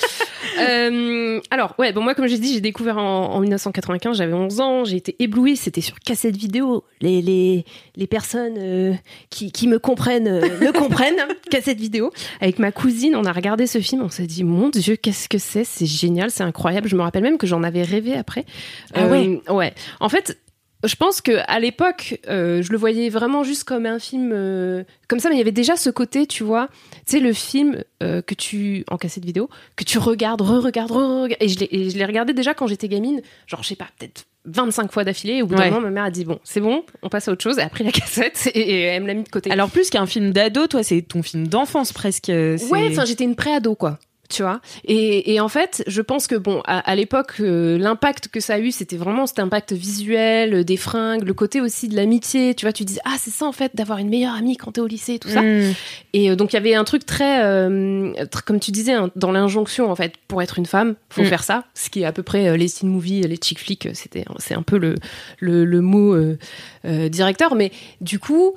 Euh, 0.59 1.41
alors, 1.51 1.75
ouais, 1.77 1.91
bon, 1.91 2.01
moi, 2.01 2.15
comme 2.15 2.27
j'ai 2.27 2.37
dit, 2.37 2.53
j'ai 2.53 2.61
découvert 2.61 2.97
en, 2.97 3.33
en 3.33 3.39
1995, 3.41 4.17
j'avais 4.17 4.33
11 4.33 4.61
ans, 4.61 4.85
j'ai 4.85 4.95
été 4.97 5.15
éblouie, 5.19 5.57
c'était 5.57 5.81
sur 5.81 5.99
cassette 5.99 6.37
vidéo. 6.37 6.85
Les, 7.01 7.21
les, 7.21 7.65
les 7.95 8.07
personnes 8.07 8.97
qui, 9.29 9.51
qui 9.51 9.67
me 9.67 9.79
comprennent 9.79 10.39
me 10.39 10.71
comprennent, 10.77 11.21
cassette 11.51 11.79
vidéo. 11.79 12.11
Avec 12.39 12.59
ma 12.59 12.71
cousine, 12.71 13.15
on 13.15 13.25
a 13.25 13.31
regardé 13.33 13.67
ce 13.67 13.79
film, 13.79 14.01
on 14.01 14.09
s'est 14.09 14.27
dit, 14.27 14.43
mon 14.43 14.69
Dieu, 14.69 14.95
qu'est-ce 14.95 15.27
que 15.27 15.37
c'est? 15.37 15.63
C'est 15.65 15.85
génial, 15.85 16.31
c'est 16.31 16.43
incroyable. 16.43 16.87
Je 16.87 16.95
me 16.95 17.01
rappelle 17.01 17.23
même 17.23 17.37
que 17.37 17.47
j'en 17.47 17.63
avais 17.63 17.83
rêvé 17.83 18.15
après. 18.15 18.45
Ah 18.93 19.07
ouais 19.07 19.41
Ouais. 19.49 19.73
En 19.99 20.04
fait, 20.09 20.37
je 20.83 20.95
pense 20.95 21.21
que 21.21 21.31
à 21.47 21.59
l'époque, 21.59 22.19
euh, 22.29 22.61
je 22.61 22.71
le 22.71 22.77
voyais 22.77 23.09
vraiment 23.09 23.43
juste 23.43 23.63
comme 23.63 23.85
un 23.85 23.97
film 23.97 24.31
euh, 24.33 24.83
comme 25.07 25.19
ça, 25.19 25.29
mais 25.29 25.35
il 25.35 25.39
y 25.39 25.41
avait 25.41 25.51
déjà 25.51 25.75
ce 25.77 25.89
côté, 25.89 26.27
tu 26.27 26.43
vois, 26.43 26.67
tu 27.07 27.13
sais, 27.17 27.19
le 27.19 27.33
film 27.33 27.81
euh, 28.03 28.21
que 28.21 28.35
tu 28.35 28.83
en 28.89 28.97
cassette 28.97 29.25
vidéo, 29.25 29.49
que 29.77 29.83
tu 29.83 29.97
regardes, 29.97 30.41
re-regardes, 30.41 30.91
re-regardes, 30.91 31.41
et 31.41 31.47
je 31.49 31.97
l'ai- 31.97 32.05
regardé 32.05 32.33
déjà 32.33 32.53
quand 32.53 32.67
j'étais 32.67 32.87
gamine, 32.87 33.21
genre 33.47 33.63
je 33.63 33.69
sais 33.69 33.75
pas, 33.75 33.87
peut-être 33.97 34.25
25 34.47 34.91
fois 34.91 35.03
d'affilée. 35.03 35.35
Et 35.37 35.41
au 35.41 35.47
bout 35.47 35.55
d'un 35.55 35.63
moment, 35.71 35.81
ma 35.81 35.89
mère 35.89 36.03
a 36.03 36.11
dit 36.11 36.23
bon, 36.23 36.37
c'est 36.43 36.59
bon, 36.61 36.83
on 37.01 37.09
passe 37.09 37.27
à 37.29 37.31
autre 37.31 37.41
chose. 37.41 37.57
Elle 37.57 37.65
a 37.65 37.69
pris 37.69 37.83
la 37.83 37.91
cassette 37.91 38.47
et, 38.53 38.59
et 38.59 38.81
elle 38.81 39.01
me 39.01 39.07
l'a 39.07 39.15
mis 39.15 39.23
de 39.23 39.29
côté. 39.29 39.49
Alors 39.49 39.71
plus 39.71 39.89
qu'un 39.89 40.05
film 40.05 40.33
d'ado, 40.33 40.67
toi, 40.67 40.83
c'est 40.83 41.01
ton 41.01 41.23
film 41.23 41.47
d'enfance 41.47 41.93
presque. 41.93 42.27
ouais, 42.27 42.59
enfin 42.91 43.05
j'étais 43.05 43.23
une 43.23 43.35
pré-ado 43.35 43.73
quoi. 43.73 43.97
Tu 44.29 44.41
vois. 44.43 44.59
Et, 44.85 45.33
et 45.33 45.39
en 45.39 45.47
fait, 45.49 45.83
je 45.87 46.01
pense 46.01 46.27
que 46.27 46.35
bon, 46.35 46.61
à, 46.65 46.79
à 46.79 46.95
l'époque, 46.95 47.33
euh, 47.39 47.77
l'impact 47.77 48.27
que 48.29 48.39
ça 48.39 48.55
a 48.55 48.59
eu, 48.59 48.71
c'était 48.71 48.97
vraiment 48.97 49.27
cet 49.27 49.39
impact 49.39 49.73
visuel, 49.73 50.53
euh, 50.53 50.63
des 50.63 50.77
fringues, 50.77 51.23
le 51.23 51.33
côté 51.33 51.61
aussi 51.61 51.87
de 51.87 51.95
l'amitié. 51.95 52.55
Tu 52.55 52.65
vois, 52.65 52.73
tu 52.73 52.85
dis 52.85 52.97
ah 53.05 53.15
c'est 53.19 53.31
ça 53.31 53.45
en 53.45 53.51
fait 53.51 53.75
d'avoir 53.75 53.99
une 53.99 54.09
meilleure 54.09 54.33
amie 54.35 54.57
quand 54.57 54.71
t'es 54.73 54.81
au 54.81 54.87
lycée, 54.87 55.19
tout 55.19 55.29
ça. 55.29 55.41
Mm. 55.41 55.73
Et 56.13 56.31
euh, 56.31 56.35
donc 56.35 56.53
il 56.53 56.55
y 56.55 56.59
avait 56.59 56.75
un 56.75 56.83
truc 56.83 57.05
très, 57.05 57.43
euh, 57.43 58.13
tr- 58.25 58.43
comme 58.43 58.59
tu 58.59 58.71
disais, 58.71 58.93
hein, 58.93 59.11
dans 59.15 59.31
l'injonction 59.31 59.89
en 59.91 59.95
fait, 59.95 60.13
pour 60.27 60.41
être 60.41 60.57
une 60.59 60.65
femme, 60.65 60.95
faut 61.09 61.21
Mm. 61.21 61.25
faire 61.25 61.43
ça. 61.43 61.63
Ce 61.73 61.89
qui 61.89 62.01
est 62.01 62.05
à 62.05 62.11
peu 62.11 62.23
près 62.23 62.57
les 62.57 62.69
teen 62.69 62.89
movies, 62.89 63.21
les 63.27 63.37
chick 63.37 63.59
flicks, 63.59 63.89
c'était, 63.93 64.25
c'est 64.39 64.53
un 64.55 64.63
peu 64.63 64.77
le 64.77 64.95
le, 65.39 65.65
le 65.65 65.81
mot 65.81 66.15
directeur. 66.83 67.55
Mais 67.55 67.71
du 68.01 68.19
coup, 68.19 68.53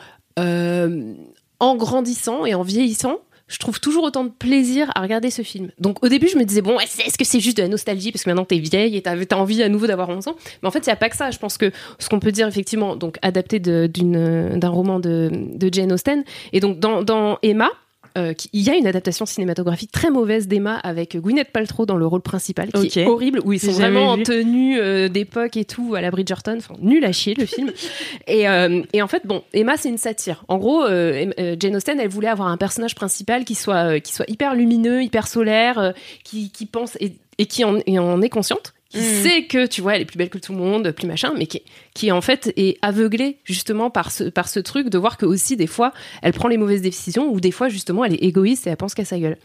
en 1.61 1.77
grandissant 1.77 2.45
et 2.47 2.55
en 2.55 2.63
vieillissant. 2.63 3.19
Je 3.49 3.59
trouve 3.59 3.81
toujours 3.81 4.05
autant 4.05 4.25
de 4.25 4.31
plaisir 4.31 4.91
à 4.95 5.01
regarder 5.01 5.31
ce 5.31 5.43
film. 5.43 5.71
Donc 5.79 6.05
au 6.05 6.09
début, 6.09 6.29
je 6.29 6.37
me 6.37 6.45
disais, 6.45 6.63
bon, 6.63 6.79
est-ce 6.79 7.19
que 7.19 7.25
c'est 7.25 7.41
juste 7.41 7.57
de 7.57 7.63
la 7.63 7.69
nostalgie? 7.69 8.13
Parce 8.13 8.25
que 8.25 8.31
maintenant 8.31 8.45
t'es 8.45 8.59
vieille 8.59 8.97
et 8.97 9.03
t'as 9.03 9.17
as 9.17 9.37
envie 9.37 9.63
à 9.63 9.69
nouveau 9.69 9.87
d'avoir 9.87 10.09
11 10.11 10.29
ans 10.29 10.37
Mais 10.63 10.69
en 10.69 10.71
fait, 10.71 10.81
il 10.81 10.89
n'y 10.89 10.93
a 10.93 10.97
pas 10.97 11.09
que 11.09 11.17
ça. 11.17 11.31
Je 11.31 11.39
pense 11.39 11.59
que 11.59 11.73
ce 11.99 12.09
qu'on 12.09 12.21
peut 12.21 12.33
dire 12.33 12.47
effectivement, 12.47 12.97
donc 12.97 13.19
adapté 13.23 13.59
d'un 13.59 14.69
roman 14.69 15.01
de, 15.01 15.31
Jane 15.73 15.93
Austen, 15.93 16.25
et 16.53 16.61
donc 16.61 16.79
dans 16.79 17.39
Emma, 17.43 17.71
euh, 18.19 18.33
qui- 18.35 18.51
il 18.53 18.63
y 18.63 18.71
a 18.71 18.75
une 18.75 18.87
adaptation 18.87 19.25
cinématographique 19.27 19.91
très 19.93 20.11
mauvaise 20.11 20.49
d'Emma 20.49 20.77
avec 20.77 21.17
Gwyneth 21.17 21.51
Paltrow 21.53 21.87
dans 21.87 21.97
le 21.97 22.07
rôle 22.07 22.21
principal, 22.21 22.69
qui 22.73 22.87
est 23.01 23.07
horrible, 23.07 23.41
où 23.45 23.53
ils 23.53 23.61
sont 23.61 23.73
vraiment 23.81 24.11
en 24.11 24.17
tenue 24.25 24.79
euh, 24.79 25.09
d'époque 25.09 25.57
et 25.57 25.65
tout, 25.65 25.95
à 25.95 26.01
la 26.01 26.11
Bridgerton, 26.11 26.57
enfin 26.59 26.75
nul 26.81 27.05
à 27.05 27.13
chier 27.13 27.35
le 27.35 27.47
film. 27.47 27.71
et, 28.27 28.49
euh, 28.49 28.83
et 28.93 29.01
en 29.03 29.09
fait, 29.09 29.23
bon, 29.27 29.43
Emma 29.55 29.77
c'est 29.77 29.89
une 29.89 29.99
satire. 29.99 30.45
En 30.49 30.59
gros, 30.59 30.85
Jane 30.87 31.77
Austen, 31.77 31.99
elle 32.01 32.09
voulait 32.09 32.29
avoir 32.29 32.49
un 32.49 32.57
personnage 32.57 32.95
principal 32.95 33.45
qui 33.45 33.55
soit 33.55 34.01
qui 34.01 34.13
soit 34.13 34.29
hyper 34.29 34.55
lumineux, 34.55 35.03
hyper 35.03 35.27
solaire, 35.29 35.93
qui, 36.25 36.51
qui 36.51 36.67
pense 36.67 36.97
et, 37.01 37.13
et 37.39 37.47
qui 37.47 37.65
en, 37.65 37.79
et 37.87 37.99
en 37.99 38.21
est 38.23 38.29
consciente 38.29 38.75
qui 38.91 38.99
Mm. 38.99 39.23
sait 39.23 39.43
que 39.45 39.67
tu 39.67 39.83
vois 39.83 39.97
elle 39.97 40.03
est 40.03 40.07
plus 40.07 40.17
belle 40.17 40.31
que 40.31 40.39
tout 40.39 40.53
le 40.53 40.59
monde 40.59 40.91
plus 40.93 41.07
machin 41.07 41.35
mais 41.37 41.47
qui, 41.47 41.63
qui 41.95 42.11
en 42.11 42.23
fait 42.23 42.53
est 42.57 42.79
aveuglée 42.81 43.37
justement 43.45 43.91
par 43.91 44.11
ce 44.11 44.25
par 44.25 44.49
ce 44.49 44.61
truc 44.61 44.89
de 44.89 44.97
voir 44.97 45.19
que 45.19 45.27
aussi 45.27 45.57
des 45.57 45.67
fois 45.67 45.93
elle 46.23 46.33
prend 46.33 46.49
les 46.49 46.57
mauvaises 46.57 46.81
décisions 46.81 47.31
ou 47.31 47.39
des 47.39 47.51
fois 47.51 47.69
justement 47.69 48.05
elle 48.07 48.15
est 48.15 48.25
égoïste 48.25 48.67
et 48.67 48.71
elle 48.71 48.77
pense 48.79 48.95
qu'à 48.95 49.05
sa 49.05 49.19
gueule 49.19 49.37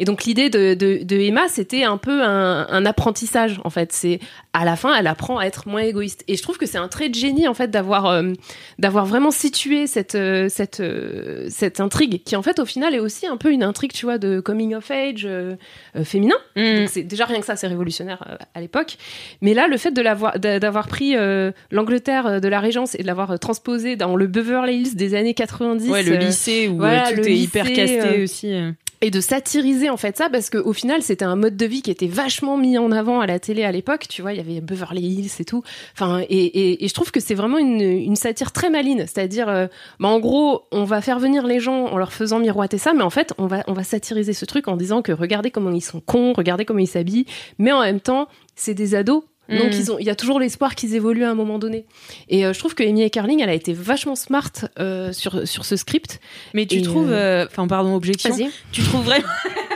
et 0.00 0.04
donc 0.04 0.24
l'idée 0.24 0.50
de, 0.50 0.74
de, 0.74 1.04
de 1.04 1.16
Emma 1.16 1.46
c'était 1.48 1.84
un 1.84 1.96
peu 1.96 2.22
un, 2.24 2.66
un 2.68 2.86
apprentissage 2.86 3.60
en 3.62 3.70
fait 3.70 3.92
c'est 3.92 4.18
à 4.60 4.64
la 4.64 4.76
fin 4.76 4.94
elle 4.98 5.06
apprend 5.06 5.38
à 5.38 5.44
être 5.44 5.68
moins 5.68 5.82
égoïste 5.82 6.24
et 6.28 6.36
je 6.36 6.42
trouve 6.42 6.58
que 6.58 6.66
c'est 6.66 6.78
un 6.78 6.88
trait 6.88 7.08
de 7.08 7.14
génie 7.14 7.46
en 7.46 7.54
fait 7.54 7.70
d'avoir 7.70 8.06
euh, 8.06 8.32
d'avoir 8.78 9.06
vraiment 9.06 9.30
situé 9.30 9.86
cette 9.86 10.14
euh, 10.14 10.48
cette 10.48 10.80
euh, 10.80 11.46
cette 11.48 11.80
intrigue 11.80 12.22
qui 12.24 12.34
en 12.36 12.42
fait 12.42 12.58
au 12.58 12.64
final 12.64 12.94
est 12.94 12.98
aussi 12.98 13.26
un 13.26 13.36
peu 13.36 13.50
une 13.52 13.62
intrigue 13.62 13.92
tu 13.92 14.04
vois 14.06 14.18
de 14.18 14.40
coming 14.40 14.74
of 14.74 14.90
age 14.90 15.28
féminin 16.04 16.34
Mm. 16.56 16.86
c'est 16.88 17.04
déjà 17.04 17.24
rien 17.24 17.38
que 17.38 17.46
ça, 17.46 17.54
c'est 17.54 17.68
révolutionnaire 17.68 18.36
à 18.52 18.60
l'époque. 18.60 18.96
Mais 19.42 19.54
là, 19.54 19.68
le 19.68 19.76
fait 19.76 19.92
de 19.92 20.02
l'avoir, 20.02 20.40
d'a- 20.40 20.58
d'avoir 20.58 20.88
pris 20.88 21.14
l'Angleterre 21.70 22.40
de 22.40 22.48
la 22.48 22.60
Régence 22.60 22.94
et 22.94 23.02
de 23.02 23.06
l'avoir 23.06 23.38
transposé 23.38 23.96
dans 23.96 24.16
le 24.16 24.26
Beverly 24.26 24.76
Hills 24.82 24.96
des 24.96 25.14
années 25.14 25.34
90, 25.34 25.88
Ouais, 25.88 26.02
le 26.02 26.16
lycée 26.16 26.68
où 26.68 26.76
voilà, 26.78 27.12
tout 27.12 27.20
est 27.20 27.36
hyper 27.36 27.72
casté 27.72 28.22
aussi. 28.22 28.52
Et 29.00 29.10
de 29.10 29.20
satiriser 29.20 29.90
en 29.90 29.96
fait 29.96 30.16
ça 30.16 30.28
parce 30.28 30.50
qu'au 30.50 30.72
final 30.72 31.02
c'était 31.02 31.24
un 31.24 31.36
mode 31.36 31.56
de 31.56 31.66
vie 31.66 31.82
qui 31.82 31.90
était 31.90 32.08
vachement 32.08 32.56
mis 32.56 32.78
en 32.78 32.90
avant 32.90 33.20
à 33.20 33.26
la 33.26 33.38
télé 33.38 33.64
à 33.64 33.72
l'époque 33.72 34.06
tu 34.08 34.22
vois 34.22 34.32
il 34.32 34.38
y 34.38 34.40
avait 34.40 34.60
Beverly 34.60 35.02
Hills 35.02 35.30
et 35.38 35.44
tout. 35.44 35.62
Enfin 35.94 36.20
et, 36.28 36.44
et, 36.44 36.84
et 36.84 36.88
je 36.88 36.94
trouve 36.94 37.10
que 37.10 37.20
c'est 37.20 37.34
vraiment 37.34 37.58
une, 37.58 37.80
une 37.80 38.16
satire 38.16 38.52
très 38.52 38.70
maligne. 38.70 39.00
C'est-à-dire 39.00 39.48
euh, 39.48 39.66
bah, 40.00 40.08
en 40.08 40.18
gros 40.18 40.62
on 40.72 40.84
va 40.84 41.00
faire 41.00 41.18
venir 41.18 41.46
les 41.46 41.60
gens 41.60 41.86
en 41.86 41.96
leur 41.96 42.12
faisant 42.12 42.38
miroiter 42.38 42.78
ça 42.78 42.92
mais 42.92 43.02
en 43.02 43.10
fait 43.10 43.34
on 43.38 43.46
va 43.46 43.62
on 43.66 43.72
va 43.72 43.84
satiriser 43.84 44.32
ce 44.32 44.44
truc 44.44 44.68
en 44.68 44.76
disant 44.76 45.02
que 45.02 45.12
regardez 45.12 45.50
comment 45.50 45.70
ils 45.70 45.80
sont 45.80 46.00
cons 46.00 46.32
regardez 46.32 46.64
comment 46.64 46.80
ils 46.80 46.86
s'habillent. 46.86 47.26
Mais 47.58 47.72
en 47.72 47.80
même 47.80 48.00
temps 48.00 48.28
c'est 48.56 48.74
des 48.74 48.94
ados 48.94 49.22
donc 49.48 49.70
Mm. 49.72 49.76
ils 49.78 49.92
ont, 49.92 49.98
il 49.98 50.04
y 50.06 50.10
a 50.10 50.14
toujours 50.14 50.38
l'espoir 50.40 50.74
qu'ils 50.74 50.94
évoluent 50.94 51.24
à 51.24 51.30
un 51.30 51.34
moment 51.34 51.58
donné. 51.58 51.84
Et 52.28 52.44
euh, 52.44 52.52
je 52.52 52.58
trouve 52.58 52.74
que 52.74 52.82
Amy 52.82 53.10
Carling, 53.10 53.40
elle 53.42 53.48
a 53.48 53.54
été 53.54 53.72
vachement 53.72 54.14
smart 54.16 54.50
euh, 54.78 55.12
sur 55.12 55.46
sur 55.48 55.64
ce 55.64 55.76
script. 55.76 56.20
Mais 56.54 56.66
tu 56.66 56.76
Et, 56.76 56.82
trouves, 56.82 57.10
euh, 57.12 57.44
euh, 57.44 57.46
enfin 57.46 57.66
pardon, 57.66 57.94
objection. 57.94 58.30
Vas-y. 58.30 58.50
Tu 58.72 58.82
trouves 58.82 59.04
vraiment, 59.04 59.26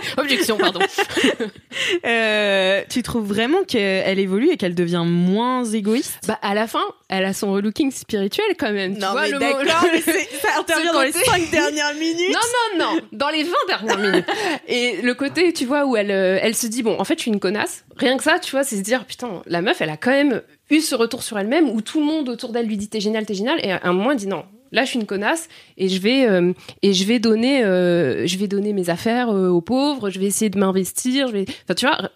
Objection, 0.19 0.57
pardon. 0.57 0.81
euh, 2.05 2.83
tu 2.89 3.03
trouves 3.03 3.27
vraiment 3.27 3.63
qu'elle 3.65 4.19
évolue 4.19 4.51
et 4.51 4.57
qu'elle 4.57 4.75
devient 4.75 5.05
moins 5.07 5.65
égoïste? 5.65 6.19
Bah, 6.27 6.39
à 6.43 6.55
la 6.55 6.67
fin, 6.67 6.83
elle 7.09 7.25
a 7.25 7.33
son 7.33 7.53
relooking 7.53 7.91
spirituel 7.91 8.47
quand 8.59 8.73
même. 8.73 8.95
tu 8.95 9.01
vois, 9.01 9.29
le 9.29 9.39
mot- 9.39 9.47
mais 9.93 10.01
c'est- 10.01 10.29
ça 10.41 10.49
intervient 10.61 10.93
dans 10.93 11.03
les 11.03 11.13
côté- 11.13 11.25
cinq 11.25 11.51
dernières 11.51 11.95
minutes. 11.95 12.33
Non, 12.33 12.79
non, 12.79 12.95
non, 12.95 13.01
dans 13.13 13.31
les 13.31 13.43
20 13.45 13.51
dernières 13.69 13.99
minutes. 13.99 14.27
Et 14.69 15.03
le 15.03 15.15
côté, 15.15 15.53
tu 15.53 15.65
vois, 15.65 15.85
où 15.87 15.97
elle, 15.97 16.11
euh, 16.11 16.39
elle 16.43 16.55
se 16.55 16.67
dit, 16.67 16.83
bon, 16.83 16.99
en 16.99 17.05
fait, 17.05 17.15
je 17.19 17.23
suis 17.23 17.31
une 17.31 17.41
connasse. 17.41 17.85
Rien 17.97 18.17
que 18.17 18.23
ça, 18.23 18.39
tu 18.39 18.51
vois, 18.53 18.65
c'est 18.65 18.77
se 18.77 18.83
dire, 18.83 19.05
putain, 19.05 19.43
la 19.47 19.63
meuf, 19.63 19.81
elle 19.81 19.91
a 19.91 19.97
quand 19.97 20.11
même 20.11 20.43
eu 20.71 20.81
ce 20.81 20.95
retour 20.95 21.23
sur 21.23 21.39
elle-même 21.39 21.69
où 21.69 21.81
tout 21.83 22.01
le 22.01 22.07
monde 22.07 22.29
autour 22.29 22.51
d'elle 22.53 22.67
lui 22.67 22.77
dit, 22.77 22.89
t'es 22.89 23.01
génial, 23.01 23.27
t'es 23.27 23.35
génial. 23.35 23.59
Et 23.65 23.73
à 23.73 23.81
un 23.85 23.93
moment, 23.93 24.11
elle 24.13 24.17
dit, 24.17 24.27
non, 24.27 24.45
là, 24.73 24.85
je 24.85 24.91
suis 24.91 24.99
une 24.99 25.07
connasse 25.07 25.49
et 25.79 25.89
je 25.89 26.01
vais, 26.01 26.27
euh, 26.29 26.53
et 26.83 26.93
je 26.93 27.05
vais 27.05 27.19
donner, 27.19 27.63
euh, 27.65 28.27
je 28.27 28.37
vais 28.39 28.49
donner 28.49 28.73
mes 28.73 28.91
affaires 28.91 29.31
euh, 29.31 29.49
aux 29.49 29.61
pauvres, 29.61 30.11
je 30.11 30.19
vais 30.19 30.27
essayer 30.27 30.51
de 30.51 30.59
m'investir, 30.59 31.29
je 31.29 31.33
vais, 31.33 31.45
enfin, 31.65 31.75
tu 31.77 31.87
vois, 31.87 32.11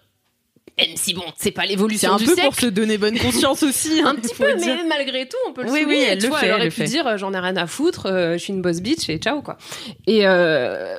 même 0.79 0.95
si 0.95 1.15
bon, 1.15 1.23
c'est 1.37 1.49
pas 1.49 1.63
C'est 1.63 1.69
l'évolution 1.69 2.13
un 2.13 2.17
du 2.17 2.25
peu 2.25 2.33
siècle. 2.35 2.49
pour 2.49 2.59
se 2.59 2.67
donner 2.67 2.99
bonne 2.99 3.17
conscience 3.17 3.63
aussi. 3.63 3.99
hein, 4.03 4.09
Un 4.09 4.15
petit 4.15 4.35
peu, 4.35 4.55
mais 4.63 4.83
malgré 4.87 5.27
tout, 5.27 5.37
on 5.47 5.53
peut 5.53 5.63
le 5.63 5.71
Oui, 5.71 5.79
souligner. 5.81 6.01
oui, 6.01 6.05
elle 6.07 6.17
tu 6.19 6.23
le 6.25 6.29
vois, 6.29 6.37
fait, 6.39 6.45
elle 6.47 6.53
aurait 6.53 6.65
pu 6.69 6.75
fait. 6.75 6.83
dire, 6.83 7.17
j'en 7.17 7.33
ai 7.33 7.39
rien 7.39 7.57
à 7.57 7.65
foutre, 7.65 8.05
euh, 8.05 8.33
je 8.33 8.37
suis 8.37 8.53
une 8.53 8.61
boss 8.61 8.79
bitch 8.81 9.09
et 9.09 9.17
ciao, 9.17 9.41
quoi. 9.41 9.57
Et 10.05 10.27
euh, 10.27 10.95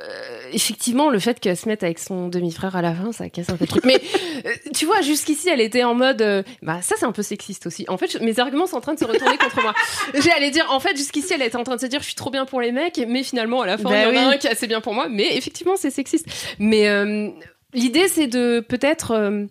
effectivement, 0.53 1.09
le 1.09 1.19
fait 1.19 1.39
qu'elle 1.39 1.57
se 1.57 1.67
mette 1.67 1.83
avec 1.83 1.99
son 1.99 2.27
demi-frère 2.27 2.75
à 2.75 2.81
la 2.81 2.93
fin, 2.93 3.11
ça 3.11 3.29
casse 3.29 3.49
un 3.49 3.55
peu 3.57 3.63
le 3.65 3.67
truc. 3.67 3.85
Mais 3.85 3.99
euh, 4.45 4.49
tu 4.75 4.85
vois, 4.85 5.01
jusqu'ici, 5.01 5.49
elle 5.49 5.61
était 5.61 5.83
en 5.83 5.95
mode, 5.95 6.21
euh, 6.21 6.43
bah 6.61 6.81
ça, 6.81 6.95
c'est 6.97 7.05
un 7.05 7.11
peu 7.11 7.21
sexiste 7.23 7.65
aussi. 7.67 7.85
En 7.87 7.97
fait, 7.97 8.11
je- 8.11 8.19
mes 8.19 8.39
arguments 8.39 8.67
sont 8.67 8.77
en 8.77 8.81
train 8.81 8.93
de 8.93 8.99
se 8.99 9.05
retourner 9.05 9.37
contre 9.37 9.61
moi. 9.61 9.73
J'allais 10.23 10.51
dire, 10.51 10.65
en 10.71 10.79
fait, 10.79 10.95
jusqu'ici, 10.97 11.33
elle 11.33 11.41
était 11.41 11.55
en 11.57 11.63
train 11.63 11.75
de 11.75 11.81
se 11.81 11.85
dire, 11.87 11.99
je 12.01 12.05
suis 12.05 12.15
trop 12.15 12.29
bien 12.31 12.45
pour 12.45 12.61
les 12.61 12.71
mecs, 12.71 12.99
mais 13.07 13.23
finalement, 13.23 13.61
à 13.61 13.67
la 13.67 13.77
fin, 13.77 13.89
Bah 13.89 13.97
il 13.97 14.03
y 14.03 14.17
en 14.17 14.21
a 14.21 14.27
oui. 14.29 14.33
un 14.35 14.37
qui 14.37 14.47
est 14.47 14.51
assez 14.51 14.67
bien 14.67 14.81
pour 14.81 14.93
moi. 14.93 15.07
Mais 15.09 15.35
effectivement, 15.37 15.75
c'est 15.77 15.91
sexiste. 15.91 16.25
Mais 16.59 16.87
euh, 16.87 17.29
l'idée, 17.73 18.07
c'est 18.07 18.27
de 18.27 18.59
peut-être 18.59 19.11
euh, 19.11 19.45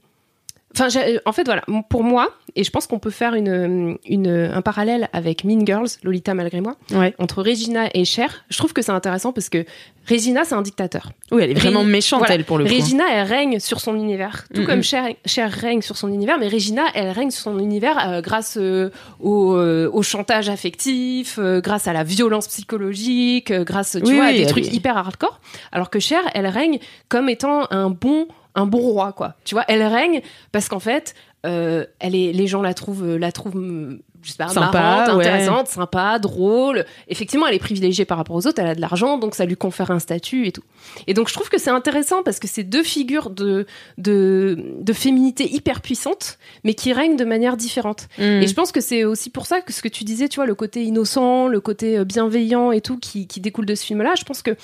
Enfin, 0.75 0.89
j'ai- 0.91 1.19
en 1.25 1.33
fait, 1.33 1.45
voilà, 1.45 1.63
pour 1.89 2.05
moi, 2.05 2.29
et 2.55 2.63
je 2.63 2.71
pense 2.71 2.87
qu'on 2.87 2.99
peut 2.99 3.11
faire 3.11 3.35
une, 3.35 3.97
une, 4.07 4.29
un 4.29 4.61
parallèle 4.63 5.09
avec 5.15 5.43
Mean 5.45 5.65
Girls, 5.65 5.89
Lolita 6.03 6.35
malgré 6.35 6.61
moi, 6.61 6.77
Ouais. 6.93 7.15
entre 7.19 7.43
Regina 7.43 7.89
et 7.95 8.05
Cher. 8.05 8.45
Je 8.51 8.59
trouve 8.59 8.73
que 8.75 8.83
c'est 8.83 8.93
intéressant 8.93 9.33
parce 9.33 9.49
que 9.49 9.65
Regina, 10.09 10.45
c'est 10.45 10.55
un 10.55 10.63
dictateur. 10.63 11.11
Oui, 11.33 11.43
elle 11.43 11.51
est 11.53 11.55
vraiment 11.55 11.81
Ré- 11.81 11.87
méchante, 11.87 12.19
voilà. 12.21 12.35
elle, 12.35 12.45
pour 12.45 12.59
le 12.59 12.65
coup. 12.67 12.73
Regina, 12.73 13.05
elle 13.13 13.27
règne 13.27 13.61
sur 13.61 13.81
son 13.81 13.95
univers, 13.95 14.45
tout 14.55 14.65
comme 14.65 14.83
Cher, 14.83 15.09
Cher 15.25 15.51
règne 15.51 15.81
sur 15.83 15.97
son 15.97 16.09
univers, 16.13 16.39
mais 16.39 16.49
Regina, 16.49 16.83
elle 16.95 17.11
règne 17.11 17.31
sur 17.31 17.43
son 17.45 17.59
univers 17.59 17.99
euh, 18.09 18.21
grâce 18.21 18.57
euh, 18.61 18.91
au, 19.21 19.55
euh, 19.55 19.91
au 19.93 20.03
chantage 20.03 20.49
affectif, 20.51 21.39
euh, 21.39 21.61
grâce 21.63 21.89
à 21.89 21.93
la 21.95 22.05
violence 22.05 22.47
psychologique, 22.49 23.51
euh, 23.51 23.65
grâce, 23.65 23.93
tu 23.93 24.07
Oui, 24.11 24.17
vois, 24.17 24.27
à 24.27 24.33
des 24.33 24.47
trucs 24.47 24.67
est- 24.67 24.75
hyper 24.75 24.97
hardcore. 24.97 25.41
Alors 25.73 25.91
que 25.91 25.99
Cher, 25.99 26.21
elle 26.35 26.47
règne 26.47 26.79
comme 27.09 27.29
étant 27.29 27.67
un 27.71 27.91
bon, 27.91 28.29
un 28.59 28.67
bon 28.67 28.81
roi, 28.81 29.13
quoi. 29.13 29.35
Tu 29.45 29.55
vois, 29.55 29.65
elle 29.69 29.83
règne 29.83 30.21
parce 30.53 30.69
qu'en 30.69 30.81
fait, 30.81 31.15
euh, 31.47 31.87
elle 32.01 32.15
est, 32.15 32.33
les 32.33 32.47
gens 32.47 32.63
la 32.63 32.75
trouvent, 32.75 33.17
la 33.17 33.31
trouvent, 33.31 33.57
hum, 33.57 34.01
je 34.23 34.33
sais 34.33 34.37
pas, 34.37 34.49
Sympa, 34.49 34.73
marrante, 34.73 35.17
ouais. 35.17 35.27
intéressante, 35.27 35.69
sympa, 35.69 36.19
drôle. 36.19 36.85
Effectivement, 37.07 37.47
elle 37.47 37.55
est 37.55 37.61
privilégiée 37.61 38.05
par 38.05 38.19
rapport 38.19 38.35
aux 38.35 38.47
autres, 38.49 38.59
elle 38.59 38.67
a 38.67 38.75
de 38.75 38.81
l'argent, 38.81 39.19
donc 39.19 39.37
ça 39.37 39.45
lui 39.45 39.57
confère 39.57 39.93
un 39.93 40.01
statut 40.01 40.47
et 40.49 40.53
tout. 40.53 40.65
Et 41.07 41.15
donc 41.15 41.29
je 41.29 41.35
trouve 41.35 41.49
que 41.49 41.59
c'est 41.59 41.71
intéressant 41.71 42.25
parce 42.25 42.41
que 42.41 42.49
c'est 42.49 42.65
deux 42.65 42.83
figures 42.83 43.31
de, 43.31 43.67
de, 43.97 44.75
de 44.81 44.93
féminité 44.93 45.49
hyper 45.49 45.81
puissantes, 45.81 46.39
mais 46.65 46.75
qui 46.75 46.93
règnent 46.93 47.17
de 47.17 47.25
manière 47.25 47.57
différente. 47.57 48.09
Mm. 48.19 48.23
Et 48.43 48.47
je 48.49 48.55
pense 48.55 48.73
que 48.73 48.81
c'est 48.81 49.05
aussi 49.05 49.31
pour 49.31 49.47
ça 49.47 49.61
que 49.61 49.73
ce 49.73 49.83
que 49.83 49.89
tu 49.89 50.03
disais, 50.03 50.29
tu 50.29 50.37
vois, 50.37 50.47
le 50.47 50.57
côté 50.57 50.83
innocent, 50.83 51.47
le 51.47 51.61
côté 51.61 51.99
euh, 51.99 52.05
bienveillant 52.05 52.73
et 52.73 52.81
tout 52.81 52.99
qui, 52.99 53.29
qui 53.29 53.41
découle 53.41 53.67
de 53.67 53.77
ce 53.77 53.85
film-là, 53.85 54.15
je 54.19 54.25
pense 54.25 54.43
que 54.43 54.57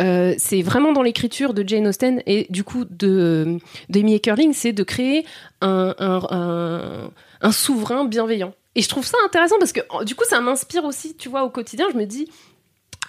euh, 0.00 0.34
c'est 0.38 0.62
vraiment 0.62 0.92
dans 0.92 1.02
l'écriture 1.02 1.54
de 1.54 1.66
Jane 1.66 1.86
Austen 1.88 2.22
et 2.26 2.46
du 2.50 2.64
coup 2.64 2.84
de 2.88 3.58
d'Amy 3.88 4.20
Curling, 4.20 4.52
c'est 4.52 4.72
de 4.72 4.82
créer 4.82 5.24
un, 5.60 5.94
un, 5.98 6.20
un, 6.30 7.10
un 7.40 7.52
souverain 7.52 8.04
bienveillant. 8.04 8.54
Et 8.74 8.82
je 8.82 8.88
trouve 8.88 9.04
ça 9.04 9.16
intéressant 9.24 9.56
parce 9.58 9.72
que 9.72 9.80
du 10.04 10.14
coup, 10.14 10.24
ça 10.28 10.40
m'inspire 10.40 10.84
aussi, 10.84 11.16
tu 11.16 11.28
vois, 11.28 11.42
au 11.42 11.50
quotidien. 11.50 11.86
Je 11.92 11.96
me 11.96 12.04
dis, 12.04 12.30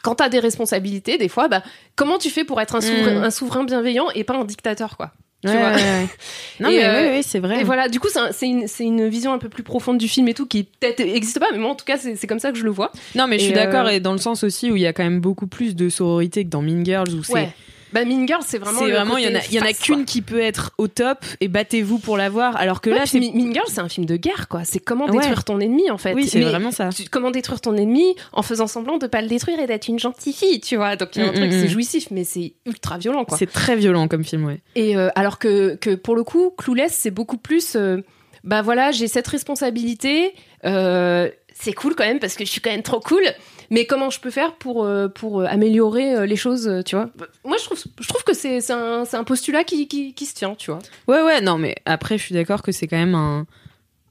quand 0.02 0.16
t'as 0.16 0.30
des 0.30 0.40
responsabilités, 0.40 1.18
des 1.20 1.30
fois, 1.30 1.48
bah, 1.48 1.62
comment 1.96 2.18
tu 2.18 2.30
fais 2.32 2.44
pour 2.44 2.60
être 2.60 2.76
un 2.76 2.82
souverain, 2.82 3.20
Mm. 3.20 3.24
un 3.24 3.32
souverain 3.32 3.64
bienveillant 3.66 4.08
et 4.16 4.24
pas 4.24 4.36
un 4.36 4.46
dictateur, 4.46 4.98
quoi? 4.98 5.12
Tu 5.42 5.48
Ouais, 5.50 5.58
vois. 5.58 5.72
ouais. 5.72 6.06
Non, 6.60 6.70
Et, 6.70 6.78
mais 6.78 6.86
euh, 6.86 7.12
oui, 7.18 7.24
c'est 7.24 7.40
vrai. 7.40 7.62
Et 7.62 7.64
voilà, 7.64 7.88
du 7.88 8.00
coup, 8.00 8.08
c'est 8.12 8.20
un- 8.20 8.32
c'est 8.32 8.48
une, 8.48 8.66
une 8.80 9.08
vision 9.08 9.32
un 9.32 9.38
peu 9.38 9.48
plus 9.50 9.64
profonde 9.64 9.98
du 9.98 10.08
film 10.10 10.28
et 10.28 10.34
tout, 10.34 10.46
qui 10.46 10.64
peut-être 10.66 11.00
existe 11.00 11.40
pas, 11.40 11.48
mais 11.54 11.58
moi, 11.58 11.72
en 11.72 11.76
tout 11.76 11.86
cas, 11.86 11.98
c'est 11.98 12.28
comme 12.28 12.40
ça 12.40 12.52
que 12.52 12.58
je 12.58 12.64
le 12.66 12.72
vois. 12.72 12.92
Non, 13.16 13.28
mais 13.28 13.40
je 13.40 13.46
suis 13.46 13.54
d'accord, 13.54 13.86
euh, 13.86 13.92
et 13.92 14.00
dans 14.02 14.12
le 14.12 14.18
sens 14.18 14.44
aussi 14.44 14.70
où 14.72 14.76
il 14.76 14.82
y 14.82 14.88
a 14.88 14.92
quand 14.94 15.04
même 15.04 15.22
beaucoup 15.22 15.48
plus 15.48 15.76
de 15.76 15.88
sororité 15.90 16.44
que 16.44 16.50
dans 16.50 16.62
Mean 16.62 16.84
Girls, 16.84 17.10
où 17.14 17.24
c'est. 17.24 17.50
Bah, 17.94 18.06
Mean 18.06 18.28
Girls, 18.28 18.44
c'est 18.46 18.58
vraiment. 18.60 18.80
C'est 18.80 18.92
vraiment, 18.92 19.18
il 19.18 19.26
y 19.26 19.28
en 19.28 19.36
a, 19.40 19.46
y 19.52 19.60
en 19.60 19.74
qu'une 19.74 20.06
qui 20.06 20.22
peut 20.22 20.40
être 20.40 20.72
au 20.78 20.88
top 20.88 21.26
et 21.42 21.48
battez-vous 21.48 22.00
pour 22.00 22.18
l'avoir. 22.18 22.56
Alors 22.58 22.82
que 22.82 22.90
Ouais, 22.90 22.98
là, 23.00 23.06
c'est 23.06 23.20
Mi- 23.20 23.32
Mean 23.34 23.54
Girls, 23.54 23.66
c'est 23.68 23.82
un 23.82 23.90
film 23.90 24.06
de 24.06 24.16
guerre, 24.16 24.48
quoi. 24.48 24.64
C'est 24.64 24.80
comment 24.80 25.06
Ouais. 25.08 25.14
détruire 25.18 25.44
ton 25.44 25.60
ennemi, 25.60 25.90
en 25.90 25.98
fait. 25.98 26.14
Oui, 26.14 26.28
c'est 26.28 26.42
vraiment 26.42 26.72
ça. 26.72 26.90
tu- 26.90 27.10
comment 27.10 27.32
détruire 27.32 27.62
ton 27.62 27.76
ennemi 27.76 28.16
en 28.34 28.42
faisant 28.44 28.68
semblant 28.68 28.98
de 28.98 29.08
pas 29.08 29.22
le 29.22 29.28
détruire 29.28 29.60
et 29.60 29.68
d'être 29.68 29.88
une 29.88 30.00
gentille 30.00 30.34
fille, 30.34 30.60
tu 30.62 30.76
vois. 30.76 30.96
Donc 30.96 31.10
il 31.16 31.22
y 31.22 31.26
a 31.26 31.28
un 31.28 31.32
Mm, 31.32 31.36
truc, 31.36 31.48
mm, 31.48 31.52
c'est 31.52 31.66
mm. 31.66 31.70
jouissif, 31.70 32.08
mais 32.12 32.24
c'est 32.24 32.54
ultra 32.66 32.98
violent, 32.98 33.26
quoi. 33.26 33.38
c'est 33.38 33.52
très 33.52 33.76
violent 33.76 34.08
comme 34.08 34.24
film, 34.24 34.46
ouais. 34.46 34.60
Et 34.76 34.96
euh, 34.96 35.10
alors 35.16 35.40
que, 35.40 35.76
que 35.76 35.96
pour 35.96 36.16
le 36.16 36.24
coup, 36.24 36.52
Clueless, 36.58 36.94
c'est 36.94 37.12
beaucoup 37.12 37.38
plus. 37.38 37.76
euh, 37.76 37.98
bah 38.44 38.62
voilà, 38.62 38.92
j'ai 38.92 39.08
cette 39.08 39.28
responsabilité. 39.28 40.34
euh, 40.66 41.30
c'est 41.54 41.74
cool 41.74 41.96
quand 41.96 42.06
même 42.06 42.20
parce 42.20 42.36
que 42.36 42.46
je 42.46 42.50
suis 42.50 42.62
quand 42.62 42.72
même 42.72 42.84
trop 42.84 43.00
cool. 43.00 43.24
Mais 43.72 43.86
comment 43.86 44.10
je 44.10 44.20
peux 44.20 44.32
faire 44.32 44.54
pour, 44.56 44.84
euh, 44.84 45.08
pour 45.10 45.42
euh, 45.42 45.46
améliorer 45.46 46.16
euh, 46.16 46.26
les 46.26 46.36
choses, 46.36 46.72
tu 46.86 46.96
vois? 46.96 47.10
Moi, 47.46 47.58
je 47.60 47.66
trouve, 47.66 47.78
je 48.02 48.08
trouve 48.08 48.24
que 48.24 48.34
c'est 48.34 48.62
c'est 48.62 48.74
un, 48.74 49.06
c'est 49.06 49.16
un 49.18 49.24
postulat 49.24 49.64
qui, 49.64 49.88
qui, 49.88 50.14
qui 50.16 50.26
se 50.26 50.34
tient, 50.34 50.56
tu 50.56 50.72
vois. 50.72 50.80
Ouais, 51.08 51.22
ouais, 51.22 51.40
non, 51.42 51.58
mais 51.60 51.76
après, 51.86 52.18
je 52.18 52.24
suis 52.24 52.34
d'accord 52.34 52.64
que 52.64 52.72
c'est 52.72 52.88
quand 52.88 52.98
même 52.98 53.14
un, 53.14 53.46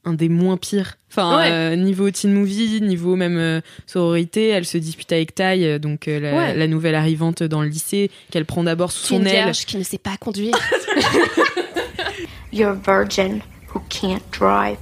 un 0.05 0.13
des 0.13 0.29
moins 0.29 0.57
pires. 0.59 0.95
Enfin, 1.11 1.39
Ouais. 1.39 1.51
euh, 1.51 1.75
niveau 1.77 2.09
teen 2.13 2.33
movie, 2.33 2.81
niveau 2.81 3.17
même 3.17 3.37
euh, 3.37 3.61
sororité, 3.87 4.47
elle 4.49 4.65
se 4.65 4.79
dispute 4.79 5.11
avec 5.11 5.35
Ty, 5.35 5.43
euh, 5.65 5.79
donc 5.81 6.07
euh, 6.07 6.21
la, 6.21 6.35
Ouais. 6.37 6.55
la 6.55 6.67
nouvelle 6.69 6.95
arrivante 6.95 7.43
dans 7.43 7.63
le 7.63 7.69
lycée, 7.69 8.13
qu'elle 8.31 8.45
prend 8.45 8.63
d'abord 8.63 8.93
sous 8.93 9.07
son 9.09 9.17
une 9.21 9.27
aile. 9.27 9.43
vierge 9.45 9.65
qui 9.67 9.77
ne 9.77 9.83
sait 9.83 9.99
pas 9.99 10.17
conduire. 10.21 10.55
You're 12.53 12.71
a 12.71 12.75
virgin 12.75 13.43
who 13.75 13.81
can't 13.91 14.23
drive. 14.31 14.79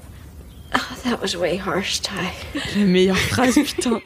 Oh, 0.75 0.99
that 1.05 1.21
was 1.21 1.37
way 1.37 1.57
harsh, 1.57 2.01
Ty. 2.01 2.33
La 2.55 2.85
meilleure 2.85 3.15
phrase, 3.15 3.55
putain. 3.55 4.03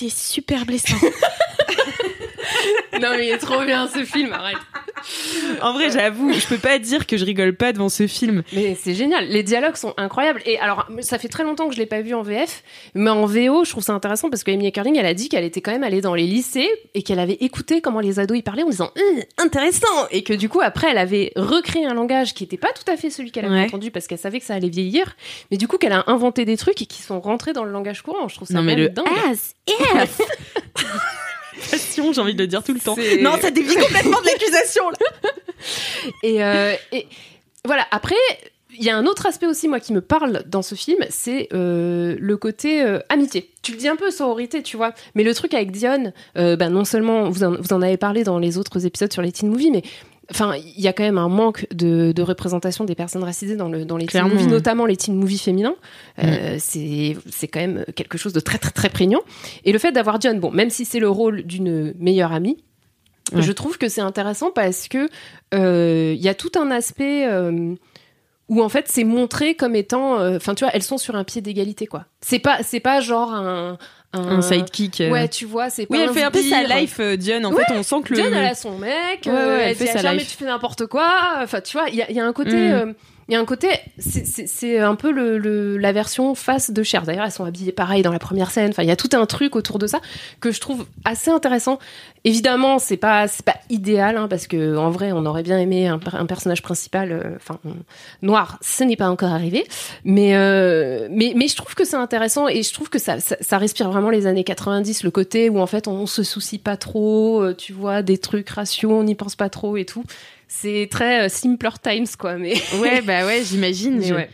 C'est 0.00 0.08
super 0.10 0.64
blessant. 0.64 0.96
non, 3.00 3.08
mais 3.16 3.28
il 3.28 3.32
est 3.32 3.38
trop 3.38 3.62
bien 3.64 3.88
ce 3.88 4.04
film, 4.04 4.32
arrête. 4.32 4.56
En 5.62 5.72
vrai, 5.72 5.90
j'avoue, 5.90 6.32
je 6.32 6.46
peux 6.46 6.58
pas 6.58 6.78
dire 6.78 7.06
que 7.06 7.16
je 7.16 7.24
rigole 7.24 7.56
pas 7.56 7.72
devant 7.72 7.88
ce 7.88 8.06
film. 8.06 8.42
Mais 8.52 8.76
c'est 8.80 8.94
génial, 8.94 9.26
les 9.28 9.42
dialogues 9.42 9.76
sont 9.76 9.94
incroyables. 9.96 10.42
Et 10.44 10.58
alors, 10.58 10.86
ça 11.00 11.18
fait 11.18 11.28
très 11.28 11.42
longtemps 11.42 11.68
que 11.68 11.74
je 11.74 11.80
l'ai 11.80 11.86
pas 11.86 12.02
vu 12.02 12.12
en 12.14 12.22
VF, 12.22 12.62
mais 12.94 13.08
en 13.10 13.24
VO, 13.24 13.64
je 13.64 13.70
trouve 13.70 13.82
ça 13.82 13.94
intéressant 13.94 14.28
parce 14.28 14.44
que 14.44 14.50
Amy 14.50 14.70
Carling, 14.72 14.96
elle 14.98 15.06
a 15.06 15.14
dit 15.14 15.28
qu'elle 15.30 15.44
était 15.44 15.62
quand 15.62 15.72
même 15.72 15.82
allée 15.84 16.02
dans 16.02 16.14
les 16.14 16.26
lycées 16.26 16.68
et 16.94 17.02
qu'elle 17.02 17.18
avait 17.18 17.38
écouté 17.40 17.80
comment 17.80 18.00
les 18.00 18.18
ados 18.20 18.36
y 18.38 18.42
parlaient 18.42 18.62
en 18.62 18.68
disant 18.70 18.90
Hum, 18.96 19.22
intéressant 19.38 19.86
et 20.10 20.22
que 20.22 20.34
du 20.34 20.48
coup 20.50 20.60
après 20.60 20.88
elle 20.90 20.98
avait 20.98 21.32
recréé 21.36 21.86
un 21.86 21.94
langage 21.94 22.34
qui 22.34 22.44
était 22.44 22.56
pas 22.58 22.68
tout 22.72 22.88
à 22.90 22.96
fait 22.96 23.08
celui 23.10 23.32
qu'elle 23.32 23.46
avait 23.46 23.54
Ouais. 23.54 23.64
entendu 23.64 23.90
parce 23.90 24.06
qu'elle 24.06 24.18
savait 24.18 24.38
que 24.38 24.44
ça 24.46 24.54
allait 24.54 24.68
vieillir, 24.68 25.16
mais 25.50 25.56
du 25.56 25.66
coup 25.66 25.78
qu'elle 25.78 25.92
a 25.92 26.04
inventé 26.08 26.44
des 26.44 26.56
trucs 26.58 26.80
et 26.82 26.86
qui 26.86 27.02
sont 27.02 27.20
rentrés 27.20 27.52
dans 27.54 27.64
le 27.64 27.72
langage 27.72 28.02
courant. 28.02 28.28
Je 28.28 28.34
trouve 28.36 28.48
ça 28.48 28.54
Non, 28.54 28.62
mais 28.62 28.76
le 28.76 28.90
dingue. 28.90 29.06
as 29.30 29.54
Passion, 31.70 32.12
j'ai 32.12 32.20
envie 32.20 32.34
de 32.34 32.42
le 32.42 32.46
dire 32.46 32.62
tout 32.64 32.72
le 32.72 32.80
temps. 32.80 32.96
Non, 33.20 33.38
ça 33.40 33.50
dévie 33.50 33.74
complètement 33.74 34.20
de 34.20 34.26
l'accusation. 34.26 34.84
Et, 36.22 36.42
euh, 36.42 36.74
et 36.90 37.06
voilà, 37.66 37.86
après, 37.90 38.16
il 38.76 38.84
y 38.84 38.90
a 38.90 38.96
un 38.96 39.06
autre 39.06 39.26
aspect 39.26 39.46
aussi, 39.46 39.68
moi, 39.68 39.80
qui 39.80 39.92
me 39.92 40.00
parle 40.00 40.42
dans 40.46 40.62
ce 40.62 40.74
film, 40.74 41.04
c'est 41.10 41.48
euh, 41.52 42.16
le 42.18 42.36
côté 42.36 42.82
euh, 42.82 42.98
amitié. 43.08 43.50
Tu 43.62 43.72
le 43.72 43.78
dis 43.78 43.88
un 43.88 43.96
peu 43.96 44.10
sororité, 44.10 44.62
tu 44.62 44.76
vois, 44.76 44.94
mais 45.14 45.24
le 45.24 45.34
truc 45.34 45.54
avec 45.54 45.70
Dion, 45.70 46.12
euh, 46.38 46.56
bah, 46.56 46.68
non 46.68 46.84
seulement, 46.84 47.28
vous 47.28 47.44
en, 47.44 47.56
vous 47.60 47.72
en 47.72 47.82
avez 47.82 47.96
parlé 47.96 48.24
dans 48.24 48.38
les 48.38 48.58
autres 48.58 48.86
épisodes 48.86 49.12
sur 49.12 49.22
les 49.22 49.32
teen 49.32 49.50
movies, 49.50 49.70
mais 49.70 49.82
enfin, 50.30 50.54
il 50.56 50.80
y 50.80 50.88
a 50.88 50.92
quand 50.92 51.02
même 51.02 51.18
un 51.18 51.28
manque 51.28 51.66
de, 51.72 52.12
de 52.12 52.22
représentation 52.22 52.84
des 52.84 52.94
personnes 52.94 53.24
racisées 53.24 53.56
dans, 53.56 53.68
le, 53.68 53.84
dans 53.84 53.96
les 53.96 54.04
teen 54.06 54.10
Clairement, 54.10 54.30
movies, 54.30 54.46
ouais. 54.46 54.52
notamment 54.52 54.86
les 54.86 54.96
teen 54.96 55.14
movies 55.16 55.40
féminins. 55.40 55.74
Euh, 56.22 56.56
c'est 56.58 57.16
quand 57.48 57.60
même 57.60 57.84
quelque 57.96 58.18
chose 58.18 58.32
de 58.32 58.40
très, 58.40 58.58
très, 58.58 58.70
très 58.70 58.88
prégnant. 58.88 59.20
Et 59.64 59.72
le 59.72 59.78
fait 59.78 59.92
d'avoir 59.92 60.18
Dion, 60.18 60.34
bon, 60.36 60.50
même 60.50 60.70
si 60.70 60.84
c'est 60.84 61.00
le 61.00 61.08
rôle 61.08 61.42
d'une 61.42 61.94
meilleure 61.98 62.32
amie, 62.32 62.58
Ouais. 63.32 63.42
je 63.42 63.52
trouve 63.52 63.78
que 63.78 63.88
c'est 63.88 64.00
intéressant 64.00 64.50
parce 64.50 64.88
que 64.88 65.08
euh, 65.54 66.14
il 66.16 66.20
y 66.20 66.28
a 66.28 66.34
tout 66.34 66.50
un 66.58 66.70
aspect 66.72 67.26
euh, 67.28 67.74
où 68.48 68.60
en 68.60 68.68
fait 68.68 68.86
c'est 68.88 69.04
montré 69.04 69.54
comme 69.54 69.76
étant, 69.76 70.18
euh, 70.18 70.36
enfin 70.36 70.56
tu 70.56 70.64
vois, 70.64 70.74
elles 70.74 70.82
sont 70.82 70.98
sur 70.98 71.14
un 71.14 71.22
pied 71.22 71.40
d'égalité 71.40 71.86
quoi. 71.86 72.06
C'est 72.22 72.40
pas, 72.40 72.58
c'est 72.64 72.80
pas 72.80 73.00
genre 73.00 73.32
un 73.32 73.78
Un 74.12 74.42
sidekick. 74.42 75.00
euh. 75.02 75.10
Ouais, 75.10 75.28
tu 75.28 75.44
vois, 75.44 75.70
c'est 75.70 75.86
pas. 75.86 75.94
Oui, 75.94 76.00
elle 76.02 76.10
fait 76.12 76.24
un 76.24 76.30
peu 76.32 76.42
sa 76.42 76.62
life, 76.64 76.96
euh, 76.98 77.16
Diane. 77.16 77.46
En 77.46 77.52
Ouais. 77.52 77.64
fait, 77.64 77.72
on 77.74 77.82
sent 77.84 77.96
que 78.04 78.10
le. 78.10 78.16
Diane, 78.16 78.30
le- 78.32 78.36
elle 78.38 78.46
a 78.46 78.54
son 78.56 78.76
mec, 78.76 78.90
Ouais, 79.24 79.28
euh, 79.32 79.32
ouais, 79.56 79.62
elle 79.62 79.68
elle 79.70 79.76
fait 79.76 79.84
dit 79.84 79.90
sa 79.92 79.98
jamais 79.98 80.18
life. 80.18 80.30
tu 80.30 80.36
fais 80.36 80.46
n'importe 80.46 80.86
quoi. 80.86 81.08
Enfin, 81.42 81.60
tu 81.60 81.76
vois, 81.78 81.88
il 81.88 81.94
y 81.94 82.02
a, 82.02 82.10
il 82.10 82.16
y 82.16 82.20
a 82.20 82.26
un 82.26 82.32
côté. 82.32 82.56
Mm. 82.56 82.94
Il 83.30 83.34
y 83.34 83.36
a 83.36 83.40
un 83.40 83.44
côté, 83.44 83.68
c'est- 83.98 84.78
un 84.80 84.96
peu 84.96 85.10
la 85.78 85.92
version 85.92 86.34
face 86.34 86.72
de 86.72 86.82
Cher. 86.82 87.02
D'ailleurs, 87.04 87.24
elles 87.24 87.30
sont 87.30 87.44
habillées 87.44 87.70
pareil 87.70 88.02
dans 88.02 88.10
la 88.10 88.18
première 88.18 88.50
scène. 88.50 88.70
Enfin, 88.70 88.82
il 88.82 88.88
y 88.88 88.92
a 88.92 88.96
tout 88.96 89.10
un 89.12 89.24
truc 89.24 89.54
autour 89.54 89.78
de 89.78 89.86
ça 89.86 90.00
que 90.40 90.50
je 90.50 90.60
trouve 90.60 90.84
assez 91.04 91.30
intéressant. 91.30 91.78
Évidemment, 92.24 92.80
c'est 92.80 92.96
pas 92.96 93.28
c'est 93.28 93.44
pas 93.44 93.54
idéal 93.70 94.16
hein, 94.16 94.26
parce 94.28 94.48
que 94.48 94.76
en 94.76 94.90
vrai, 94.90 95.12
on 95.12 95.24
aurait 95.26 95.44
bien 95.44 95.58
aimé 95.58 95.86
un, 95.86 95.98
per- 96.00 96.16
un 96.16 96.26
personnage 96.26 96.60
principal, 96.60 97.12
euh, 97.12 97.36
enfin 97.36 97.58
noir. 98.20 98.58
Ce 98.62 98.82
n'est 98.82 98.96
pas 98.96 99.08
encore 99.08 99.30
arrivé, 99.30 99.64
mais 100.04 100.34
euh, 100.34 101.06
mais 101.10 101.32
mais 101.36 101.46
je 101.46 101.54
trouve 101.56 101.74
que 101.76 101.84
c'est 101.84 101.96
intéressant 101.96 102.48
et 102.48 102.64
je 102.64 102.72
trouve 102.74 102.90
que 102.90 102.98
ça, 102.98 103.16
respire 103.58 103.90
vraiment 103.90 104.10
les 104.10 104.26
années 104.26 104.44
90, 104.44 105.04
le 105.04 105.10
côté 105.12 105.48
où 105.50 105.60
en 105.60 105.66
fait 105.66 105.86
on 105.86 106.06
se 106.06 106.24
soucie 106.24 106.58
pas 106.58 106.76
trop, 106.76 107.42
euh, 107.42 107.54
tu 107.54 107.72
vois, 107.72 108.02
des 108.02 108.18
trucs 108.18 108.50
raciaux, 108.50 108.90
on 108.90 109.04
n'y 109.04 109.14
pense 109.14 109.36
pas 109.36 109.48
trop 109.48 109.76
et 109.76 109.84
tout. 109.84 110.02
C'est 110.52 110.88
très 110.90 111.26
euh, 111.26 111.28
simpler 111.28 111.70
times 111.80 112.06
quoi, 112.18 112.34
mais 112.36 112.54
Ouais, 112.80 113.00
bah 113.06 113.24
ouais, 113.24 113.42
j'imagine. 113.44 113.98
Mais 113.98 114.06
je- 114.08 114.14
ouais. 114.14 114.28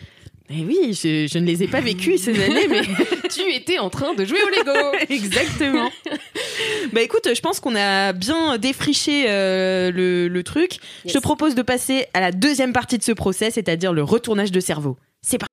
Mais 0.48 0.64
oui, 0.64 0.92
je, 0.94 1.26
je 1.30 1.38
ne 1.38 1.44
les 1.44 1.64
ai 1.64 1.66
pas 1.66 1.80
vécues 1.80 2.18
ces 2.18 2.30
années, 2.42 2.68
mais 2.70 2.82
tu 3.34 3.52
étais 3.52 3.78
en 3.80 3.90
train 3.90 4.14
de 4.14 4.24
jouer 4.24 4.38
au 4.44 4.48
Lego. 4.48 4.96
exactement. 5.10 5.90
bah 6.92 7.02
écoute, 7.02 7.28
je 7.34 7.40
pense 7.40 7.58
qu'on 7.60 7.74
a 7.74 8.12
bien 8.12 8.56
défriché 8.56 9.24
euh, 9.28 9.90
le, 9.90 10.28
le 10.28 10.42
truc. 10.44 10.78
Je 11.04 11.12
te 11.12 11.18
propose 11.18 11.54
de 11.56 11.62
passer 11.62 12.06
à 12.14 12.20
la 12.20 12.30
deuxième 12.30 12.72
partie 12.72 12.96
de 12.96 13.02
ce 13.02 13.10
procès, 13.12 13.50
c'est-à-dire 13.50 13.92
le 13.92 14.04
retournage 14.04 14.52
de 14.52 14.60
cerveau. 14.60 14.96
C'est 15.20 15.38
parti. 15.38 15.52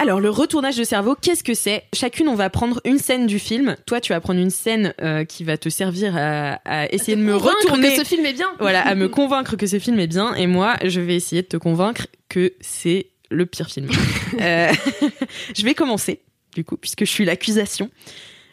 Alors, 0.00 0.18
le 0.18 0.30
retournage 0.30 0.78
de 0.78 0.84
cerveau, 0.84 1.14
qu'est-ce 1.14 1.44
que 1.44 1.52
c'est? 1.52 1.84
Chacune, 1.92 2.26
on 2.28 2.34
va 2.34 2.48
prendre 2.48 2.80
une 2.86 2.96
scène 2.96 3.26
du 3.26 3.38
film. 3.38 3.76
Toi, 3.84 4.00
tu 4.00 4.14
vas 4.14 4.20
prendre 4.22 4.40
une 4.40 4.48
scène 4.48 4.94
euh, 5.02 5.26
qui 5.26 5.44
va 5.44 5.58
te 5.58 5.68
servir 5.68 6.16
à, 6.16 6.52
à 6.64 6.90
essayer 6.90 7.18
de 7.18 7.22
me 7.22 7.34
Convaincre 7.38 7.58
retourner. 7.64 7.90
que 7.90 7.96
ce 8.02 8.04
film 8.08 8.24
est 8.24 8.32
bien. 8.32 8.46
Voilà, 8.60 8.80
à 8.80 8.94
me 8.94 9.08
convaincre 9.10 9.56
que 9.56 9.66
ce 9.66 9.78
film 9.78 10.00
est 10.00 10.06
bien. 10.06 10.34
Et 10.36 10.46
moi, 10.46 10.76
je 10.86 11.00
vais 11.02 11.16
essayer 11.16 11.42
de 11.42 11.48
te 11.48 11.58
convaincre 11.58 12.06
que 12.30 12.54
c'est 12.62 13.08
le 13.30 13.44
pire 13.44 13.68
film. 13.70 13.90
Euh, 14.40 14.72
je 15.56 15.64
vais 15.64 15.74
commencer, 15.74 16.20
du 16.54 16.64
coup, 16.64 16.76
puisque 16.76 17.00
je 17.00 17.10
suis 17.10 17.24
l'accusation. 17.26 17.90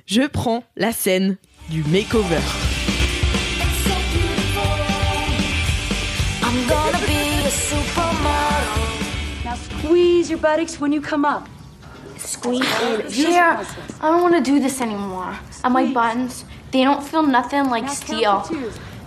Je 0.08 0.24
prends 0.24 0.64
la 0.76 0.92
scène 0.92 1.38
du 1.70 1.82
makeover. 1.84 2.42
I'm 6.42 6.68
squeeze 9.80 10.30
your 10.30 10.40
buttocks 10.40 10.80
when 10.80 10.92
you 10.92 11.02
come 11.02 11.26
up. 11.26 11.48
Squeeze 12.18 12.66
uh, 12.82 13.02
in. 13.06 13.12
Cher, 13.12 13.66
I 14.02 14.12
don't 14.12 14.22
want 14.22 14.36
to 14.36 14.42
do 14.42 14.60
this 14.60 14.82
anymore. 14.82 15.38
And 15.64 15.74
my 15.74 15.92
buttons, 15.94 16.46
they 16.72 16.84
don't 16.84 17.04
feel 17.04 17.24
nothing 17.24 17.66
like 17.66 17.90
steel. 17.90 18.44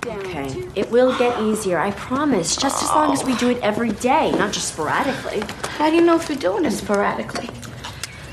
Okay. 0.06 0.66
It 0.74 0.90
will 0.90 1.16
get 1.18 1.40
easier, 1.42 1.78
I 1.78 1.90
promise. 1.90 2.56
Just 2.56 2.82
as 2.82 2.88
long 2.90 3.12
as 3.12 3.24
we 3.24 3.36
do 3.36 3.50
it 3.50 3.58
every 3.62 3.92
day, 3.92 4.30
not 4.32 4.52
just 4.52 4.68
sporadically. 4.72 5.42
How 5.76 5.90
do 5.90 5.96
you 5.96 6.02
know 6.02 6.16
if 6.16 6.28
you're 6.28 6.38
doing 6.38 6.64
it 6.64 6.70
sporadically? 6.70 7.50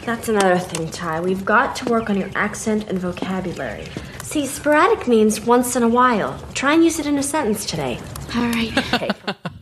That's 0.06 0.30
another 0.30 0.58
thing, 0.58 0.90
Ty. 0.90 1.20
We've 1.20 1.44
got 1.44 1.76
to 1.78 1.86
work 1.92 2.10
on 2.10 2.18
your 2.18 2.30
accent 2.36 2.88
and 2.88 2.98
vocabulary. 2.98 3.88
See, 4.24 4.46
sporadic 4.46 5.08
means 5.08 5.42
once 5.42 5.76
in 5.76 5.84
a 5.84 5.90
while. 5.90 6.40
Try 6.54 6.74
and 6.74 6.84
use 6.84 7.00
it 7.00 7.06
in 7.06 7.18
a 7.18 7.24
sentence 7.24 7.66
today. 7.66 8.00
All 8.34 8.44
right. 8.44 8.78
Okay. 8.94 9.10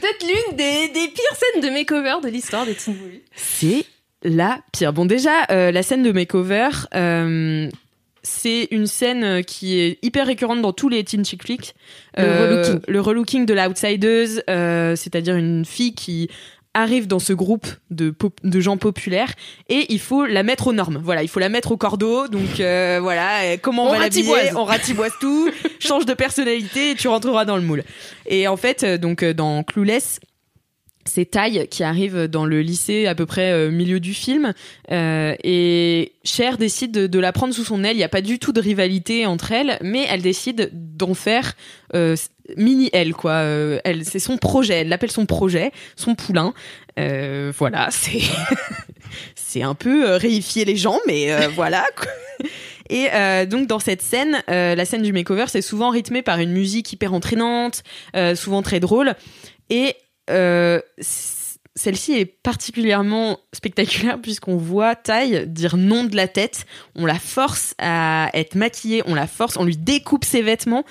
Peut-être 0.00 0.22
l'une 0.22 0.56
des, 0.56 0.88
des 0.88 1.08
pires 1.08 1.36
scènes 1.36 1.62
de 1.62 1.70
makeover 1.70 2.16
de 2.22 2.28
l'histoire 2.28 2.66
des 2.66 2.74
teen 2.74 2.96
movies. 2.96 3.20
C'est 3.34 3.84
la 4.22 4.60
pire. 4.72 4.92
Bon, 4.92 5.04
déjà, 5.04 5.44
euh, 5.50 5.70
la 5.70 5.82
scène 5.82 6.02
de 6.02 6.12
makeover, 6.12 6.68
euh, 6.94 7.68
c'est 8.22 8.68
une 8.70 8.86
scène 8.86 9.44
qui 9.44 9.78
est 9.78 9.98
hyper 10.02 10.26
récurrente 10.26 10.60
dans 10.60 10.72
tous 10.72 10.88
les 10.88 11.04
teen 11.04 11.24
chick 11.24 11.42
flicks. 11.42 11.74
Le 12.16 12.24
relooking. 12.24 12.80
Le 12.88 13.00
relooking 13.00 13.46
de 13.46 13.54
l'outsiders, 13.54 14.42
euh, 14.50 14.96
c'est-à-dire 14.96 15.36
une 15.36 15.64
fille 15.64 15.94
qui 15.94 16.28
arrive 16.80 17.06
dans 17.06 17.18
ce 17.18 17.32
groupe 17.32 17.66
de, 17.90 18.14
gens 18.60 18.76
populaires 18.76 19.32
et 19.68 19.86
il 19.92 20.00
faut 20.00 20.26
la 20.26 20.42
mettre 20.42 20.68
aux 20.68 20.72
normes. 20.72 21.00
Voilà, 21.02 21.22
il 21.22 21.28
faut 21.28 21.40
la 21.40 21.48
mettre 21.48 21.72
au 21.72 21.76
cordeau. 21.76 22.28
Donc 22.28 22.60
euh, 22.60 22.98
voilà, 23.00 23.42
euh, 23.42 23.56
comment 23.60 23.84
on, 23.84 23.88
On 23.88 23.92
va 23.92 23.98
l'habiller? 23.98 24.52
On 24.56 24.64
ratiboise 24.64 25.12
tout, 25.20 25.50
change 25.80 26.06
de 26.06 26.14
personnalité 26.14 26.90
et 26.90 26.94
tu 26.94 27.08
rentreras 27.08 27.44
dans 27.44 27.56
le 27.56 27.62
moule. 27.62 27.84
Et 28.26 28.48
en 28.48 28.56
fait, 28.56 28.84
euh, 28.84 28.98
donc 28.98 29.24
dans 29.24 29.62
Clueless, 29.62 30.20
c'est 31.08 31.24
Taille 31.24 31.66
qui 31.68 31.82
arrive 31.82 32.24
dans 32.24 32.44
le 32.44 32.60
lycée 32.60 33.06
à 33.06 33.14
peu 33.14 33.26
près 33.26 33.50
euh, 33.52 33.70
milieu 33.70 34.00
du 34.00 34.14
film 34.14 34.52
euh, 34.90 35.34
et 35.42 36.12
Cher 36.24 36.58
décide 36.58 36.92
de, 36.92 37.06
de 37.06 37.18
la 37.18 37.32
prendre 37.32 37.54
sous 37.54 37.64
son 37.64 37.82
aile. 37.84 37.94
Il 37.94 37.98
n'y 37.98 38.04
a 38.04 38.08
pas 38.08 38.20
du 38.20 38.38
tout 38.38 38.52
de 38.52 38.60
rivalité 38.60 39.26
entre 39.26 39.52
elles, 39.52 39.78
mais 39.82 40.06
elle 40.08 40.22
décide 40.22 40.70
d'en 40.72 41.14
faire 41.14 41.54
euh, 41.94 42.16
mini 42.56 42.90
elle 42.92 43.14
quoi. 43.14 43.32
Euh, 43.32 43.80
elle 43.84 44.04
c'est 44.04 44.18
son 44.18 44.36
projet. 44.36 44.74
Elle 44.74 44.88
l'appelle 44.88 45.10
son 45.10 45.26
projet, 45.26 45.72
son 45.96 46.14
poulain. 46.14 46.54
Voilà, 46.96 47.88
c'est 47.90 48.20
c'est 49.34 49.62
un 49.62 49.74
peu 49.74 50.16
réifier 50.16 50.64
les 50.64 50.76
gens, 50.76 50.98
mais 51.06 51.46
voilà. 51.54 51.84
Et 52.90 53.08
euh, 53.12 53.46
donc 53.46 53.66
dans 53.66 53.78
cette 53.78 54.02
scène, 54.02 54.42
euh, 54.48 54.74
la 54.74 54.84
scène 54.84 55.02
du 55.02 55.12
makeover, 55.12 55.44
c'est 55.48 55.62
souvent 55.62 55.90
rythmé 55.90 56.22
par 56.22 56.38
une 56.38 56.52
musique 56.52 56.92
hyper 56.92 57.12
entraînante, 57.12 57.82
euh, 58.16 58.34
souvent 58.34 58.62
très 58.62 58.80
drôle. 58.80 59.14
Et 59.70 59.94
euh, 60.30 60.80
celle-ci 61.74 62.14
est 62.14 62.24
particulièrement 62.26 63.38
spectaculaire 63.52 64.18
puisqu'on 64.20 64.56
voit 64.56 64.96
Taille 64.96 65.46
dire 65.46 65.76
non 65.76 66.04
de 66.04 66.16
la 66.16 66.26
tête. 66.28 66.66
On 66.94 67.06
la 67.06 67.18
force 67.18 67.74
à 67.78 68.30
être 68.34 68.54
maquillée, 68.56 69.02
on 69.06 69.14
la 69.14 69.26
force, 69.26 69.56
on 69.56 69.64
lui 69.64 69.76
découpe 69.76 70.24
ses 70.24 70.42
vêtements. 70.42 70.84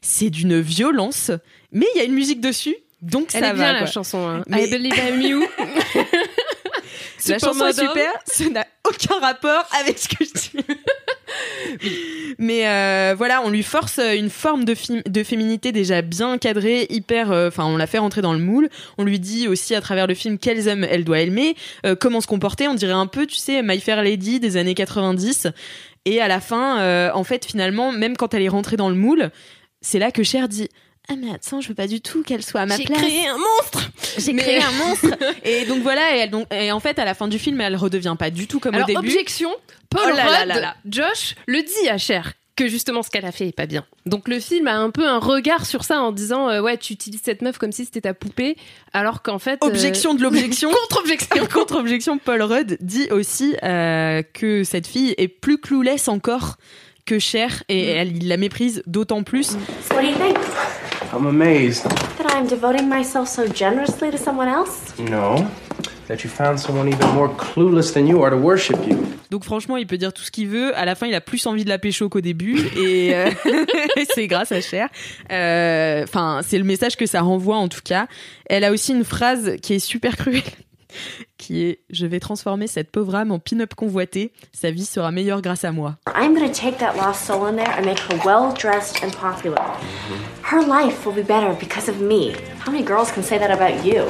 C'est 0.00 0.30
d'une 0.30 0.60
violence, 0.60 1.30
mais 1.70 1.86
il 1.94 1.98
y 1.98 2.00
a 2.00 2.04
une 2.04 2.14
musique 2.14 2.40
dessus, 2.40 2.74
donc 3.02 3.28
Elle 3.34 3.44
ça 3.44 3.50
est 3.50 3.54
bien 3.54 3.66
va. 3.66 3.72
la 3.74 3.78
quoi. 3.80 3.86
chanson. 3.86 4.26
Hein. 4.28 4.42
Mais- 4.48 4.66
I 4.66 4.70
believe 4.70 4.94
I'm 4.98 5.20
you. 5.22 5.46
La 7.28 7.38
chanson 7.38 7.66
est 7.66 7.72
super, 7.78 8.10
ça 8.26 8.48
n'a 8.48 8.66
aucun 8.88 9.20
rapport 9.20 9.64
avec 9.80 9.96
ce 9.96 10.08
que 10.08 10.24
je 10.24 10.32
dis. 10.32 10.50
Mais 12.42 12.66
euh, 12.66 13.14
voilà, 13.16 13.40
on 13.44 13.50
lui 13.50 13.62
force 13.62 14.00
une 14.00 14.28
forme 14.28 14.64
de, 14.64 14.74
féminité 15.22 15.70
déjà 15.70 16.02
bien 16.02 16.38
cadrée, 16.38 16.88
hyper. 16.90 17.30
euh, 17.30 17.46
Enfin, 17.46 17.66
on 17.66 17.76
la 17.76 17.86
fait 17.86 17.98
rentrer 17.98 18.20
dans 18.20 18.32
le 18.32 18.40
moule. 18.40 18.68
On 18.98 19.04
lui 19.04 19.20
dit 19.20 19.46
aussi 19.46 19.76
à 19.76 19.80
travers 19.80 20.08
le 20.08 20.14
film 20.14 20.38
quels 20.38 20.68
hommes 20.68 20.82
elle 20.82 21.04
doit 21.04 21.20
aimer, 21.20 21.54
euh, 21.86 21.94
comment 21.94 22.20
se 22.20 22.26
comporter. 22.26 22.66
On 22.66 22.74
dirait 22.74 22.92
un 22.92 23.06
peu, 23.06 23.26
tu 23.26 23.36
sais, 23.36 23.62
My 23.62 23.78
Fair 23.78 24.02
Lady 24.02 24.40
des 24.40 24.56
années 24.56 24.74
90. 24.74 25.46
Et 26.04 26.20
à 26.20 26.26
la 26.26 26.40
fin, 26.40 26.80
euh, 26.80 27.12
en 27.14 27.22
fait, 27.22 27.44
finalement, 27.44 27.92
même 27.92 28.16
quand 28.16 28.34
elle 28.34 28.42
est 28.42 28.48
rentrée 28.48 28.76
dans 28.76 28.88
le 28.88 28.96
moule, 28.96 29.30
c'est 29.80 30.00
là 30.00 30.10
que 30.10 30.24
Cher 30.24 30.48
dit. 30.48 30.68
Ah 31.08 31.14
mais 31.16 31.32
attends, 31.34 31.60
je 31.60 31.68
veux 31.68 31.74
pas 31.74 31.88
du 31.88 32.00
tout 32.00 32.22
qu'elle 32.22 32.44
soit 32.44 32.60
à 32.60 32.66
ma 32.66 32.76
J'ai 32.76 32.84
place. 32.84 32.98
créé 33.00 33.26
un 33.26 33.36
monstre. 33.36 33.90
J'ai 34.18 34.32
Mais- 34.32 34.42
créé 34.42 34.62
un 34.62 34.72
monstre. 34.72 35.08
Et 35.44 35.64
donc 35.66 35.82
voilà, 35.82 36.16
et, 36.16 36.20
elle, 36.20 36.30
donc, 36.30 36.46
et 36.52 36.70
en 36.70 36.80
fait, 36.80 36.98
à 36.98 37.04
la 37.04 37.14
fin 37.14 37.26
du 37.28 37.38
film, 37.38 37.60
elle 37.60 37.76
redevient 37.76 38.14
pas 38.18 38.30
du 38.30 38.46
tout 38.46 38.60
comme 38.60 38.74
Alors 38.74 38.88
au 38.88 38.92
début. 38.92 39.08
objection, 39.08 39.50
Paul 39.90 40.00
Oh 40.04 40.08
là 40.08 40.14
là 40.16 40.38
Rudd, 40.38 40.48
là 40.48 40.60
là. 40.60 40.76
Josh 40.88 41.34
le 41.46 41.60
dit 41.62 41.88
à 41.90 41.98
Cher 41.98 42.32
que 42.54 42.68
justement 42.68 43.02
ce 43.02 43.08
qu'elle 43.10 43.24
a 43.24 43.32
fait 43.32 43.48
est 43.48 43.56
pas 43.56 43.64
bien. 43.66 43.84
Donc 44.06 44.28
le 44.28 44.38
film 44.38 44.66
a 44.68 44.76
un 44.76 44.90
peu 44.90 45.06
un 45.08 45.18
regard 45.18 45.64
sur 45.66 45.84
ça 45.84 46.00
en 46.02 46.12
disant 46.12 46.50
euh, 46.50 46.60
ouais 46.60 46.76
tu 46.76 46.92
utilises 46.92 47.22
cette 47.24 47.40
meuf 47.40 47.56
comme 47.56 47.72
si 47.72 47.86
c'était 47.86 48.02
ta 48.02 48.12
poupée 48.12 48.56
alors 48.92 49.22
qu'en 49.22 49.38
fait 49.38 49.58
euh, 49.64 49.68
Objection 49.68 50.12
de 50.14 50.22
l'objection. 50.22 50.70
contre-objection. 50.88 51.46
Contre-objection, 51.52 52.18
Paul 52.18 52.42
Rudd 52.42 52.76
dit 52.80 53.08
aussi 53.10 53.56
euh, 53.62 54.22
que 54.34 54.64
cette 54.64 54.86
fille 54.86 55.14
est 55.16 55.28
plus 55.28 55.56
clueless 55.58 56.08
encore 56.08 56.56
que 57.06 57.18
Cher 57.18 57.62
et 57.70 57.86
elle 57.86 58.16
il 58.18 58.28
la 58.28 58.36
méprise 58.36 58.82
d'autant 58.86 59.22
plus. 59.24 59.52
So 59.52 59.56
what 59.94 60.02
do 60.02 60.08
you 60.08 60.14
think? 60.14 60.36
I'm 61.12 61.26
amazed. 61.26 61.84
That 62.18 62.32
I'm 62.34 62.46
devoting 62.46 62.88
myself 62.88 63.28
so 63.28 63.46
generously 63.46 64.10
to 64.10 64.16
someone 64.18 64.48
else? 64.48 64.94
No, 64.98 65.46
that 66.08 66.24
you 66.24 66.30
found 66.30 66.58
someone 66.58 66.88
even 66.88 67.08
more 67.14 67.28
clueless 67.28 67.92
than 67.92 68.06
you 68.06 68.22
are 68.22 68.30
to 68.30 68.36
worship 68.36 68.78
you. 68.88 68.96
Donc 69.30 69.44
franchement, 69.44 69.76
il 69.78 69.86
peut 69.86 69.98
dire 69.98 70.12
tout 70.12 70.22
ce 70.22 70.30
qu'il 70.30 70.48
veut. 70.48 70.76
À 70.76 70.84
la 70.84 70.94
fin, 70.94 71.06
il 71.06 71.14
a 71.14 71.20
plus 71.20 71.46
envie 71.46 71.64
de 71.64 71.68
la 71.68 71.78
pécho 71.78 72.08
qu'au 72.08 72.20
début, 72.20 72.58
et 72.76 73.14
euh, 73.14 73.30
c'est 74.14 74.26
grâce 74.26 74.52
à 74.52 74.60
Cher. 74.60 74.88
Euh, 75.30 76.02
Enfin, 76.04 76.40
c'est 76.46 76.58
le 76.58 76.64
message 76.64 76.96
que 76.96 77.06
ça 77.06 77.20
renvoie 77.22 77.56
en 77.56 77.68
tout 77.68 77.80
cas. 77.84 78.06
Elle 78.46 78.64
a 78.64 78.72
aussi 78.72 78.92
une 78.92 79.04
phrase 79.04 79.56
qui 79.62 79.74
est 79.74 79.78
super 79.78 80.16
cruelle, 80.16 80.42
qui 81.38 81.64
est 81.64 81.80
"Je 81.90 82.06
vais 82.06 82.20
transformer 82.20 82.66
cette 82.66 82.90
pauvre 82.90 83.14
âme 83.14 83.32
en 83.32 83.38
pin-up 83.38 83.74
convoité. 83.74 84.32
Sa 84.52 84.70
vie 84.70 84.84
sera 84.84 85.10
meilleure 85.10 85.42
grâce 85.42 85.64
à 85.64 85.72
moi." 85.72 85.96
I'm 86.16 86.34
gonna 86.34 86.48
take 86.48 86.78
that 86.78 86.94
lost 86.96 87.24
soul 87.26 87.46
in 87.48 87.56
there 87.56 87.72
and 87.78 87.84
make 87.84 88.00
her 88.10 88.18
well 88.24 88.52
dressed 88.54 89.02
and 89.02 89.10
popular. 89.10 89.62
Her 90.50 90.60
life 90.60 91.04
will 91.06 91.14
be 91.14 91.26
better 91.26 91.54
because 91.58 91.88
of 91.88 92.00
me. 92.00 92.32
How 92.66 92.70
many 92.72 92.84
girls 92.84 93.10
can 93.12 93.22
say 93.22 93.38
that 93.38 93.50
about 93.50 93.84
you? 93.84 94.02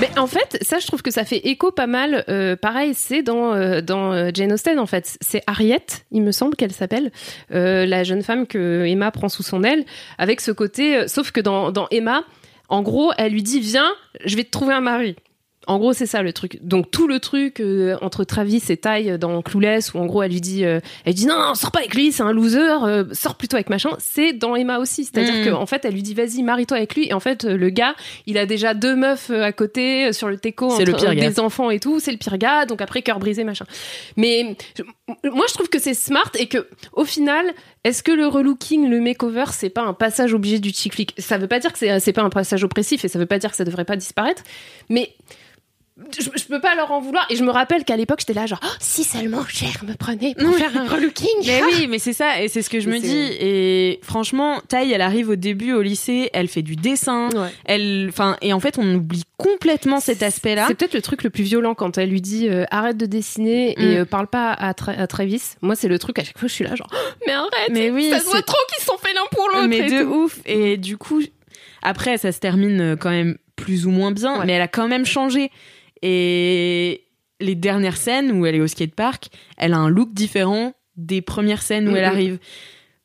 Mais 0.00 0.10
en 0.16 0.28
fait, 0.28 0.58
ça, 0.62 0.78
je 0.78 0.86
trouve 0.86 1.02
que 1.02 1.10
ça 1.10 1.24
fait 1.24 1.38
écho 1.48 1.72
pas 1.72 1.88
mal. 1.88 2.24
euh, 2.28 2.54
pareil, 2.54 2.92
c'est 2.94 3.22
dans 3.22 3.52
euh, 3.52 3.80
dans 3.80 4.12
euh, 4.12 4.30
Jane 4.32 4.52
Austen 4.52 4.78
en 4.78 4.86
fait. 4.86 5.18
C'est 5.20 5.42
Harriet, 5.48 5.84
il 6.12 6.22
me 6.22 6.30
semble 6.30 6.54
qu'elle 6.54 6.72
s'appelle, 6.72 7.10
euh, 7.52 7.84
la 7.84 8.04
jeune 8.04 8.22
femme 8.22 8.46
que 8.46 8.84
Emma 8.86 9.10
prend 9.10 9.28
sous 9.28 9.42
son 9.42 9.64
aile, 9.64 9.84
avec 10.16 10.40
ce 10.40 10.52
côté. 10.52 10.96
euh, 10.96 11.08
sauf 11.08 11.32
que 11.32 11.40
dans 11.40 11.72
dans 11.72 11.88
Emma, 11.90 12.22
en 12.68 12.82
gros, 12.82 13.10
elle 13.18 13.32
lui 13.32 13.42
dit 13.42 13.58
viens, 13.58 13.90
je 14.24 14.36
vais 14.36 14.44
te 14.44 14.50
trouver 14.50 14.72
un 14.74 14.80
mari. 14.80 15.16
En 15.68 15.78
gros, 15.78 15.92
c'est 15.92 16.06
ça 16.06 16.22
le 16.22 16.32
truc. 16.32 16.58
Donc 16.62 16.90
tout 16.90 17.06
le 17.06 17.20
truc 17.20 17.60
euh, 17.60 17.96
entre 18.00 18.24
Travis 18.24 18.62
et 18.70 18.76
Ty 18.78 19.18
dans 19.18 19.40
Clueless, 19.42 19.92
où 19.94 19.98
en 19.98 20.06
gros 20.06 20.22
elle 20.22 20.32
lui 20.32 20.40
dit, 20.40 20.64
euh, 20.64 20.80
elle 21.04 21.14
dit 21.14 21.26
non, 21.26 21.38
non, 21.38 21.54
sors 21.54 21.70
pas 21.70 21.80
avec 21.80 21.94
lui, 21.94 22.10
c'est 22.10 22.22
un 22.22 22.32
loser, 22.32 22.58
euh, 22.84 23.04
sors 23.12 23.34
plutôt 23.36 23.56
avec 23.56 23.68
machin. 23.70 23.90
C'est 23.98 24.32
dans 24.32 24.56
Emma 24.56 24.78
aussi, 24.78 25.04
c'est-à-dire 25.04 25.34
Mm. 25.46 25.50
qu'en 25.50 25.66
fait 25.66 25.84
elle 25.84 25.92
lui 25.94 26.02
dit 26.02 26.14
vas-y 26.14 26.42
marie-toi 26.42 26.78
avec 26.78 26.94
lui, 26.94 27.08
et 27.08 27.12
en 27.12 27.20
fait 27.20 27.44
euh, 27.44 27.56
le 27.56 27.68
gars, 27.70 27.94
il 28.26 28.38
a 28.38 28.46
déjà 28.46 28.72
deux 28.74 28.96
meufs 28.96 29.30
euh, 29.30 29.42
à 29.44 29.52
côté 29.52 30.06
euh, 30.06 30.12
sur 30.12 30.28
le 30.28 30.38
teco, 30.38 30.70
C'est 30.70 30.84
le 30.84 30.94
entre, 30.94 31.02
pire 31.02 31.10
euh, 31.10 31.14
gars. 31.14 31.28
des 31.28 31.38
enfants 31.38 31.70
et 31.70 31.78
tout, 31.80 32.00
c'est 32.00 32.12
le 32.12 32.18
pire 32.18 32.38
gars. 32.38 32.64
Donc 32.66 32.80
après 32.80 33.02
cœur 33.02 33.18
brisé 33.18 33.44
machin. 33.44 33.66
Mais 34.16 34.56
je- 34.76 34.82
moi 35.30 35.44
je 35.48 35.54
trouve 35.54 35.68
que 35.68 35.78
c'est 35.78 35.94
smart 35.94 36.30
et 36.38 36.46
que 36.46 36.66
au 36.94 37.04
final, 37.04 37.44
est-ce 37.84 38.02
que 38.02 38.12
le 38.12 38.26
relooking, 38.26 38.88
le 38.88 39.00
makeover, 39.00 39.44
c'est 39.52 39.70
pas 39.70 39.82
un 39.82 39.92
passage 39.92 40.32
obligé 40.32 40.58
du 40.60 40.70
chick 40.70 40.94
flick 40.94 41.14
Ça 41.18 41.36
veut 41.38 41.46
pas 41.46 41.58
dire 41.58 41.72
que 41.72 41.78
c'est 41.78 42.00
c'est 42.00 42.12
pas 42.14 42.22
un 42.22 42.30
passage 42.30 42.64
oppressif 42.64 43.04
et 43.04 43.08
ça 43.08 43.18
veut 43.18 43.26
pas 43.26 43.38
dire 43.38 43.50
que 43.50 43.56
ça 43.56 43.64
devrait 43.64 43.84
pas 43.84 43.96
disparaître, 43.96 44.42
mais 44.88 45.12
je, 46.18 46.28
je 46.34 46.44
peux 46.46 46.60
pas 46.60 46.74
leur 46.74 46.90
en 46.92 47.00
vouloir. 47.00 47.26
Et 47.30 47.36
je 47.36 47.44
me 47.44 47.50
rappelle 47.50 47.84
qu'à 47.84 47.96
l'époque, 47.96 48.20
j'étais 48.20 48.32
là, 48.34 48.46
genre, 48.46 48.60
Oh, 48.64 48.68
si 48.80 49.04
seulement 49.04 49.44
Cher 49.46 49.70
me 49.86 49.94
prenait 49.94 50.34
pour 50.34 50.54
faire 50.56 50.76
un 50.76 50.86
relooking. 50.86 51.28
Mais 51.46 51.62
oui, 51.64 51.86
mais 51.88 51.98
c'est 51.98 52.12
ça, 52.12 52.40
et 52.42 52.48
c'est 52.48 52.62
ce 52.62 52.70
que 52.70 52.80
je 52.80 52.88
me 52.88 52.94
Mais 52.94 53.00
dis. 53.00 53.16
Et 53.40 54.00
franchement, 54.02 54.60
Taille, 54.68 54.92
elle 54.92 55.00
arrive 55.00 55.28
au 55.30 55.36
début 55.36 55.72
au 55.72 55.82
lycée, 55.82 56.30
elle 56.32 56.48
fait 56.48 56.62
du 56.62 56.76
dessin, 56.76 57.28
Ouais. 57.34 57.48
elle, 57.64 58.06
enfin, 58.08 58.36
et 58.42 58.52
en 58.52 58.60
fait, 58.60 58.78
on 58.78 58.94
oublie 58.94 59.24
complètement 59.36 60.00
cet 60.00 60.22
aspect-là. 60.22 60.66
C'est 60.68 60.74
peut-être 60.74 60.94
le 60.94 61.02
truc 61.02 61.22
le 61.22 61.30
plus 61.30 61.44
violent 61.44 61.74
quand 61.74 61.98
elle 61.98 62.10
lui 62.10 62.20
dit 62.20 62.48
euh, 62.48 62.64
arrête 62.70 62.96
de 62.96 63.06
dessiner 63.06 63.74
Mm. 63.78 63.82
et 63.82 63.96
euh, 63.98 64.04
parle 64.04 64.26
pas 64.28 64.52
à, 64.52 64.72
Tra- 64.72 64.98
à 64.98 65.06
Travis. 65.06 65.42
Moi, 65.62 65.74
c'est 65.76 65.88
le 65.88 65.98
truc 65.98 66.18
à 66.18 66.24
chaque 66.24 66.38
fois, 66.38 66.48
je 66.48 66.54
suis 66.54 66.64
là, 66.64 66.74
genre, 66.74 66.88
Oh, 66.92 66.96
mais 67.26 67.32
arrête, 67.32 67.50
Mais 67.70 67.90
oui, 67.90 68.10
ça 68.10 68.20
se 68.20 68.26
voit 68.26 68.42
trop 68.42 68.56
qu'ils 68.74 68.84
sont 68.84 68.96
faits 68.98 69.14
l'un 69.14 69.26
pour 69.30 69.48
l'autre. 69.48 69.66
mais 69.68 69.78
et 69.78 69.90
de 69.90 70.02
tout. 70.02 70.08
ouf. 70.14 70.38
Et 70.46 70.76
du 70.76 70.96
coup, 70.96 71.20
après, 71.82 72.18
ça 72.18 72.32
se 72.32 72.40
termine 72.40 72.80
euh, 72.80 72.96
quand 72.96 73.10
même 73.10 73.36
plus 73.56 73.86
ou 73.86 73.90
moins 73.90 74.10
bien, 74.12 74.38
Ouais. 74.38 74.46
mais 74.46 74.52
elle 74.54 74.62
a 74.62 74.68
quand 74.68 74.88
même 74.88 75.04
changé. 75.06 75.50
Et 76.02 77.04
les 77.40 77.54
dernières 77.54 77.96
scènes 77.96 78.32
où 78.32 78.46
elle 78.46 78.54
est 78.56 78.60
au 78.60 78.66
skatepark, 78.66 79.28
elle 79.56 79.72
a 79.72 79.78
un 79.78 79.88
look 79.88 80.12
différent 80.12 80.74
des 80.96 81.22
premières 81.22 81.62
scènes 81.62 81.88
où 81.88 81.96
elle 81.96 82.04
arrive. 82.04 82.38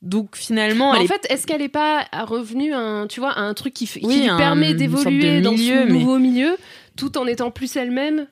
Donc 0.01 0.35
finalement, 0.35 0.89
en 0.89 0.95
est 0.95 1.07
fait, 1.07 1.25
est-ce 1.29 1.47
qu'elle 1.47 1.61
est 1.61 1.69
pas 1.69 2.05
revenue 2.27 2.73
à 2.73 2.79
un, 2.79 3.07
tu 3.07 3.19
vois, 3.21 3.31
à 3.31 3.41
un 3.41 3.53
truc 3.53 3.73
qui, 3.73 3.85
f- 3.85 3.99
qui 3.99 4.05
Oui, 4.05 4.19
lui 4.21 4.27
un- 4.27 4.37
permet 4.37 4.73
d'évoluer 4.73 5.39
dans 5.41 5.55
ce 5.55 5.85
mais- 5.85 5.85
nouveau 5.85 6.19
milieu, 6.19 6.57
tout 6.97 7.17
en 7.17 7.25
étant 7.25 7.51
plus 7.51 7.73
elle-même? 7.77 8.27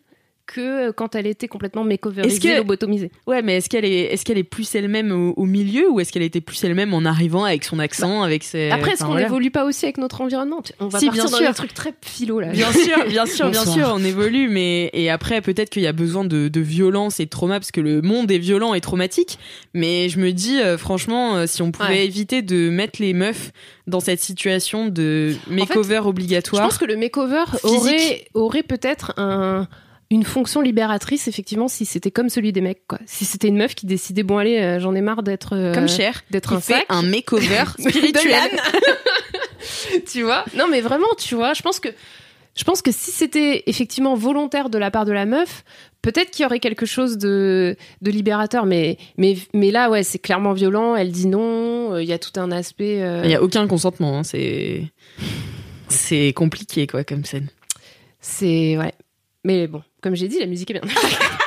Que 0.47 0.89
euh, 0.89 0.91
quand 0.91 1.15
elle 1.15 1.27
était 1.27 1.47
complètement 1.47 1.83
makeoverisée, 1.83 2.35
Est-ce 2.35 2.39
que- 2.41 2.57
lobotomisée. 2.57 3.11
Ouais, 3.27 3.41
mais 3.41 3.57
est-ce 3.57 3.69
qu'elle 3.69 3.85
est, 3.85 4.13
est-ce 4.13 4.25
qu'elle 4.25 4.37
est 4.37 4.43
plus 4.43 4.73
elle-même 4.75 5.11
au, 5.11 5.33
au 5.35 5.45
milieu 5.45 5.89
ou 5.89 5.99
est-ce 5.99 6.11
qu'elle 6.11 6.23
était 6.23 6.41
plus 6.41 6.61
elle-même 6.63 6.93
en 6.93 7.05
arrivant 7.05 7.43
avec 7.45 7.63
son 7.63 7.79
accent, 7.79 8.23
avec 8.23 8.43
ses. 8.43 8.69
Après, 8.71 8.91
est-ce 8.91 8.97
enfin, 9.03 9.05
qu'on 9.05 9.11
voilà. 9.11 9.27
évolue 9.27 9.51
pas 9.51 9.65
aussi 9.65 9.85
avec 9.85 9.97
notre 9.97 10.21
environnement? 10.21 10.61
On 10.79 10.87
va 10.87 10.99
Si, 10.99 11.05
partir 11.05 11.23
bien 11.25 11.31
dans 11.31 11.37
sûr. 11.37 11.47
des 11.49 11.53
trucs 11.53 11.73
très 11.73 11.93
philo 12.01 12.39
là. 12.39 12.47
Bien 12.49 12.71
sûr, 12.71 13.05
bien 13.07 13.25
sûr, 13.25 13.49
bien 13.49 13.63
Bonsoir. 13.63 13.75
sûr, 13.87 13.93
on 13.95 14.03
évolue, 14.03 14.49
mais 14.49 14.89
et 14.93 15.09
après 15.09 15.41
peut-être 15.41 15.69
qu'il 15.69 15.83
y 15.83 15.87
a 15.87 15.93
besoin 15.93 16.25
de, 16.25 16.47
de 16.47 16.59
violence 16.61 17.19
et 17.19 17.25
de 17.25 17.29
trauma 17.29 17.59
parce 17.59 17.71
que 17.71 17.81
le 17.81 18.01
monde 18.01 18.31
est 18.31 18.37
violent 18.37 18.73
et 18.73 18.81
traumatique. 18.81 19.37
Mais 19.73 20.09
je 20.09 20.19
me 20.19 20.31
dis 20.31 20.59
euh, 20.59 20.77
franchement, 20.77 21.35
euh, 21.37 21.45
si 21.47 21.61
on 21.61 21.71
pouvait 21.71 21.89
Ouais. 21.89 22.05
éviter 22.05 22.41
de 22.41 22.69
mettre 22.69 23.01
les 23.01 23.13
meufs 23.13 23.51
dans 23.87 23.99
cette 23.99 24.19
situation 24.21 24.87
de 24.87 25.33
makeover 25.49 25.99
Je 26.03 26.07
obligatoire. 26.07 26.63
pense 26.63 26.77
que 26.77 26.85
le 26.85 26.95
makeover 26.95 27.43
Physique. 27.61 27.65
aurait, 27.75 28.25
aurait 28.33 28.63
peut-être 28.63 29.13
un, 29.17 29.67
une 30.11 30.23
fonction 30.23 30.61
libératrice, 30.61 31.27
effectivement, 31.27 31.67
si 31.67 31.85
c'était 31.85 32.11
comme 32.11 32.29
celui 32.29 32.51
des 32.51 32.61
mecs. 32.61 32.85
Quoi. 32.87 32.99
Si 33.07 33.25
c'était 33.25 33.47
une 33.47 33.57
meuf 33.57 33.73
qui 33.73 33.85
décidait, 33.87 34.21
bon, 34.23 34.37
allez, 34.37 34.59
euh, 34.59 34.79
j'en 34.79 34.93
ai 34.93 35.01
marre 35.01 35.23
d'être. 35.23 35.55
euh, 35.55 35.73
Comme 35.73 35.87
Cher, 35.89 36.23
D'être 36.29 36.53
un 36.53 36.59
fait 36.59 36.73
sac. 36.73 36.85
un 36.89 37.01
makeover 37.01 37.63
De 37.79 37.89
spirituel. 37.89 38.51
Tu 40.11 40.23
vois? 40.23 40.45
Non, 40.55 40.65
mais 40.69 40.81
vraiment, 40.81 41.07
tu 41.17 41.35
vois, 41.35 41.53
je 41.53 41.61
pense 41.61 41.79
que. 41.79 41.89
Je 42.53 42.65
pense 42.65 42.81
que 42.81 42.91
si 42.91 43.11
c'était 43.11 43.63
effectivement 43.67 44.13
volontaire 44.13 44.69
de 44.69 44.77
la 44.77 44.91
part 44.91 45.05
de 45.05 45.13
la 45.13 45.25
meuf, 45.25 45.63
peut-être 46.01 46.31
qu'il 46.31 46.43
y 46.43 46.45
aurait 46.45 46.59
quelque 46.59 46.85
chose 46.85 47.17
de, 47.17 47.77
de 48.01 48.11
libérateur. 48.11 48.65
Mais, 48.65 48.97
mais, 49.17 49.37
mais 49.53 49.71
là, 49.71 49.89
ouais, 49.89 50.03
c'est 50.03 50.19
clairement 50.19 50.51
violent. 50.51 50.97
Elle 50.97 51.11
dit 51.11 51.27
non. 51.27 51.93
euh, 51.93 52.03
Il 52.03 52.09
y 52.09 52.13
a 52.13 52.19
tout 52.19 52.37
un 52.37 52.51
aspect. 52.51 53.01
euh, 53.01 53.21
Il 53.23 53.29
n'y 53.29 53.35
a 53.35 53.41
aucun 53.41 53.65
consentement, 53.67 54.17
hein, 54.19 54.23
c'est 54.23 54.83
c'est 55.87 56.33
compliqué 56.33 56.87
quoi 56.87 57.03
comme 57.05 57.23
scène. 57.23 57.47
C'est 58.19 58.77
ouais. 58.77 58.93
Mais 59.43 59.67
bon, 59.67 59.83
comme 60.01 60.15
j'ai 60.15 60.27
dit, 60.27 60.39
la 60.39 60.45
musique 60.45 60.69
est 60.71 60.79
bien. 60.79 60.81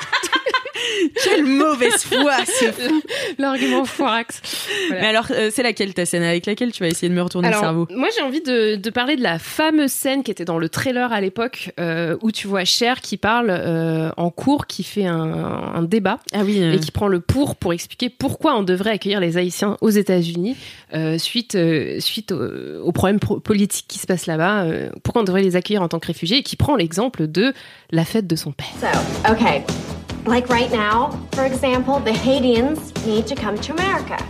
Quelle 1.23 1.45
mauvaise 1.45 2.05
foi, 2.05 2.45
fou. 2.45 3.03
L'argument 3.38 3.85
foirax. 3.85 4.40
Voilà. 4.88 5.03
Mais 5.03 5.09
alors, 5.09 5.27
euh, 5.31 5.51
c'est 5.53 5.62
laquelle 5.62 5.95
ta 5.95 6.07
scène 6.07 6.23
avec 6.23 6.47
laquelle 6.47 6.73
tu 6.73 6.83
vas 6.83 6.88
essayer 6.88 7.09
de 7.09 7.14
me 7.14 7.23
retourner 7.23 7.49
alors, 7.49 7.61
le 7.61 7.67
cerveau? 7.67 7.87
Moi, 7.90 8.09
j'ai 8.17 8.23
envie 8.23 8.40
de, 8.40 8.77
de, 8.77 8.90
parler 8.90 9.17
de 9.17 9.23
la 9.23 9.38
fameuse 9.38 9.93
scène 9.93 10.23
qui 10.23 10.31
était 10.31 10.45
dans 10.45 10.59
le 10.59 10.69
trailer 10.69 11.12
à 11.12 11.21
l'époque 11.21 11.73
euh, 11.81 12.17
où 12.23 12.31
tu 12.31 12.47
vois 12.47 12.64
Cher 12.64 13.01
qui 13.01 13.17
parle 13.17 13.51
euh, 13.51 14.11
en 14.17 14.31
cours, 14.31 14.67
qui 14.67 14.83
fait 14.83 15.07
un, 15.07 15.73
un 15.75 15.83
débat 15.83 16.19
ah 16.33 16.43
oui, 16.45 16.62
et 16.62 16.79
qui 16.79 16.90
prend 16.90 17.09
le 17.09 17.21
pour 17.21 17.57
pour 17.57 17.73
expliquer 17.73 18.09
pourquoi 18.09 18.57
on 18.57 18.62
devrait 18.62 18.90
accueillir 18.90 19.21
les 19.21 19.37
Haïtiens 19.37 19.77
aux 19.81 19.90
États-Unis 19.90 20.57
suite 21.19 21.59
suite 21.99 22.33
aux 22.33 22.85
au 22.85 22.93
problèmes 22.93 23.19
politiques 23.19 23.87
qui 23.88 23.99
se 23.99 24.07
passent 24.07 24.27
là-bas. 24.27 24.67
pourquoi 25.03 25.23
on 25.23 25.25
devrait 25.25 25.43
les 25.43 25.57
accueillir 25.57 25.83
en 25.83 25.88
tant 25.88 25.99
que 25.99 26.07
réfugiés 26.07 26.38
et 26.38 26.43
qui 26.43 26.57
prend 26.57 26.77
l'exemple 26.77 27.27
de 27.27 27.53
la 27.90 28.05
fête 28.05 28.27
de 28.27 28.37
son 28.37 28.53
père. 28.53 28.67
So, 28.81 29.31
okay. 29.31 29.62
Like 30.27 30.49
right 30.49 30.73
now, 30.73 31.11
for 31.33 31.45
example, 31.45 32.01
the 32.01 32.13
Haitians 32.13 32.95
need 33.05 33.27
to 33.27 33.35
come 33.35 33.59
to 33.59 33.73
America. 33.75 34.27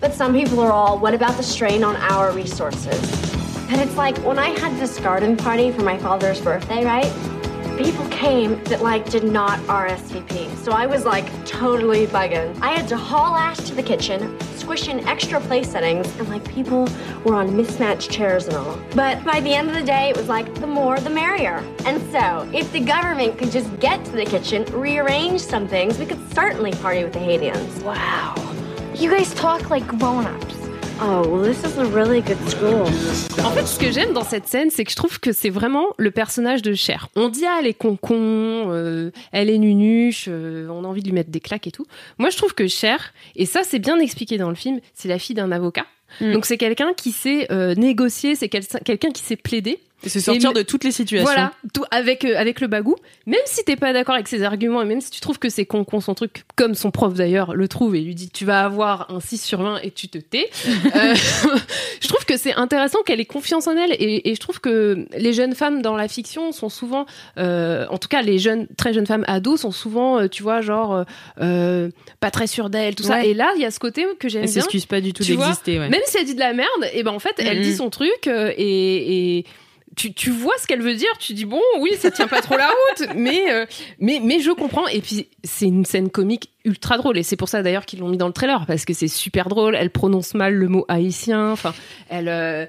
But 0.00 0.14
some 0.14 0.32
people 0.32 0.58
are 0.60 0.72
all, 0.72 0.98
what 0.98 1.12
about 1.12 1.36
the 1.36 1.42
strain 1.42 1.84
on 1.84 1.96
our 1.96 2.32
resources? 2.32 2.98
And 3.68 3.78
it's 3.78 3.94
like 3.94 4.16
when 4.18 4.38
I 4.38 4.48
had 4.58 4.74
this 4.80 4.98
garden 4.98 5.36
party 5.36 5.70
for 5.70 5.82
my 5.82 5.98
father's 5.98 6.40
birthday, 6.40 6.82
right? 6.82 7.37
People 7.76 8.06
came 8.08 8.62
that 8.64 8.82
like 8.82 9.08
did 9.08 9.24
not 9.24 9.58
RSVP. 9.60 10.56
So 10.56 10.72
I 10.72 10.86
was 10.86 11.04
like 11.04 11.26
totally 11.44 12.06
bugging. 12.06 12.56
I 12.60 12.72
had 12.72 12.88
to 12.88 12.96
haul 12.96 13.36
ass 13.36 13.62
to 13.68 13.74
the 13.74 13.82
kitchen, 13.82 14.38
squish 14.56 14.88
in 14.88 15.06
extra 15.08 15.40
place 15.40 15.70
settings, 15.70 16.06
and 16.18 16.28
like 16.28 16.46
people 16.48 16.88
were 17.24 17.34
on 17.34 17.56
mismatched 17.56 18.10
chairs 18.10 18.46
and 18.48 18.56
all. 18.56 18.78
But 18.94 19.24
by 19.24 19.40
the 19.40 19.54
end 19.54 19.68
of 19.68 19.74
the 19.74 19.82
day, 19.82 20.10
it 20.10 20.16
was 20.16 20.28
like 20.28 20.52
the 20.56 20.66
more 20.66 20.98
the 21.00 21.10
merrier. 21.10 21.64
And 21.84 22.02
so, 22.10 22.48
if 22.52 22.70
the 22.72 22.80
government 22.80 23.38
could 23.38 23.50
just 23.50 23.78
get 23.80 24.04
to 24.06 24.12
the 24.12 24.24
kitchen, 24.24 24.64
rearrange 24.66 25.40
some 25.40 25.66
things, 25.66 25.98
we 25.98 26.06
could 26.06 26.32
certainly 26.34 26.72
party 26.72 27.04
with 27.04 27.12
the 27.12 27.20
Haitians. 27.20 27.82
Wow. 27.82 28.34
You 28.94 29.10
guys 29.10 29.32
talk 29.34 29.70
like 29.70 29.86
grown 29.86 30.26
ups. 30.26 30.67
Oh, 31.00 31.22
well, 31.28 31.44
this 31.44 31.62
is 31.62 31.78
a 31.78 31.84
really 31.84 32.20
good 32.20 32.38
school. 32.48 32.82
En 33.44 33.52
fait, 33.52 33.66
ce 33.66 33.78
que 33.78 33.92
j'aime 33.92 34.12
dans 34.12 34.24
cette 34.24 34.48
scène, 34.48 34.70
c'est 34.70 34.84
que 34.84 34.90
je 34.90 34.96
trouve 34.96 35.20
que 35.20 35.32
c'est 35.32 35.48
vraiment 35.48 35.86
le 35.96 36.10
personnage 36.10 36.60
de 36.60 36.74
Cher. 36.74 37.08
On 37.14 37.28
dit, 37.28 37.44
ah, 37.46 37.58
elle 37.60 37.68
est 37.68 37.74
concon, 37.74 38.16
euh, 38.16 39.12
elle 39.30 39.48
est 39.48 39.58
nunuche, 39.58 40.24
euh, 40.26 40.68
on 40.68 40.82
a 40.82 40.88
envie 40.88 41.02
de 41.02 41.06
lui 41.06 41.14
mettre 41.14 41.30
des 41.30 41.38
claques 41.38 41.68
et 41.68 41.70
tout. 41.70 41.86
Moi, 42.18 42.30
je 42.30 42.36
trouve 42.36 42.52
que 42.52 42.66
Cher, 42.66 43.12
et 43.36 43.46
ça, 43.46 43.60
c'est 43.62 43.78
bien 43.78 44.00
expliqué 44.00 44.38
dans 44.38 44.48
le 44.48 44.56
film, 44.56 44.80
c'est 44.92 45.06
la 45.06 45.20
fille 45.20 45.36
d'un 45.36 45.52
avocat. 45.52 45.86
Mm. 46.20 46.32
Donc, 46.32 46.46
c'est 46.46 46.58
quelqu'un 46.58 46.92
qui 46.94 47.12
sait 47.12 47.46
euh, 47.52 47.76
négocier, 47.76 48.34
c'est 48.34 48.48
quelqu'un 48.48 49.10
qui 49.12 49.22
sait 49.22 49.36
plaider. 49.36 49.78
Et 50.04 50.08
se 50.08 50.20
sortir 50.20 50.52
et 50.52 50.54
de 50.54 50.62
toutes 50.62 50.84
les 50.84 50.92
situations. 50.92 51.24
Voilà, 51.24 51.52
tout 51.74 51.84
avec 51.90 52.24
euh, 52.24 52.38
avec 52.38 52.60
le 52.60 52.68
bagou. 52.68 52.94
Même 53.26 53.40
si 53.46 53.64
t'es 53.64 53.74
pas 53.74 53.92
d'accord 53.92 54.14
avec 54.14 54.28
ses 54.28 54.44
arguments 54.44 54.80
et 54.80 54.84
même 54.84 55.00
si 55.00 55.10
tu 55.10 55.20
trouves 55.20 55.40
que 55.40 55.48
c'est 55.48 55.66
con 55.66 55.84
con 55.84 56.00
son 56.00 56.14
truc, 56.14 56.44
comme 56.54 56.76
son 56.76 56.92
prof 56.92 57.14
d'ailleurs 57.14 57.54
le 57.54 57.66
trouve 57.66 57.96
et 57.96 58.00
lui 58.00 58.14
dit 58.14 58.30
tu 58.30 58.44
vas 58.44 58.64
avoir 58.64 59.10
un 59.10 59.18
6 59.18 59.38
sur 59.38 59.60
20 59.60 59.80
et 59.82 59.90
tu 59.90 60.08
te 60.08 60.18
tais. 60.18 60.48
euh, 60.66 61.14
je 62.00 62.06
trouve 62.06 62.24
que 62.24 62.36
c'est 62.36 62.54
intéressant 62.54 63.02
qu'elle 63.02 63.18
ait 63.18 63.24
confiance 63.24 63.66
en 63.66 63.76
elle 63.76 63.90
et, 63.92 64.30
et, 64.30 64.34
je 64.36 64.40
trouve 64.40 64.60
que 64.60 65.04
les 65.16 65.32
jeunes 65.32 65.56
femmes 65.56 65.82
dans 65.82 65.96
la 65.96 66.06
fiction 66.06 66.52
sont 66.52 66.68
souvent, 66.68 67.04
euh, 67.36 67.84
en 67.90 67.98
tout 67.98 68.08
cas 68.08 68.22
les 68.22 68.38
jeunes 68.38 68.68
très 68.76 68.92
jeunes 68.92 69.06
femmes 69.06 69.24
ados 69.26 69.62
sont 69.62 69.72
souvent, 69.72 70.28
tu 70.28 70.44
vois, 70.44 70.60
genre 70.60 71.04
pas 71.36 72.30
très 72.30 72.46
sûres 72.46 72.70
d'elles, 72.70 72.94
tout 72.94 73.02
ouais. 73.02 73.08
ça. 73.08 73.24
Et 73.24 73.34
là 73.34 73.50
il 73.56 73.62
y 73.62 73.64
a 73.64 73.72
ce 73.72 73.80
côté 73.80 74.06
que 74.20 74.28
j'aime 74.28 74.42
bien. 74.42 74.52
Elle 74.52 74.54
s'excuse 74.54 74.86
pas 74.86 75.00
du 75.00 75.12
tout 75.12 75.24
d'exister. 75.24 75.80
Ouais. 75.80 75.88
Même 75.88 76.02
si 76.06 76.18
elle 76.18 76.24
dit 76.24 76.36
de 76.36 76.40
la 76.40 76.52
merde, 76.52 76.68
et 76.92 77.02
ben 77.02 77.10
en 77.10 77.18
fait 77.18 77.34
elle 77.38 77.62
dit 77.62 77.74
son 77.74 77.90
truc 77.90 78.28
et, 78.28 79.38
et 79.38 79.44
tu, 79.98 80.14
tu 80.14 80.30
vois 80.30 80.54
ce 80.58 80.66
qu'elle 80.66 80.80
veut 80.80 80.94
dire, 80.94 81.10
tu 81.18 81.34
dis 81.34 81.44
bon, 81.44 81.60
oui, 81.80 81.90
ça 81.98 82.12
tient 82.12 82.28
pas 82.28 82.40
trop 82.40 82.56
la 82.56 82.68
route, 82.68 83.08
mais 83.16 83.50
euh, 83.50 83.66
mais 83.98 84.20
mais 84.22 84.38
je 84.38 84.52
comprends. 84.52 84.86
Et 84.86 85.00
puis 85.00 85.28
c'est 85.42 85.66
une 85.66 85.84
scène 85.84 86.08
comique 86.08 86.50
ultra 86.64 86.98
drôle 86.98 87.18
et 87.18 87.22
c'est 87.22 87.36
pour 87.36 87.48
ça 87.48 87.62
d'ailleurs 87.62 87.86
qu'ils 87.86 88.00
l'ont 88.00 88.08
mis 88.08 88.16
dans 88.16 88.26
le 88.26 88.32
trailer 88.32 88.64
parce 88.66 88.84
que 88.84 88.92
c'est 88.94 89.08
super 89.08 89.48
drôle. 89.48 89.74
Elle 89.74 89.90
prononce 89.90 90.34
mal 90.34 90.54
le 90.54 90.68
mot 90.68 90.84
haïtien. 90.88 91.50
Enfin, 91.50 91.74
elle 92.08 92.28
euh, 92.28 92.66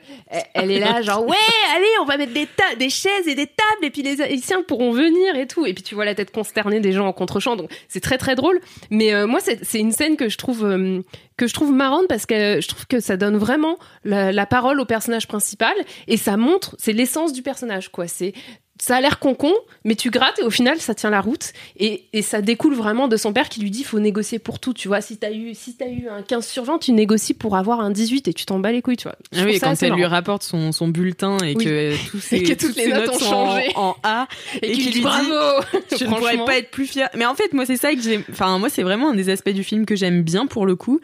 elle 0.53 0.71
est 0.71 0.79
là 0.79 1.01
genre 1.03 1.25
ouais, 1.25 1.35
allez, 1.75 1.87
on 2.01 2.05
va 2.05 2.17
mettre 2.17 2.33
des 2.33 2.47
des 2.77 2.89
chaises 2.89 3.27
et 3.27 3.35
des 3.35 3.47
tables 3.47 3.83
et 3.83 3.91
puis 3.91 4.01
les 4.01 4.21
haïtiens 4.21 4.63
pourront 4.63 4.91
venir 4.91 5.35
et 5.35 5.45
tout. 5.45 5.65
Et 5.65 5.73
puis 5.73 5.83
tu 5.83 5.93
vois 5.93 6.05
la 6.05 6.15
tête 6.15 6.31
consternée 6.31 6.79
des 6.79 6.93
gens 6.93 7.05
en 7.05 7.13
contre-champ. 7.13 7.55
Donc 7.55 7.69
c'est 7.87 8.01
très 8.01 8.17
très 8.17 8.35
drôle. 8.35 8.59
Mais 8.89 9.13
euh, 9.13 9.27
moi 9.27 9.39
c'est 9.39 9.63
c'est 9.63 9.79
une 9.79 9.91
scène 9.91 10.17
que 10.17 10.29
je 10.29 10.37
trouve 10.37 10.65
euh, 10.65 11.01
que 11.39 11.47
je 11.47 11.53
trouve 11.53 11.71
marrante 11.71 12.07
parce 12.09 12.25
que 12.25 12.59
je 12.61 12.67
trouve 12.67 12.85
que 12.85 12.99
ça 12.99 13.15
donne 13.15 13.37
vraiment 13.37 13.77
la, 14.03 14.45
parole 14.45 14.79
au 14.81 14.85
personnage 14.85 15.27
principal 15.27 15.73
et 16.07 16.17
ça 16.17 16.35
montre 16.35 16.75
c'est 16.77 16.91
l'essence 16.91 17.31
du 17.31 17.41
personnage 17.41 17.89
quoi. 17.89 18.07
C'est 18.07 18.33
ça 18.81 18.95
a 18.95 19.01
l'air 19.01 19.19
con-con, 19.19 19.53
mais 19.83 19.95
tu 19.95 20.09
grattes 20.09 20.39
et 20.39 20.43
au 20.43 20.49
final, 20.49 20.79
ça 20.79 20.95
tient 20.95 21.09
la 21.09 21.19
route. 21.19 21.51
Et, 21.77 22.05
et, 22.13 22.21
ça 22.21 22.41
découle 22.41 22.73
vraiment 22.73 23.09
de 23.09 23.17
son 23.17 23.33
père 23.33 23.49
qui 23.49 23.59
lui 23.59 23.69
dit 23.69 23.83
faut 23.83 23.99
négocier 23.99 24.39
pour 24.39 24.59
tout. 24.59 24.73
Tu 24.73 24.87
vois, 24.87 25.01
si 25.01 25.17
t'as 25.17 25.31
eu, 25.31 25.53
si 25.53 25.75
as 25.81 25.89
eu 25.89 26.07
un 26.07 26.21
15 26.21 26.47
sur 26.47 26.63
20, 26.63 26.79
tu 26.79 26.93
négocies 26.93 27.33
pour 27.33 27.57
avoir 27.57 27.81
un 27.81 27.91
18 27.91 28.29
et 28.29 28.33
tu 28.33 28.45
t'en 28.45 28.59
bats 28.59 28.71
les 28.71 28.81
couilles, 28.81 28.97
tu 28.97 29.03
vois. 29.03 29.17
Ah 29.35 29.43
oui, 29.43 29.59
quand 29.59 29.73
elle 29.81 29.89
marrant. 29.89 29.97
lui 29.97 30.05
rapporte 30.05 30.43
son, 30.43 30.71
son 30.71 30.87
bulletin 30.87 31.37
et 31.39 31.55
oui. 31.55 31.65
que, 31.65 32.09
tous 32.09 32.19
ses, 32.21 32.37
et 32.37 32.43
que 32.43 32.53
toutes 32.53 32.77
les 32.77 32.87
notes, 32.87 33.07
notes 33.07 33.15
ont 33.15 33.19
changé 33.19 33.71
en, 33.75 33.81
en 33.81 33.95
A 34.03 34.27
et, 34.61 34.69
et 34.69 34.71
qu'il 34.71 34.85
lui 34.85 34.91
dit 34.91 35.01
bravo 35.01 35.27
Je 35.99 36.05
ne 36.05 36.15
pourrais 36.15 36.37
pas 36.45 36.57
être 36.57 36.71
plus 36.71 36.87
fière. 36.87 37.09
Mais 37.15 37.25
en 37.25 37.35
fait, 37.35 37.51
moi, 37.53 37.65
c'est 37.65 37.77
ça 37.77 37.93
que 37.93 38.01
j'ai. 38.01 38.23
Enfin, 38.31 38.57
moi, 38.59 38.69
c'est 38.69 38.83
vraiment 38.83 39.09
un 39.09 39.15
des 39.15 39.29
aspects 39.29 39.49
du 39.49 39.65
film 39.65 39.85
que 39.85 39.95
j'aime 39.95 40.23
bien 40.23 40.47
pour 40.47 40.65
le 40.65 40.75
coup 40.75 41.01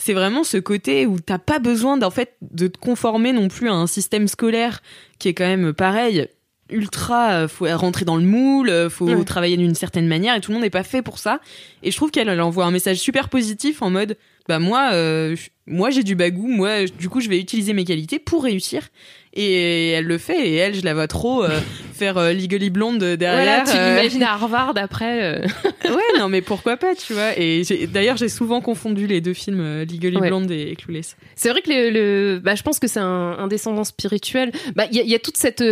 c'est 0.00 0.12
vraiment 0.12 0.44
ce 0.44 0.58
côté 0.58 1.06
où 1.06 1.18
t'as 1.18 1.38
pas 1.38 1.58
besoin 1.58 1.96
d'en 1.96 2.10
fait 2.10 2.36
de 2.40 2.68
te 2.68 2.78
conformer 2.78 3.32
non 3.32 3.48
plus 3.48 3.68
à 3.68 3.72
un 3.72 3.88
système 3.88 4.28
scolaire 4.28 4.80
qui 5.18 5.28
est 5.28 5.34
quand 5.34 5.44
même 5.44 5.72
pareil 5.72 6.28
ultra 6.70 7.48
faut 7.48 7.66
rentrer 7.76 8.04
dans 8.04 8.16
le 8.16 8.24
moule 8.24 8.90
faut 8.90 9.06
ouais. 9.06 9.24
travailler 9.24 9.56
d'une 9.56 9.74
certaine 9.74 10.06
manière 10.06 10.34
et 10.34 10.40
tout 10.40 10.50
le 10.50 10.54
monde 10.54 10.64
n'est 10.64 10.70
pas 10.70 10.82
fait 10.82 11.02
pour 11.02 11.18
ça 11.18 11.40
et 11.82 11.90
je 11.90 11.96
trouve 11.96 12.10
qu'elle 12.10 12.28
elle 12.28 12.40
envoie 12.40 12.64
un 12.64 12.70
message 12.70 12.98
super 12.98 13.28
positif 13.28 13.82
en 13.82 13.90
mode 13.90 14.16
bah 14.48 14.58
moi 14.58 14.90
euh, 14.94 15.36
moi 15.68 15.90
j'ai 15.90 16.02
du 16.02 16.14
bagou. 16.14 16.46
Moi 16.48 16.86
du 16.86 17.08
coup 17.08 17.20
je 17.20 17.28
vais 17.28 17.38
utiliser 17.38 17.72
mes 17.72 17.84
qualités 17.84 18.18
pour 18.18 18.42
réussir. 18.42 18.88
Et 19.34 19.90
elle 19.90 20.06
le 20.06 20.18
fait. 20.18 20.48
Et 20.48 20.54
elle 20.54 20.74
je 20.74 20.84
la 20.84 20.94
vois 20.94 21.06
trop 21.06 21.44
euh, 21.44 21.60
faire 21.92 22.16
euh, 22.16 22.32
Legally 22.32 22.70
Blonde 22.70 22.98
derrière 22.98 23.64
voilà, 23.64 23.70
tu 23.70 23.76
l'imagines 23.76 24.22
à 24.22 24.32
Harvard 24.32 24.72
après 24.76 25.42
ouais 25.84 26.18
non 26.18 26.28
mais 26.28 26.40
pourquoi 26.40 26.76
pas 26.76 26.94
tu 26.94 27.12
vois. 27.12 27.38
Et 27.38 27.62
d'ailleurs 27.92 28.16
j'ai 28.16 28.28
souvent 28.28 28.60
confondu 28.60 29.06
les 29.06 29.20
deux 29.20 29.34
films 29.34 29.60
euh, 29.60 29.84
Legally 29.84 30.16
ouais. 30.16 30.28
Blonde 30.28 30.50
et 30.50 30.74
Clueless. 30.76 31.16
C'est 31.36 31.50
vrai 31.50 31.60
que 31.60 31.70
le, 31.70 31.90
le 31.90 32.40
bah, 32.40 32.54
je 32.54 32.62
pense 32.62 32.78
que 32.78 32.86
c'est 32.86 33.00
un, 33.00 33.36
un, 33.38 33.46
descendant 33.46 33.84
spirituel. 33.84 34.50
Bah 34.74 34.86
il 34.90 34.98
y, 34.98 35.10
y, 35.10 35.14
a 35.14 35.18
toute 35.18 35.36
cette 35.36 35.62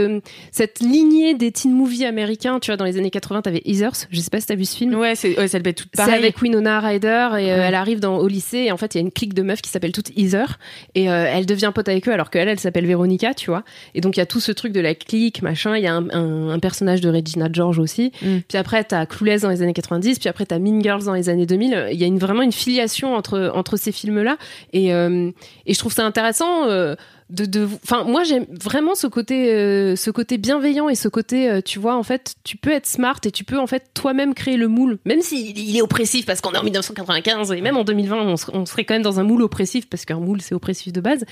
cette 0.52 0.80
lignée 0.80 1.34
des 1.34 1.50
teen 1.50 1.72
movies 1.72 2.04
américains 2.04 2.60
tu 2.60 2.70
vois 2.70 2.76
dans 2.76 2.84
les 2.84 2.98
années 2.98 3.10
80 3.10 3.42
t'avais 3.42 3.62
Heathers. 3.64 4.06
Je 4.10 4.20
sais 4.20 4.30
pas 4.30 4.40
si 4.40 4.46
t'as 4.46 4.54
vu 4.54 4.66
ce 4.66 4.76
film. 4.76 4.94
Ouais 4.94 5.14
c'est 5.14 5.38
ouais, 5.38 5.48
ça 5.48 5.58
le 5.58 5.72
toute 5.72 5.90
pareil 5.96 6.12
c'est 6.12 6.18
avec 6.18 6.40
Winona 6.42 6.80
Ryder 6.80 7.28
et 7.32 7.34
ouais. 7.34 7.46
elle 7.48 7.74
arrive 7.74 8.00
dans 8.00 8.18
au 8.18 8.28
lycée 8.28 8.65
et 8.66 8.72
en 8.72 8.76
fait 8.76 8.94
il 8.94 8.98
y 8.98 9.00
a 9.00 9.02
une 9.02 9.12
clique 9.12 9.34
de 9.34 9.42
meufs 9.42 9.62
qui 9.62 9.70
s'appelle 9.70 9.92
toutes 9.92 10.10
Heather 10.16 10.58
et 10.94 11.10
euh, 11.10 11.26
elle 11.28 11.46
devient 11.46 11.72
pote 11.74 11.88
avec 11.88 12.08
eux 12.08 12.12
alors 12.12 12.30
qu'elle 12.30 12.48
elle 12.48 12.60
s'appelle 12.60 12.86
Véronica 12.86 13.34
tu 13.34 13.50
vois. 13.50 13.64
Et 13.94 14.00
donc 14.00 14.16
il 14.16 14.20
y 14.20 14.22
a 14.22 14.26
tout 14.26 14.40
ce 14.40 14.52
truc 14.52 14.72
de 14.72 14.80
la 14.80 14.94
clique 14.94 15.42
machin 15.42 15.76
il 15.76 15.82
y 15.82 15.86
a 15.86 15.94
un, 15.94 16.08
un, 16.10 16.50
un, 16.50 16.58
personnage 16.58 17.00
de 17.00 17.08
Regina 17.08 17.48
George 17.52 17.78
aussi. 17.78 18.12
Mm. 18.22 18.38
puis 18.48 18.58
après 18.58 18.84
t'as 18.84 19.06
Clueless 19.06 19.42
dans 19.42 19.50
les 19.50 19.62
années 19.62 19.72
90 19.72 20.18
puis 20.18 20.28
après 20.28 20.46
t'as 20.46 20.58
Mean 20.58 20.80
Girls 20.80 21.04
dans 21.04 21.14
les 21.14 21.28
années 21.28 21.46
2000 21.46 21.88
il 21.92 21.98
y 21.98 22.04
a 22.04 22.06
une, 22.06 22.18
vraiment 22.18 22.42
une 22.42 22.52
filiation 22.52 23.14
entre 23.14 23.50
entre 23.54 23.76
ces 23.76 23.92
films 23.92 24.22
là 24.22 24.36
et 24.72 24.92
euh, 24.92 25.30
et 25.66 25.74
je 25.74 25.78
trouve 25.78 25.92
ça 25.92 26.04
intéressant 26.04 26.68
euh, 26.68 26.94
de, 27.28 27.44
de 27.44 27.68
enfin 27.82 28.04
moi 28.04 28.22
j'aime 28.22 28.46
vraiment 28.50 28.94
ce 28.94 29.08
côté 29.08 29.52
euh, 29.52 29.96
ce 29.96 30.10
côté 30.10 30.38
bienveillant 30.38 30.88
et 30.88 30.94
ce 30.94 31.08
côté 31.08 31.50
euh, 31.50 31.60
tu 31.60 31.80
vois 31.80 31.96
en 31.96 32.04
fait 32.04 32.36
tu 32.44 32.56
peux 32.56 32.70
être 32.70 32.86
smart 32.86 33.18
et 33.24 33.32
tu 33.32 33.42
peux 33.42 33.58
en 33.58 33.66
fait 33.66 33.90
toi-même 33.94 34.32
créer 34.32 34.56
le 34.56 34.68
moule. 34.68 34.98
Même 35.04 35.20
s'il 35.20 35.58
il 35.58 35.76
est 35.76 35.82
oppressif 35.82 36.24
parce 36.24 36.40
qu'on 36.40 36.52
est 36.52 36.58
en 36.58 36.62
1995 36.62 37.50
et 37.52 37.60
même 37.60 37.76
en 37.76 37.84
2020 37.84 38.16
on, 38.16 38.34
on 38.52 38.66
serait 38.66 38.84
quand 38.84 38.94
même 38.94 39.02
dans 39.02 39.18
un 39.18 39.24
moule 39.24 39.42
oppressif 39.42 39.88
parce 39.88 40.04
qu'un 40.04 40.20
moule 40.20 40.40
c'est 40.40 40.54
oppressif 40.54 40.92
de 40.92 41.00
base. 41.00 41.24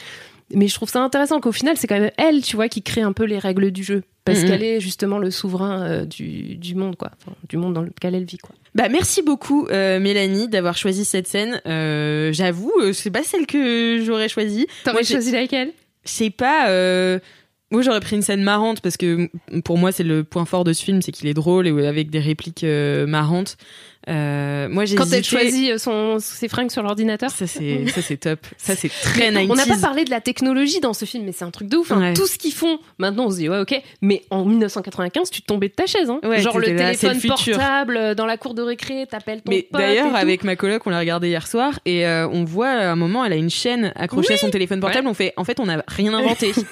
Mais 0.52 0.68
je 0.68 0.74
trouve 0.74 0.90
ça 0.90 1.00
intéressant 1.00 1.40
qu'au 1.40 1.52
final 1.52 1.76
c'est 1.76 1.86
quand 1.86 1.98
même 1.98 2.10
elle 2.16 2.42
tu 2.42 2.56
vois 2.56 2.68
qui 2.68 2.82
crée 2.82 3.02
un 3.02 3.12
peu 3.12 3.24
les 3.24 3.38
règles 3.38 3.70
du 3.70 3.84
jeu 3.84 4.02
parce 4.24 4.40
mmh. 4.40 4.46
qu'elle 4.46 4.64
est 4.64 4.80
justement 4.80 5.18
le 5.18 5.30
souverain 5.30 5.82
euh, 5.82 6.04
du, 6.06 6.56
du 6.56 6.74
monde 6.74 6.96
quoi. 6.96 7.12
Enfin, 7.20 7.36
du 7.48 7.56
monde 7.56 7.72
dans 7.72 7.82
lequel 7.82 8.16
elle 8.16 8.24
vit 8.24 8.38
quoi. 8.38 8.54
Bah 8.74 8.88
merci 8.88 9.22
beaucoup 9.22 9.68
euh, 9.68 10.00
Mélanie 10.00 10.48
d'avoir 10.48 10.76
choisi 10.76 11.04
cette 11.04 11.28
scène. 11.28 11.60
Euh, 11.66 12.32
j'avoue 12.32 12.72
c'est 12.92 13.12
pas 13.12 13.22
celle 13.22 13.46
que 13.46 14.02
j'aurais 14.04 14.28
choisie. 14.28 14.66
T'aurais 14.84 15.04
choisi 15.04 15.30
laquelle? 15.30 15.72
Je 16.04 16.10
sais 16.10 16.30
pas 16.30 16.68
euh... 16.68 17.18
moi 17.70 17.82
j'aurais 17.82 18.00
pris 18.00 18.16
une 18.16 18.22
scène 18.22 18.42
marrante 18.42 18.80
parce 18.80 18.96
que 18.96 19.28
pour 19.64 19.78
moi 19.78 19.92
c'est 19.92 20.04
le 20.04 20.24
point 20.24 20.44
fort 20.44 20.64
de 20.64 20.72
ce 20.72 20.84
film 20.84 21.02
c'est 21.02 21.12
qu'il 21.12 21.28
est 21.28 21.34
drôle 21.34 21.66
et 21.66 21.86
avec 21.86 22.10
des 22.10 22.20
répliques 22.20 22.64
euh, 22.64 23.06
marrantes 23.06 23.56
euh, 24.08 24.68
moi 24.68 24.84
j'ai 24.84 24.96
quand 24.96 25.10
elle 25.12 25.24
choisit 25.24 25.78
son 25.78 26.18
ses 26.20 26.48
fringues 26.48 26.70
sur 26.70 26.82
l'ordinateur. 26.82 27.30
Ça 27.30 27.46
c'est 27.46 27.86
ça 27.88 28.02
c'est 28.02 28.16
top. 28.16 28.40
Ça 28.56 28.76
c'est 28.76 28.88
très 28.88 29.30
90s. 29.30 29.50
on 29.50 29.54
n'a 29.54 29.66
pas 29.66 29.78
parlé 29.78 30.04
de 30.04 30.10
la 30.10 30.20
technologie 30.20 30.80
dans 30.80 30.92
ce 30.92 31.04
film 31.04 31.24
mais 31.24 31.32
c'est 31.32 31.44
un 31.44 31.50
truc 31.50 31.68
de 31.68 31.76
ouf 31.76 31.92
hein. 31.92 32.00
ouais. 32.00 32.14
tout 32.14 32.26
ce 32.26 32.38
qu'ils 32.38 32.52
font 32.52 32.78
maintenant 32.98 33.26
on 33.26 33.30
se 33.30 33.36
dit 33.36 33.48
ouais 33.48 33.60
ok 33.60 33.80
mais 34.02 34.22
en 34.30 34.44
1995 34.44 35.30
tu 35.30 35.42
tombais 35.42 35.68
de 35.68 35.74
ta 35.74 35.86
chaise 35.86 36.10
hein. 36.10 36.20
ouais, 36.22 36.40
genre 36.40 36.58
le 36.58 36.72
là, 36.72 36.94
téléphone 36.94 37.20
le 37.22 37.28
portable 37.28 37.96
euh, 37.96 38.14
dans 38.14 38.26
la 38.26 38.36
cour 38.36 38.54
de 38.54 38.62
récré 38.62 39.06
t'appelles 39.10 39.42
ton 39.42 39.50
mais 39.52 39.62
pote 39.62 39.80
d'ailleurs 39.80 40.14
avec 40.14 40.44
ma 40.44 40.56
coloc 40.56 40.86
on 40.86 40.90
l'a 40.90 40.98
regardé 40.98 41.28
hier 41.28 41.46
soir 41.46 41.78
et 41.84 42.06
euh, 42.06 42.28
on 42.28 42.44
voit 42.44 42.68
à 42.68 42.90
un 42.90 42.96
moment 42.96 43.24
elle 43.24 43.32
a 43.32 43.36
une 43.36 43.50
chaîne 43.50 43.92
accrochée 43.96 44.28
oui 44.30 44.34
à 44.34 44.38
son 44.38 44.50
téléphone 44.50 44.80
portable. 44.80 45.06
Ouais. 45.06 45.10
on 45.10 45.14
fait 45.14 45.32
en 45.36 45.44
fait 45.44 45.60
on 45.60 45.66
n'a 45.66 45.82
rien 45.88 46.12
inventé. 46.14 46.52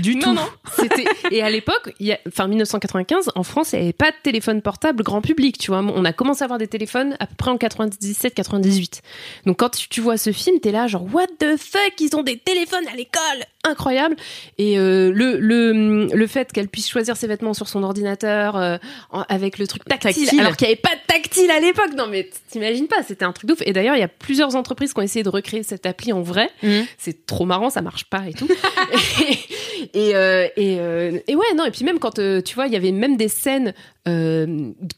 Du 0.00 0.16
non, 0.16 0.20
tout. 0.20 0.32
non. 0.34 0.48
C'était 0.76 1.04
et 1.30 1.42
à 1.42 1.50
l'époque 1.50 1.92
enfin 2.26 2.48
1995 2.48 3.30
en 3.34 3.42
France 3.42 3.72
il 3.72 3.76
n'y 3.76 3.82
avait 3.84 3.92
pas 3.92 4.10
de 4.10 4.16
téléphone 4.22 4.62
portable 4.62 5.02
grand 5.02 5.20
public 5.20 5.58
tu 5.58 5.70
vois. 5.70 5.80
On 5.80 6.04
a 6.04 6.12
commencé 6.12 6.42
à 6.42 6.46
avoir 6.46 6.58
des 6.58 6.63
des 6.64 6.68
téléphones 6.68 7.16
à 7.20 7.26
peu 7.26 7.34
près 7.36 7.50
en 7.50 7.56
97-98. 7.56 9.00
Donc 9.46 9.58
quand 9.58 9.70
tu, 9.88 10.00
vois 10.00 10.16
ce 10.16 10.32
film, 10.32 10.60
t'es 10.60 10.72
là 10.72 10.86
genre 10.86 11.06
what 11.12 11.26
the 11.38 11.56
fuck, 11.58 11.92
ils 12.00 12.14
ont 12.16 12.22
des 12.22 12.38
téléphones 12.38 12.86
à 12.92 12.96
l'école, 12.96 13.44
incroyable. 13.64 14.16
Et 14.58 14.78
euh, 14.78 15.12
le 15.12 15.38
le 15.38 16.06
le 16.14 16.26
fait 16.26 16.52
qu'elle 16.52 16.68
puisse 16.68 16.88
choisir 16.88 17.16
ses 17.16 17.26
vêtements 17.26 17.54
sur 17.54 17.68
son 17.68 17.82
ordinateur 17.82 18.56
euh, 18.56 18.76
avec 19.28 19.58
le 19.58 19.66
truc 19.66 19.84
tactile, 19.84 20.24
Tactile. 20.24 20.40
alors 20.40 20.56
qu'il 20.56 20.66
n'y 20.66 20.72
avait 20.72 20.80
pas 20.80 20.94
de 20.94 21.00
tactile 21.06 21.50
à 21.50 21.60
l'époque. 21.60 21.92
Non 21.96 22.06
mais 22.06 22.30
t'imagines 22.50 22.88
pas, 22.88 23.02
c'était 23.02 23.24
un 23.24 23.32
truc 23.32 23.48
de 23.48 23.54
ouf. 23.54 23.62
Et 23.66 23.72
d'ailleurs, 23.72 23.96
il 23.96 24.00
y 24.00 24.04
a 24.04 24.08
plusieurs 24.08 24.56
entreprises 24.56 24.92
qui 24.92 25.00
ont 25.00 25.02
essayé 25.02 25.22
de 25.22 25.28
recréer 25.28 25.62
cette 25.62 25.86
appli 25.86 26.12
en 26.12 26.22
vrai. 26.22 26.50
Mhm. 26.62 26.86
C'est 26.98 27.26
trop 27.26 27.44
marrant, 27.44 27.70
ça 27.70 27.82
marche 27.82 28.04
pas 28.04 28.24
et 28.28 28.32
tout. 28.32 28.48
et 29.28 29.38
et, 29.92 30.14
euh, 30.16 30.46
et, 30.56 30.78
euh, 30.80 31.18
et 31.26 31.34
ouais 31.36 31.54
non 31.56 31.64
et 31.64 31.70
puis 31.70 31.84
même 31.84 31.98
quand 31.98 32.18
euh, 32.18 32.40
tu 32.40 32.54
vois 32.54 32.66
il 32.66 32.72
y 32.72 32.76
avait 32.76 32.92
même 32.92 33.16
des 33.16 33.28
scènes 33.28 33.74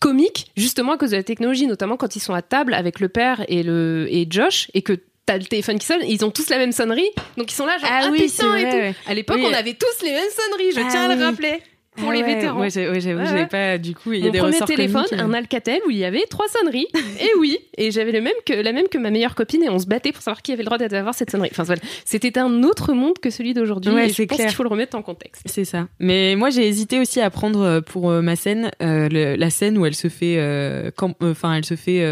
comiques 0.01 0.51
justement 0.57 0.93
à 0.93 0.97
cause 0.99 1.11
de 1.11 1.17
la 1.17 1.23
technologie 1.23 1.67
notamment 1.67 1.97
quand 1.97 2.17
ils 2.17 2.21
sont 2.21 2.35
à 2.35 2.43
table 2.43 2.75
avec 2.75 3.01
le 3.01 3.09
père 3.09 3.45
et 3.49 3.63
le 3.63 4.07
et 4.11 4.27
Josh 4.31 4.71
et 4.75 4.83
que 4.83 4.95
T'as 5.29 5.39
le 5.39 5.45
téléphone 5.45 5.77
qui 5.81 5.87
sonne, 5.87 6.03
ils 6.07 6.25
ont 6.25 6.31
tous 6.31 6.49
la 6.51 6.57
même 6.57 6.71
sonnerie, 6.71 7.11
donc 7.37 7.51
ils 7.51 7.55
sont 7.57 7.67
là 7.67 7.79
genre 7.79 7.89
Ah 7.91 8.03
ah, 8.05 8.09
oui, 8.13 8.21
putain 8.29 8.33
c'est 8.33 8.47
et 8.47 8.49
vrai, 8.63 8.71
tout. 8.71 8.77
ouais. 8.77 8.95
À 9.09 9.15
l'époque, 9.15 9.39
Oui. 9.41 9.47
on 9.51 9.53
avait 9.55 9.75
tous 9.75 10.05
les 10.05 10.13
mêmes 10.13 10.23
sonneries, 10.31 10.71
je 10.73 10.81
Ah 10.81 10.89
tiens 10.89 11.11
à 11.11 11.17
le 11.17 11.21
rappeler 11.21 11.61
pour 11.97 12.11
Ah 12.11 12.15
les 12.15 12.23
ouais, 12.23 12.35
vétérans. 12.35 12.61
Ouais, 12.61 12.71
j'avoue, 12.71 12.93
Ouais, 12.93 13.01
j'avais 13.01 13.47
pas. 13.47 13.79
Du 13.79 13.95
coup, 13.95 14.13
il 14.13 14.25
y 14.25 14.29
a 14.29 14.31
des 14.31 14.39
premier 14.39 14.59
téléphone, 14.61 15.05
comiques, 15.09 15.25
un. 15.25 15.33
Alcatel 15.33 15.81
où 15.87 15.91
il 15.91 15.97
y 15.99 16.05
avait 16.05 16.25
trois 16.31 16.47
sonneries. 16.49 16.87
et 17.21 17.31
oui, 17.39 17.59
et 17.77 17.91
j'avais 17.91 18.13
le 18.13 18.21
même 18.21 18.33
que 18.45 18.53
la 18.53 18.73
même 18.73 18.89
que 18.89 18.99
ma 18.99 19.11
meilleure 19.11 19.35
copine 19.35 19.63
et 19.63 19.69
on 19.69 19.79
se 19.79 19.87
battait 19.87 20.13
pour 20.13 20.23
savoir 20.23 20.43
qui 20.43 20.53
avait 20.53 20.63
le 20.63 20.67
droit 20.67 20.79
d'avoir 20.79 21.15
cette 21.15 21.31
sonnerie. 21.31 21.49
Enfin 21.53 21.63
voilà, 21.65 21.81
c'était 22.05 22.39
un 22.39 22.63
autre 22.63 22.93
monde 22.93 23.19
que 23.21 23.31
celui 23.31 23.55
d'aujourd'hui. 23.55 23.93
Ouais, 23.93 24.07
et 24.09 24.13
je 24.13 24.23
pense 24.25 24.39
qu'il 24.39 24.51
faut 24.51 24.63
le 24.63 24.69
remettre 24.69 24.97
en 24.97 25.03
contexte. 25.03 25.43
C'est 25.47 25.65
ça. 25.65 25.89
Mais 25.99 26.35
moi, 26.37 26.51
j'ai 26.51 26.67
hésité 26.67 26.99
aussi 27.01 27.21
à 27.21 27.31
prendre 27.31 27.61
euh, 27.61 27.81
pour 27.81 28.11
euh, 28.11 28.21
ma 28.23 28.37
scène 28.37 28.71
euh, 28.83 29.09
le- 29.09 29.37
la 29.37 29.51
scène 29.51 29.79
où 29.79 29.87
elle 29.87 29.95
se 29.95 30.09
fait, 30.09 30.37
euh, 30.39 30.91
enfin, 31.23 31.55
elle 31.55 31.65
se 31.65 31.77
fait 31.77 32.05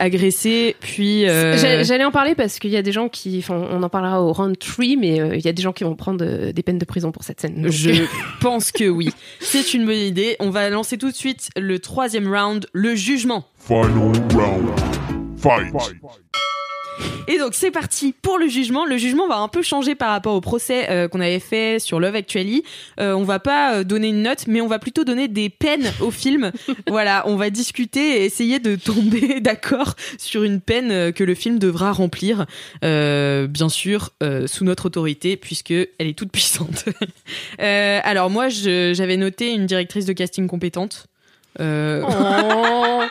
agresser, 0.00 0.76
puis. 0.80 1.22
J'a- 1.24 1.82
J'allais 1.84 2.04
en 2.04 2.10
parler 2.12 2.34
parce 2.34 2.58
qu'il 2.58 2.70
y 2.70 2.76
a 2.76 2.82
des 2.82 2.92
gens 2.92 3.08
qui, 3.08 3.38
enfin, 3.38 3.56
on 3.70 3.82
en 3.82 3.88
parlera 3.88 4.22
au 4.22 4.32
round 4.32 4.58
3, 4.58 4.84
mais 4.98 5.16
il 5.36 5.44
y 5.44 5.48
a 5.48 5.52
des 5.52 5.62
gens 5.62 5.72
qui 5.72 5.84
vont 5.84 5.94
prendre 5.96 6.24
des 6.52 6.62
peines 6.62 6.78
de 6.78 6.84
prison 6.84 7.12
pour 7.12 7.24
cette 7.24 7.40
scène. 7.40 7.60
Donc, 7.62 7.72
Je 7.72 7.90
pense 8.40 8.72
que 8.72 8.84
oui. 8.94 9.10
C'est 9.40 9.74
une 9.74 9.84
bonne 9.86 9.96
idée. 9.96 10.36
On 10.40 10.50
va 10.50 10.68
lancer 10.70 10.98
tout 10.98 11.10
de 11.10 11.16
suite 11.16 11.50
le 11.56 11.78
troisième 11.78 12.32
round, 12.32 12.66
le 12.72 12.94
jugement. 12.94 13.48
Final 13.58 14.12
round. 14.34 14.68
Fight. 15.36 15.74
Et 17.26 17.38
donc 17.38 17.54
c'est 17.54 17.70
parti 17.70 18.12
pour 18.20 18.38
le 18.38 18.48
jugement. 18.48 18.84
Le 18.84 18.96
jugement 18.98 19.26
va 19.26 19.38
un 19.38 19.48
peu 19.48 19.62
changer 19.62 19.94
par 19.94 20.10
rapport 20.10 20.34
au 20.34 20.40
procès 20.40 20.90
euh, 20.90 21.08
qu'on 21.08 21.20
avait 21.20 21.40
fait 21.40 21.78
sur 21.78 21.98
Love 21.98 22.14
Actually. 22.14 22.64
Euh, 23.00 23.14
on 23.14 23.24
va 23.24 23.38
pas 23.38 23.76
euh, 23.76 23.84
donner 23.84 24.08
une 24.08 24.22
note, 24.22 24.46
mais 24.46 24.60
on 24.60 24.66
va 24.66 24.78
plutôt 24.78 25.04
donner 25.04 25.26
des 25.28 25.48
peines 25.48 25.90
au 26.00 26.10
film. 26.10 26.52
voilà, 26.86 27.24
on 27.26 27.36
va 27.36 27.50
discuter 27.50 28.20
et 28.20 28.24
essayer 28.26 28.58
de 28.58 28.76
tomber 28.76 29.40
d'accord 29.40 29.94
sur 30.18 30.42
une 30.44 30.60
peine 30.60 30.90
euh, 30.90 31.12
que 31.12 31.24
le 31.24 31.34
film 31.34 31.58
devra 31.58 31.92
remplir, 31.92 32.46
Euh, 32.84 33.46
bien 33.46 33.68
sûr 33.68 34.10
sous 34.46 34.64
notre 34.64 34.86
autorité 34.86 35.36
puisque 35.36 35.70
elle 35.70 36.06
est 36.08 36.18
toute 36.18 36.30
puissante. 36.30 36.84
Alors 37.58 38.30
moi, 38.30 38.48
j'avais 38.48 39.16
noté 39.16 39.52
une 39.52 39.66
directrice 39.66 40.06
de 40.06 40.12
casting 40.12 40.46
compétente. 40.46 41.06
Euh, 41.60 42.02
Oh, 42.06 43.02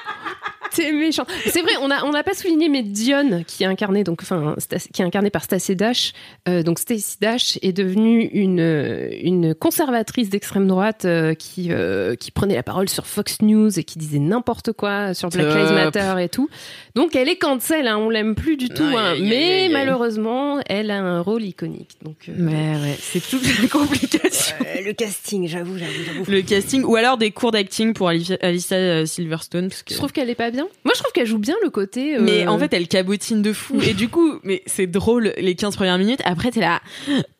t'es 0.76 0.92
méchant. 0.92 1.26
C'est 1.48 1.62
vrai, 1.62 1.74
on 1.80 1.88
n'a 1.88 2.24
pas 2.24 2.34
souligné, 2.34 2.70
mais 2.70 2.84
Dion 2.84 3.44
qui 3.46 3.64
est 3.64 3.68
incarné 3.68 4.04
donc 4.04 4.22
enfin 4.22 4.56
qui 4.94 5.02
est 5.02 5.06
incarné 5.06 5.30
par 5.30 5.44
Stacey 5.44 5.76
Dash. 5.76 6.14
euh, 6.48 6.64
donc 6.64 6.80
Stacey 6.80 7.18
Dash 7.22 7.58
est 7.62 7.74
devenue 7.74 8.30
une 8.34 8.60
euh, 8.60 9.10
une 9.22 9.54
conservatrice 9.56 10.30
d'extrême 10.30 10.68
droite 10.68 11.06
euh, 11.06 11.34
qui 11.34 11.72
euh, 11.72 12.16
qui 12.16 12.32
prenait 12.32 12.56
la 12.56 12.64
parole 12.64 12.90
sur 12.90 13.06
Fox 13.08 13.42
News 13.42 13.78
et 13.80 13.84
qui 13.84 13.98
disait 14.00 14.20
n'importe 14.20 14.72
quoi 14.74 15.14
sur 15.14 15.30
Black. 15.30 15.54
Lives 15.54 15.74
Matter 15.74 16.16
et 16.24 16.30
tout. 16.30 16.50
Donc 16.96 17.16
elle 17.16 17.30
est 17.30 17.38
cancel, 17.38 17.88
hein, 17.88 17.98
on 17.98 18.10
l'aime 18.10 18.36
plus 18.36 18.58
du 18.58 18.70
tout. 18.70 18.84
Hein, 18.84 19.16
mais 19.22 19.70
malheureusement, 19.72 20.60
elle 20.68 20.92
a 20.92 21.00
un 21.00 21.22
rôle 21.22 21.44
iconique. 21.44 21.92
Donc 22.04 22.16
euh, 22.30 22.34
mais 22.38 22.76
ouais, 22.76 22.98
c'est 23.00 23.20
toute 23.20 23.44
la 23.62 23.68
complication. 23.72 24.56
le 24.86 24.94
casting, 24.94 25.48
j'avoue, 25.48 25.78
j'avoue, 25.78 25.92
j'avoue. 26.06 26.32
le 26.32 26.42
casting 26.42 26.84
ou 26.84 26.96
alors 26.96 27.18
des 27.18 27.32
cours 27.32 27.52
d'acting 27.52 27.94
pour 27.94 28.08
Alicia, 28.10 28.38
Alicia, 28.42 29.06
Silverstone 29.06 29.70
parce 29.70 29.84
que 29.84 29.94
Je 29.94 29.98
trouve 30.00 30.12
qu'elle 30.12 30.30
est 30.30 30.36
pas 30.36 30.52
bien. 30.52 30.63
Moi, 30.84 30.94
je 30.96 31.00
trouve 31.00 31.12
qu'elle 31.14 31.26
joue 31.28 31.38
bien 31.40 31.56
le 31.64 31.70
côté. 31.70 32.16
euh, 32.16 32.22
mais 32.22 32.48
en 32.48 32.58
fait 32.60 32.74
elle 32.74 32.88
cabotine 32.88 33.42
de 33.42 33.54
fou. 33.54 33.80
Et 33.82 33.94
du 33.94 34.10
coup 34.10 34.40
mais 34.44 34.62
c'est 34.66 34.88
drôle 34.88 35.34
les 35.38 35.56
15 35.56 35.76
premières 35.76 35.98
minutes. 35.98 36.22
Après 36.26 36.52
t'es 36.52 36.60
là 36.62 36.82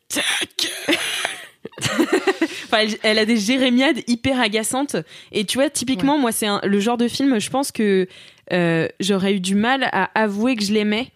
Tac. 0.08 0.70
enfin 2.64 2.78
elle, 2.78 2.96
elle 3.02 3.18
a 3.18 3.24
des 3.24 3.36
jérémiades 3.36 3.98
hyper 4.06 4.40
agaçantes. 4.40 4.96
Et 5.32 5.44
tu 5.44 5.58
vois 5.58 5.70
typiquement 5.70 6.18
moi 6.18 6.32
c'est 6.32 6.46
un- 6.46 6.60
le 6.64 6.80
genre 6.80 6.96
de 6.96 7.08
film 7.08 7.38
je 7.40 7.50
pense 7.50 7.72
que 7.72 8.06
euh, 8.52 8.88
j'aurais 9.00 9.34
eu 9.34 9.40
du 9.40 9.54
mal 9.54 9.88
à 9.92 10.10
avouer 10.14 10.54
que 10.56 10.64
je 10.64 10.72
l'aimais 10.72 11.08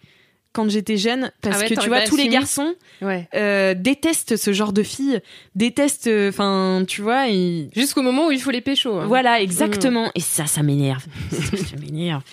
quand 0.51 0.67
j'étais 0.69 0.97
jeune 0.97 1.31
parce 1.41 1.57
Ah 1.57 1.59
ouais, 1.61 1.69
que 1.69 1.79
tu 1.79 1.87
vois 1.89 2.01
tous 2.01 2.15
les 2.17 2.27
garçons 2.27 2.73
ouais. 3.03 3.27
euh, 3.35 3.73
détestent 3.75 4.35
ce 4.35 4.51
genre 4.51 4.73
de 4.73 4.81
filles 4.81 5.19
détestent 5.55 6.09
enfin 6.27 6.83
tu 6.87 7.01
vois 7.01 7.27
ils, 7.27 7.69
Jusqu'au 7.75 8.01
moment 8.01 8.27
où 8.27 8.31
il 8.31 8.41
faut 8.41 8.49
les 8.51 8.61
pécho. 8.61 8.95
hein. 8.97 9.05
Voilà, 9.07 9.41
exactement. 9.41 10.09
Et 10.15 10.19
ça, 10.21 10.47
ça 10.47 10.63
m'énerve. 10.63 11.05
ça 11.31 11.75
m'énerve. 11.79 12.23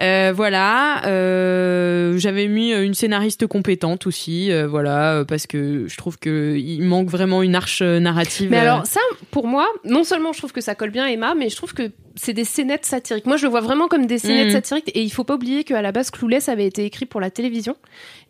Euh, 0.00 0.32
voilà. 0.34 1.04
euh, 1.06 2.16
J'avais 2.18 2.46
mis 2.48 2.72
une 2.72 2.94
scénariste 2.94 3.46
compétente 3.46 4.06
aussi, 4.06 4.52
euh, 4.52 4.66
voilà, 4.68 5.24
parce 5.26 5.46
que 5.46 5.86
je 5.88 5.96
trouve 5.96 6.18
que 6.18 6.56
il 6.56 6.82
manque 6.82 7.08
vraiment 7.08 7.42
une 7.42 7.54
arche 7.54 7.82
narrative. 7.82 8.50
Mais 8.50 8.58
alors, 8.58 8.86
ça, 8.86 9.00
pour 9.30 9.46
moi, 9.46 9.66
non 9.84 10.04
seulement 10.04 10.32
je 10.32 10.38
trouve 10.38 10.52
que 10.52 10.60
ça 10.60 10.74
colle 10.74 10.90
bien 10.90 11.06
Emma, 11.06 11.34
mais 11.34 11.48
je 11.50 11.56
trouve 11.56 11.74
que 11.74 11.90
c'est 12.16 12.32
des 12.32 12.44
scénettes 12.44 12.86
satiriques. 12.86 13.26
Moi, 13.26 13.36
je 13.36 13.44
le 13.44 13.50
vois 13.50 13.60
vraiment 13.60 13.88
comme 13.88 14.06
des 14.06 14.18
scénettes 14.18 14.46
Mhm. 14.46 14.52
satiriques. 14.52 14.90
Et 14.94 15.02
il 15.02 15.10
faut 15.10 15.24
pas 15.24 15.34
oublier 15.34 15.64
qu'à 15.64 15.82
la 15.82 15.90
base, 15.92 16.10
Clueless 16.10 16.48
avait 16.48 16.66
été 16.66 16.84
écrit 16.84 17.06
pour 17.06 17.20
la 17.20 17.30
télévision. 17.30 17.76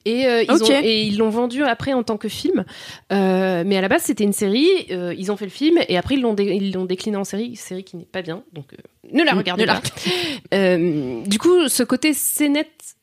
Et, 0.07 0.27
euh, 0.27 0.43
ils 0.43 0.63
ont- 0.63 0.67
et 0.83 1.03
ils 1.05 1.17
l'ont 1.19 1.31
vendu 1.31 1.63
après 1.65 1.93
en 1.93 2.03
tant 2.03 2.17
que 2.19 2.29
film. 2.29 2.65
Euh, 3.13 3.63
mais 3.67 3.77
à 3.77 3.81
la 3.81 3.89
base, 3.89 4.03
c'était 4.03 4.25
une 4.25 4.33
série. 4.33 4.69
euh, 4.91 5.15
ils 5.17 5.31
ont 5.33 5.37
fait 5.37 5.45
le 5.47 5.51
film 5.51 5.79
et 5.89 5.97
après, 5.97 6.15
ils 6.17 6.21
l'ont 6.21 6.35
dé- 6.35 6.45
ils 6.61 6.73
l'ont 6.73 6.85
décliné 6.85 7.17
en 7.17 7.25
série. 7.25 7.57
Série 7.57 7.85
qui 7.85 7.97
n'est 7.97 8.05
pas 8.05 8.23
bien. 8.23 8.43
Donc, 8.53 8.67
ne 9.13 9.23
la 9.23 9.35
Mm, 9.35 9.39
regardez 9.39 9.67
pas. 9.67 9.81
Du 11.29 11.39
coup, 11.39 11.69
ce 11.69 11.83
côté 11.83 12.13
scénette 12.15 12.97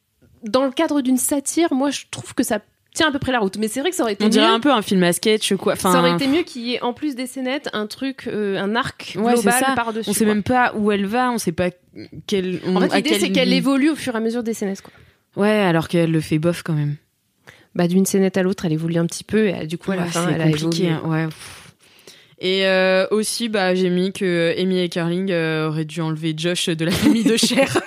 dans 0.44 0.66
le 0.66 0.72
cadre 0.72 1.02
d'une 1.02 1.18
satire, 1.18 1.74
moi, 1.74 1.90
je 1.92 2.02
trouve 2.10 2.34
que 2.34 2.44
ça 2.44 2.60
tient 2.94 3.08
à 3.10 3.12
peu 3.12 3.20
près 3.20 3.32
la 3.32 3.40
route. 3.40 3.58
Mais 3.58 3.68
c'est 3.68 3.80
vrai 3.82 3.90
que 3.90 3.96
ça 3.96 4.04
aurait 4.04 4.14
été 4.14 4.26
on 4.26 4.30
dirait 4.30 4.48
mieux. 4.48 4.54
un 4.54 4.60
peu 4.60 4.72
un 4.72 4.82
film 4.82 5.02
à 5.04 5.14
sketch, 5.14 5.54
quoi. 5.56 5.74
Enfin, 5.74 5.92
ça 5.94 6.00
aurait 6.00 6.14
été 6.14 6.28
mieux 6.28 6.44
qu'il 6.44 6.64
y 6.64 6.76
ait 6.76 6.82
en 6.82 6.94
plus 6.94 7.16
des 7.16 7.26
scénettes 7.28 7.70
un 7.74 7.88
truc, 7.88 8.28
euh, 8.28 8.58
un 8.58 8.76
arc 8.76 9.14
Ouais, 9.18 9.34
global 9.34 9.54
ça. 9.66 9.74
par 9.76 9.94
dessus. 9.94 10.10
on 10.10 10.14
sait 10.14 10.26
même 10.26 10.44
pas 10.44 10.74
où 10.76 10.92
elle 10.92 11.06
va, 11.06 11.32
on 11.32 11.38
sait 11.38 11.52
pas 11.52 11.70
quelle. 12.28 12.60
on- 12.66 12.76
En 12.76 12.82
fait, 12.82 12.96
l'idée 12.98 13.10
quel- 13.12 13.20
c'est 13.20 13.32
qu'elle 13.32 13.54
évolue 13.54 13.90
au 13.90 13.96
fur 13.96 14.14
et 14.14 14.18
à 14.18 14.20
mesure 14.20 14.44
des 14.44 14.54
scénettes. 14.54 14.82
Quoi. 14.82 14.92
Ouais, 15.38 15.50
alors 15.50 15.88
qu'elle 15.88 16.12
le 16.12 16.20
fait 16.22 16.40
bof 16.40 16.64
quand 16.64 16.74
même. 16.74 16.96
Bah, 17.74 17.88
d'une 17.88 18.06
scénette 18.06 18.36
à 18.36 18.44
l'autre, 18.44 18.66
elle 18.66 18.74
évolue 18.74 18.98
un 18.98 19.06
petit 19.06 19.24
peu 19.24 19.48
et 19.48 19.56
euh, 19.62 19.66
du 19.66 19.78
coup, 19.78 19.92
à 19.92 19.96
la 19.96 20.04
Ouais, 20.04 20.10
fin, 20.10 20.28
elle 20.28 20.42
a 20.42 20.46
compliqué. 20.52 20.88
évolué. 20.88 20.90
hein, 20.90 21.02
Ouais. 21.06 21.28
Et 22.44 22.66
euh, 22.66 23.06
aussi, 23.12 23.50
bah, 23.50 23.76
j'ai 23.76 23.90
mis 23.90 24.12
que 24.12 24.54
Amy 24.60 24.80
et 24.80 24.90
Carling 24.90 25.32
euh, 25.32 25.68
auraient 25.70 25.86
dû 25.86 26.02
enlever 26.02 26.34
Josh 26.36 26.70
de 26.70 26.86
la 26.86 26.92
famille 26.92 27.24
de 27.24 27.38
Cher. 27.38 27.78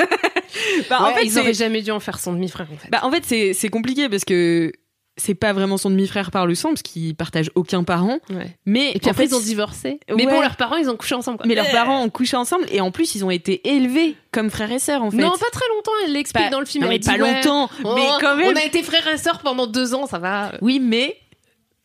bah, 0.88 0.98
en 1.02 1.06
Ouais, 1.08 1.14
fait, 1.14 1.24
ils 1.26 1.30
c'est- 1.32 1.40
auraient 1.40 1.54
jamais 1.54 1.82
dû 1.82 1.90
en 1.90 1.98
faire 2.00 2.18
son 2.20 2.32
demi-frère 2.32 2.68
en 2.72 2.76
fait. 2.76 2.88
bah, 2.90 3.00
en 3.02 3.10
fait, 3.10 3.52
c'est 3.54 3.68
compliqué 3.68 4.08
parce 4.08 4.24
que 4.24 4.72
c'est 5.16 5.34
pas 5.34 5.52
vraiment 5.52 5.76
son 5.76 5.90
demi-frère 5.90 6.30
par 6.32 6.44
le 6.46 6.54
sang 6.56 6.70
parce 6.70 6.82
qu'ils 6.82 7.14
partagent 7.14 7.50
aucun 7.54 7.84
parent. 7.84 8.18
Ouais. 8.30 8.56
Mais 8.66 8.90
Et 8.94 8.98
puis 8.98 9.08
après, 9.10 9.24
fait, 9.24 9.30
ils 9.30 9.34
ont 9.36 9.40
divorcé. 9.40 10.00
Mais 10.08 10.26
Ouais. 10.26 10.32
bon, 10.32 10.40
leurs 10.40 10.56
parents, 10.56 10.76
ils 10.76 10.90
ont 10.90 10.96
couché 10.96 11.14
ensemble. 11.14 11.38
quoi. 11.38 11.46
mais 11.46 11.54
leurs 11.54 11.70
parents 11.70 12.02
ont 12.02 12.10
couché 12.10 12.36
ensemble 12.36 12.66
et 12.70 12.80
en 12.80 12.90
plus, 12.90 13.14
ils 13.14 13.24
ont 13.24 13.30
été 13.30 13.68
élevés 13.68 14.16
comme 14.32 14.50
frères 14.50 14.72
et 14.72 14.78
sœurs 14.80 15.02
en 15.02 15.10
fait. 15.12 15.18
Non, 15.18 15.30
pas 15.30 15.50
très 15.52 15.68
longtemps, 15.76 15.92
elle 16.04 16.12
l'explique 16.14 16.44
Pas- 16.44 16.50
dans 16.50 16.58
le 16.60 16.66
film. 16.66 16.82
non, 16.84 16.90
elle 16.90 16.94
mais 16.96 16.98
dit, 16.98 17.08
pas 17.08 17.14
ouais, 17.16 17.34
longtemps, 17.36 17.70
oh, 17.84 17.92
mais 17.94 18.02
quand 18.20 18.34
même. 18.36 18.52
On 18.56 18.56
a 18.60 18.64
été 18.64 18.82
frères 18.82 19.06
et 19.06 19.16
sœurs 19.18 19.38
pendant 19.40 19.66
deux 19.68 19.94
ans, 19.94 20.06
ça 20.06 20.18
va. 20.18 20.52
Oui, 20.62 20.80
mais 20.80 21.16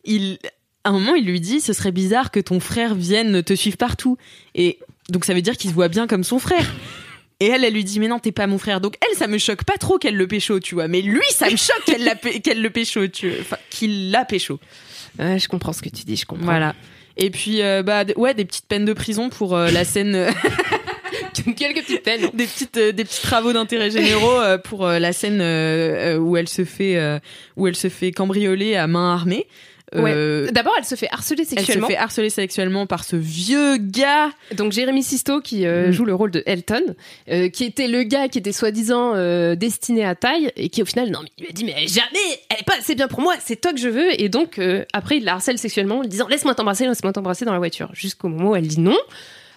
il, 0.04 0.38
à 0.82 0.88
un 0.88 0.92
moment, 0.92 1.14
il 1.14 1.24
lui 1.24 1.40
dit 1.40 1.60
ce 1.60 1.72
serait 1.72 1.92
bizarre 1.92 2.30
que 2.32 2.40
ton 2.40 2.58
frère 2.58 2.94
vienne 2.94 3.42
te 3.44 3.54
suivre 3.54 3.76
partout. 3.76 4.16
Et 4.56 4.78
donc, 5.08 5.24
ça 5.24 5.34
veut 5.34 5.42
dire 5.42 5.56
qu'il 5.56 5.70
se 5.70 5.74
voit 5.74 5.88
bien 5.88 6.06
comme 6.08 6.24
son 6.24 6.38
frère. 6.40 6.66
Et 7.40 7.46
elle, 7.46 7.64
elle 7.64 7.72
lui 7.74 7.84
dit 7.84 7.98
mais 8.00 8.08
non, 8.08 8.18
t'es 8.18 8.32
pas 8.32 8.46
mon 8.46 8.58
frère. 8.58 8.80
Donc 8.80 8.96
elle, 9.10 9.16
ça 9.16 9.26
me 9.26 9.38
choque 9.38 9.64
pas 9.64 9.78
trop 9.78 9.98
qu'elle 9.98 10.16
le 10.16 10.26
pécho, 10.26 10.60
tu 10.60 10.74
vois. 10.74 10.88
Mais 10.88 11.00
lui, 11.00 11.22
ça 11.30 11.46
me 11.50 11.56
choque 11.56 11.82
qu'elle 11.86 12.04
l'a 12.04 12.14
pé- 12.14 12.40
qu'elle 12.40 12.60
le 12.60 12.70
pécho, 12.70 13.06
tu 13.08 13.30
vois. 13.30 13.38
Enfin, 13.40 13.56
qu'il 13.70 14.10
l'a 14.10 14.24
pécho. 14.24 14.58
Ouais, 15.18 15.38
je 15.38 15.48
comprends 15.48 15.72
ce 15.72 15.82
que 15.82 15.88
tu 15.88 16.04
dis, 16.04 16.16
je 16.16 16.26
comprends. 16.26 16.44
Voilà. 16.44 16.74
Et 17.16 17.30
puis, 17.30 17.62
euh, 17.62 17.82
bah, 17.82 18.04
d- 18.04 18.14
ouais, 18.16 18.34
des 18.34 18.44
petites 18.44 18.66
peines 18.66 18.84
de 18.84 18.92
prison 18.92 19.28
pour 19.30 19.56
euh, 19.56 19.70
la 19.70 19.84
scène, 19.84 20.14
euh, 20.14 20.30
Quelques 21.56 21.82
petites 21.84 22.02
peines. 22.02 22.30
des 22.34 22.46
petites, 22.46 22.76
euh, 22.76 22.92
des 22.92 23.04
petits 23.04 23.22
travaux 23.22 23.52
d'intérêt 23.52 23.90
généraux 23.90 24.40
euh, 24.40 24.58
pour 24.58 24.86
euh, 24.86 24.98
la 24.98 25.12
scène 25.12 25.40
euh, 25.40 26.16
euh, 26.16 26.18
où 26.18 26.36
elle 26.36 26.48
se 26.48 26.64
fait, 26.64 26.96
euh, 26.96 27.18
où 27.56 27.66
elle 27.66 27.74
se 27.76 27.88
fait 27.88 28.12
cambrioler 28.12 28.76
à 28.76 28.86
main 28.86 29.12
armée. 29.12 29.46
Euh, 29.94 30.44
Ouais. 30.46 30.52
D'abord, 30.52 30.72
elle 30.78 30.84
se 30.84 30.94
fait 30.94 31.08
harceler 31.10 31.40
Elle 31.42 31.46
se 31.48 31.54
sexuellement. 31.56 31.86
fait 31.88 31.96
harceler 31.96 32.30
sexuellement 32.30 32.86
par 32.86 33.02
ce 33.04 33.16
vieux 33.16 33.76
gars. 33.76 34.30
Donc 34.54 34.72
Jérémy 34.72 35.02
Sisto 35.02 35.40
qui 35.40 35.66
euh, 35.66 35.88
Mm. 35.88 35.92
joue 35.92 36.04
le 36.04 36.14
rôle 36.14 36.30
de 36.30 36.42
Elton, 36.46 36.82
euh, 37.30 37.48
qui 37.48 37.64
était 37.64 37.88
le 37.88 38.02
gars 38.04 38.28
qui 38.28 38.38
était 38.38 38.52
soi-disant 38.52 39.14
euh, 39.16 39.54
destiné 39.56 40.04
à 40.04 40.14
taille 40.14 40.52
et 40.56 40.68
qui 40.68 40.82
au 40.82 40.86
final 40.86 41.10
non 41.10 41.20
mais 41.22 41.30
il 41.38 41.42
lui 41.42 41.48
a 41.50 41.52
dit 41.52 41.64
mais 41.64 41.86
jamais 41.88 42.08
elle 42.50 42.58
est 42.60 42.64
pas 42.64 42.76
assez 42.78 42.94
bien 42.94 43.08
pour 43.08 43.20
moi 43.20 43.34
c'est 43.40 43.60
toi 43.60 43.72
que 43.72 43.80
je 43.80 43.88
veux 43.88 44.20
et 44.20 44.28
donc 44.28 44.58
euh, 44.58 44.84
après 44.92 45.16
il 45.16 45.24
la 45.24 45.34
harcèle 45.34 45.58
sexuellement 45.58 45.98
en 45.98 46.02
lui 46.02 46.08
disant 46.08 46.28
laisse-moi 46.28 46.54
t'embrasser 46.54 46.86
laisse-moi 46.86 47.12
t'embrasser 47.12 47.44
dans 47.44 47.52
la 47.52 47.58
voiture 47.58 47.90
jusqu'au 47.92 48.28
moment 48.28 48.50
où 48.50 48.56
elle 48.56 48.66
dit 48.68 48.80
non 48.80 48.98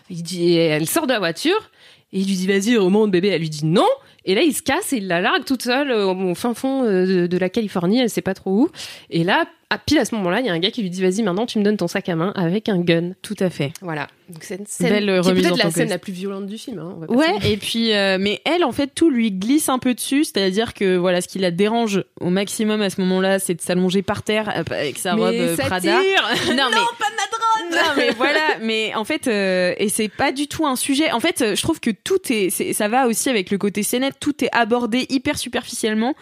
il 0.10 0.24
dit 0.24 0.56
elle 0.56 0.88
sort 0.88 1.06
de 1.08 1.14
la 1.14 1.20
voiture 1.20 1.70
Et 2.12 2.20
il 2.20 2.28
lui 2.28 2.36
dit 2.36 2.48
vas-y, 2.48 2.78
remonte 2.78 3.10
bébé. 3.10 3.30
Elle 3.30 3.42
lui 3.42 3.50
dit 3.50 3.66
non. 3.66 3.88
Et 4.26 4.36
là, 4.36 4.42
il 4.44 4.54
se 4.54 4.62
casse 4.62 4.94
et 4.94 4.98
il 4.98 5.08
la 5.08 5.20
largue 5.20 5.44
toute 5.46 5.64
seule 5.64 5.90
euh, 5.92 6.06
au 6.06 6.36
fin 6.36 6.54
fond 6.54 6.84
euh, 6.84 7.06
de, 7.24 7.28
de 7.28 7.38
la 7.40 7.50
Californie, 7.50 8.00
elle 8.00 8.10
sait 8.10 8.22
pas 8.22 8.36
trop 8.36 8.52
où. 8.52 8.70
Et 9.10 9.24
là, 9.24 9.46
à 9.74 9.78
pile 9.78 10.00
à 10.00 10.06
ce 10.06 10.16
moment-là, 10.16 10.40
il 10.40 10.46
y 10.46 10.50
a 10.50 10.54
un 10.54 10.60
gars 10.60 10.72
qui 10.72 10.82
lui 10.82 10.90
dit 10.90 11.02
vas-y, 11.02 11.24
maintenant 11.24 11.46
tu 11.46 11.60
me 11.60 11.64
donnes 11.64 11.78
ton 11.78 11.88
sac 11.88 12.08
à 12.10 12.16
main 12.16 12.32
avec 12.36 12.70
un 12.70 12.80
gun. 12.80 13.12
Tout 13.22 13.36
à 13.40 13.50
fait. 13.50 13.72
Voilà. 13.82 14.08
Donc 14.30 14.44
c'est 14.44 14.56
une 14.56 14.66
scène 14.66 14.90
Belle 14.90 15.22
qui 15.22 15.30
est 15.30 15.34
peut-être 15.34 15.58
la 15.58 15.70
scène 15.72 15.90
la 15.90 15.98
plus 15.98 16.14
violente 16.14 16.46
du 16.48 16.58
film. 16.58 16.80
hein, 16.80 16.94
on 16.96 17.00
va 17.02 17.08
pas 17.08 17.14
Ouais, 17.14 17.36
et 17.52 17.58
puis, 17.58 17.94
euh, 17.94 18.18
mais 18.20 18.42
elle, 18.46 18.64
en 18.64 18.72
fait, 18.72 18.88
tout 18.96 19.10
lui 19.10 19.32
glisse 19.32 19.68
un 19.70 19.80
peu 19.80 19.94
dessus, 19.94 20.24
c'est-à-dire 20.24 20.74
que 20.74 20.96
voilà, 20.96 21.20
ce 21.22 21.28
qui 21.28 21.40
la 21.40 21.52
dérange 21.52 22.04
au 22.22 22.30
maximum 22.30 22.82
à 22.82 22.90
ce 22.90 23.02
moment-là, 23.02 23.40
c'est 23.40 23.54
de 23.56 23.62
s'allonger 23.62 24.02
par 24.02 24.24
terre 24.24 24.50
euh, 24.56 24.64
avec 24.72 24.98
sa 24.98 25.14
robe 25.16 25.32
Mais 25.32 25.40
euh, 25.42 25.56
ça 25.58 25.64
Prada. 25.66 25.98
Non, 26.00 26.04
mais 26.48 26.56
pas 26.56 27.10
de 27.10 27.18
la 27.18 27.28
drogue 27.32 27.40
non 27.72 27.94
mais 27.98 28.10
voilà 28.12 28.40
mais 28.62 28.94
en 28.94 29.04
fait 29.04 29.28
euh, 29.28 29.74
et 29.78 29.90
c'est 29.90 30.08
pas 30.10 30.32
du 30.32 30.48
tout 30.48 30.66
un 30.68 30.76
sujet 30.76 31.12
en 31.12 31.20
fait 31.20 31.42
euh, 31.42 31.56
je 31.56 31.62
trouve 31.64 31.80
que 31.80 31.90
tout 31.90 32.20
est, 32.30 32.50
c'est- 32.52 32.74
ça 32.74 32.88
va 32.88 33.08
aussi 33.08 33.30
avec 33.30 33.50
le 33.50 33.58
côté 33.58 33.82
scénette 33.84 34.16
tout 34.20 34.44
est 34.44 34.50
abordé 34.52 35.08
hyper 35.10 35.38
superficiellement 35.40 36.14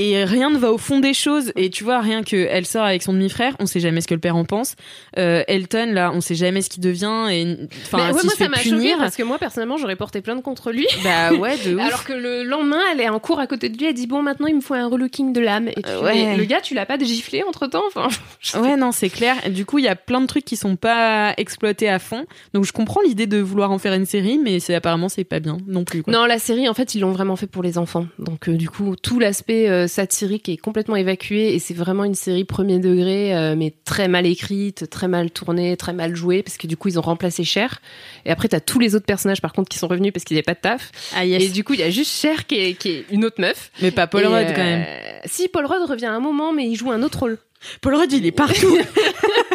et 0.00 0.24
rien 0.24 0.50
ne 0.50 0.58
va 0.58 0.72
au 0.72 0.78
fond 0.78 1.00
des 1.00 1.14
choses 1.14 1.52
et 1.56 1.70
tu 1.70 1.82
vois 1.84 2.00
rien 2.00 2.22
que 2.22 2.36
elle 2.36 2.66
sort 2.66 2.84
avec 2.84 3.02
son 3.02 3.12
demi-frère 3.12 3.56
on 3.58 3.66
sait 3.66 3.80
jamais 3.80 4.00
ce 4.00 4.06
que 4.06 4.14
le 4.14 4.20
père 4.20 4.36
en 4.36 4.44
pense 4.44 4.76
Euh, 5.16 5.42
Elton 5.48 5.90
là 5.92 6.12
on 6.14 6.20
sait 6.20 6.34
jamais 6.36 6.62
ce 6.62 6.68
qu'il 6.70 6.82
devient 6.82 7.26
et 7.30 7.56
enfin 7.86 7.98
ouais, 8.12 8.18
s'il 8.18 8.24
moi, 8.26 8.32
se 8.32 8.36
fait 8.36 8.44
ça 8.44 8.48
m'a 8.50 8.56
choqué 8.58 8.94
parce 8.98 9.16
que 9.16 9.22
moi, 9.22 9.38
personnellement, 9.38 9.76
j'aurais 9.76 9.96
porté 9.96 10.20
plainte 10.20 10.42
contre 10.42 10.70
lui. 10.70 10.86
bah 11.02 11.32
ouais 11.32 11.56
de 11.64 11.74
ouf 11.76 11.80
Alors 11.80 12.04
que 12.04 12.12
le 12.12 12.44
lendemain, 12.44 12.80
elle 12.92 13.00
est 13.00 13.08
en 13.08 13.18
cours 13.18 13.40
à 13.40 13.46
côté 13.46 13.68
de 13.68 13.76
lui, 13.78 13.86
elle 13.86 13.94
dit 13.94 14.06
Bon, 14.06 14.22
maintenant 14.22 14.46
il 14.46 14.54
me 14.56 14.60
faut 14.60 14.74
un 14.74 14.86
relooking 14.88 15.32
de 15.32 15.40
l'âme. 15.40 15.68
Et 15.68 15.74
tu 15.82 15.88
Euh, 15.88 15.98
fais, 16.00 16.04
ouais. 16.04 16.14
mais 16.26 16.36
le 16.36 16.44
gars, 16.44 16.60
tu 16.60 16.74
l'as 16.74 16.86
pas 16.86 16.98
giflé 16.98 17.42
entre 17.42 17.66
temps 17.66 17.82
enfin, 17.88 18.08
Ouais, 18.60 18.76
non, 18.76 18.92
c'est 18.92 19.08
clair. 19.10 19.36
Et 19.44 19.50
Du 19.50 19.64
coup, 19.66 19.78
il 19.78 19.84
y 19.84 19.88
a 19.88 19.96
plein 19.96 20.20
de 20.20 20.26
trucs 20.26 20.44
qui 20.44 20.56
sont 20.56 20.76
pas 20.76 21.34
exploités 21.36 21.88
à 21.88 21.98
fond. 21.98 22.24
Donc, 22.54 22.64
je 22.64 22.72
comprends 22.72 23.00
l'idée 23.02 23.26
de 23.26 23.38
vouloir 23.38 23.70
en 23.72 23.78
faire 23.78 23.94
une 23.94 24.06
série, 24.06 24.38
mais 24.42 24.60
c'est 24.60 24.74
apparemment 24.74 25.08
c'est 25.08 25.24
pas 25.24 25.40
bien 25.40 25.58
non 25.66 25.84
plus. 25.84 26.02
Quoi. 26.02 26.12
Non, 26.12 26.24
la 26.26 26.38
série, 26.38 26.68
en 26.68 26.74
fait, 26.74 26.94
ils 26.94 27.00
l'ont 27.00 27.12
vraiment 27.12 27.36
fait 27.36 27.46
pour 27.46 27.62
les 27.62 27.78
enfants. 27.78 28.06
Donc, 28.18 28.48
euh, 28.48 28.54
du 28.56 28.68
coup, 28.70 28.94
tout 28.96 29.18
l'aspect 29.18 29.68
satirique 29.88 30.48
est 30.48 30.56
complètement 30.56 30.96
évacué 30.96 31.54
et 31.54 31.58
c'est 31.58 31.74
vraiment 31.74 32.04
une 32.04 32.14
série 32.14 32.44
premier 32.44 32.78
degré, 32.78 33.34
euh, 33.34 33.54
mais 33.56 33.74
très 33.84 34.08
mal 34.08 34.26
écrite, 34.26 34.88
très 34.90 35.08
mal 35.08 35.30
tournée, 35.30 35.76
très 35.76 35.92
mal 35.92 36.14
jouée, 36.14 36.42
parce 36.42 36.56
que 36.56 36.66
du 36.66 36.76
coup, 36.76 36.88
ils 36.88 36.98
ont 36.98 37.02
remplacé 37.02 37.44
Cher. 37.44 37.80
Et 38.24 38.30
après, 38.30 38.48
t'as 38.48 38.60
tous 38.60 38.78
les 38.78 38.94
autres 38.94 39.06
personnages, 39.06 39.40
par 39.40 39.52
contre, 39.52 39.68
qui 39.68 39.78
sont 39.78 39.88
revenus 39.88 40.12
parce 40.12 40.24
qu'ils 40.24 40.36
n'avaient 40.36 40.42
pas 40.42 40.54
de 40.54 40.60
taf. 40.60 40.92
Ah 41.14 41.24
yes. 41.24 41.42
Et 41.42 41.48
du 41.48 41.64
coup, 41.64 41.74
il 41.74 41.80
y 41.80 41.84
a 41.84 41.90
juste 41.90 42.12
Cher 42.12 42.46
qui 42.46 42.56
est, 42.56 42.74
qui 42.74 42.90
est 42.90 43.04
une 43.10 43.24
autre 43.24 43.40
meuf. 43.40 43.70
Mais 43.82 43.90
pas 43.90 44.06
Paul 44.06 44.22
Et, 44.22 44.26
Rudd 44.26 44.46
euh, 44.48 44.52
quand 44.54 44.64
même. 44.64 44.86
Si, 45.24 45.48
Paul 45.48 45.66
Rudd 45.66 45.88
revient 45.88 46.06
un 46.06 46.20
moment, 46.20 46.52
mais 46.52 46.66
il 46.66 46.76
joue 46.76 46.90
un 46.90 47.02
autre 47.02 47.20
rôle. 47.20 47.38
Paul 47.80 47.94
Rudd, 47.94 48.12
il 48.12 48.24
est 48.26 48.32
partout. 48.32 48.78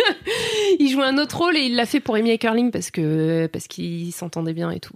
il 0.80 0.90
joue 0.90 1.02
un 1.02 1.18
autre 1.18 1.38
rôle 1.38 1.56
et 1.56 1.62
il 1.62 1.76
l'a 1.76 1.86
fait 1.86 2.00
pour 2.00 2.16
Amy 2.16 2.32
Heckerling 2.32 2.72
parce 2.72 2.92
que 2.92 3.48
parce 3.48 3.68
qu'il 3.68 4.12
s'entendait 4.12 4.54
bien 4.54 4.72
et 4.72 4.80
tout. 4.80 4.94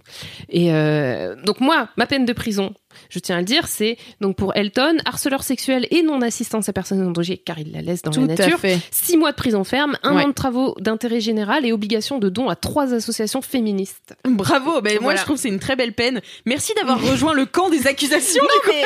Et 0.48 0.72
euh, 0.72 1.34
donc 1.42 1.60
moi, 1.60 1.88
ma 1.96 2.06
peine 2.06 2.24
de 2.24 2.32
prison, 2.32 2.74
je 3.10 3.18
tiens 3.18 3.36
à 3.36 3.38
le 3.40 3.44
dire, 3.44 3.66
c'est 3.66 3.96
donc 4.20 4.36
pour 4.36 4.56
Elton, 4.56 4.96
harceleur 5.04 5.42
sexuel 5.42 5.86
et 5.90 6.02
non 6.02 6.20
assistance 6.22 6.68
à 6.68 6.72
personne 6.72 7.06
en 7.06 7.10
danger 7.10 7.36
car 7.38 7.58
il 7.58 7.72
la 7.72 7.80
laisse 7.82 8.02
dans 8.02 8.10
Tout 8.10 8.20
la 8.26 8.34
nature. 8.34 8.58
fait. 8.58 8.78
Six 8.90 9.16
mois 9.16 9.30
de 9.30 9.36
prison 9.36 9.64
ferme, 9.64 9.96
un 10.02 10.16
Ouais. 10.16 10.24
an 10.24 10.28
de 10.28 10.32
travaux 10.32 10.74
d'intérêt 10.80 11.20
général 11.20 11.64
et 11.66 11.72
obligation 11.72 12.18
de 12.18 12.28
don 12.28 12.48
à 12.48 12.56
trois 12.56 12.94
associations 12.94 13.42
féministes. 13.42 14.14
Bravo. 14.24 14.80
Ben 14.80 14.98
moi, 15.00 15.14
je 15.16 15.22
trouve 15.22 15.36
que 15.36 15.42
c'est 15.42 15.48
une 15.48 15.58
très 15.60 15.76
belle 15.76 15.92
peine. 15.92 16.20
Merci 16.46 16.72
d'avoir 16.74 17.00
rejoint 17.02 17.34
le 17.34 17.46
camp 17.46 17.68
des 17.70 17.86
accusations. 17.86 18.42
Non 18.42 18.72
mais 18.72 18.82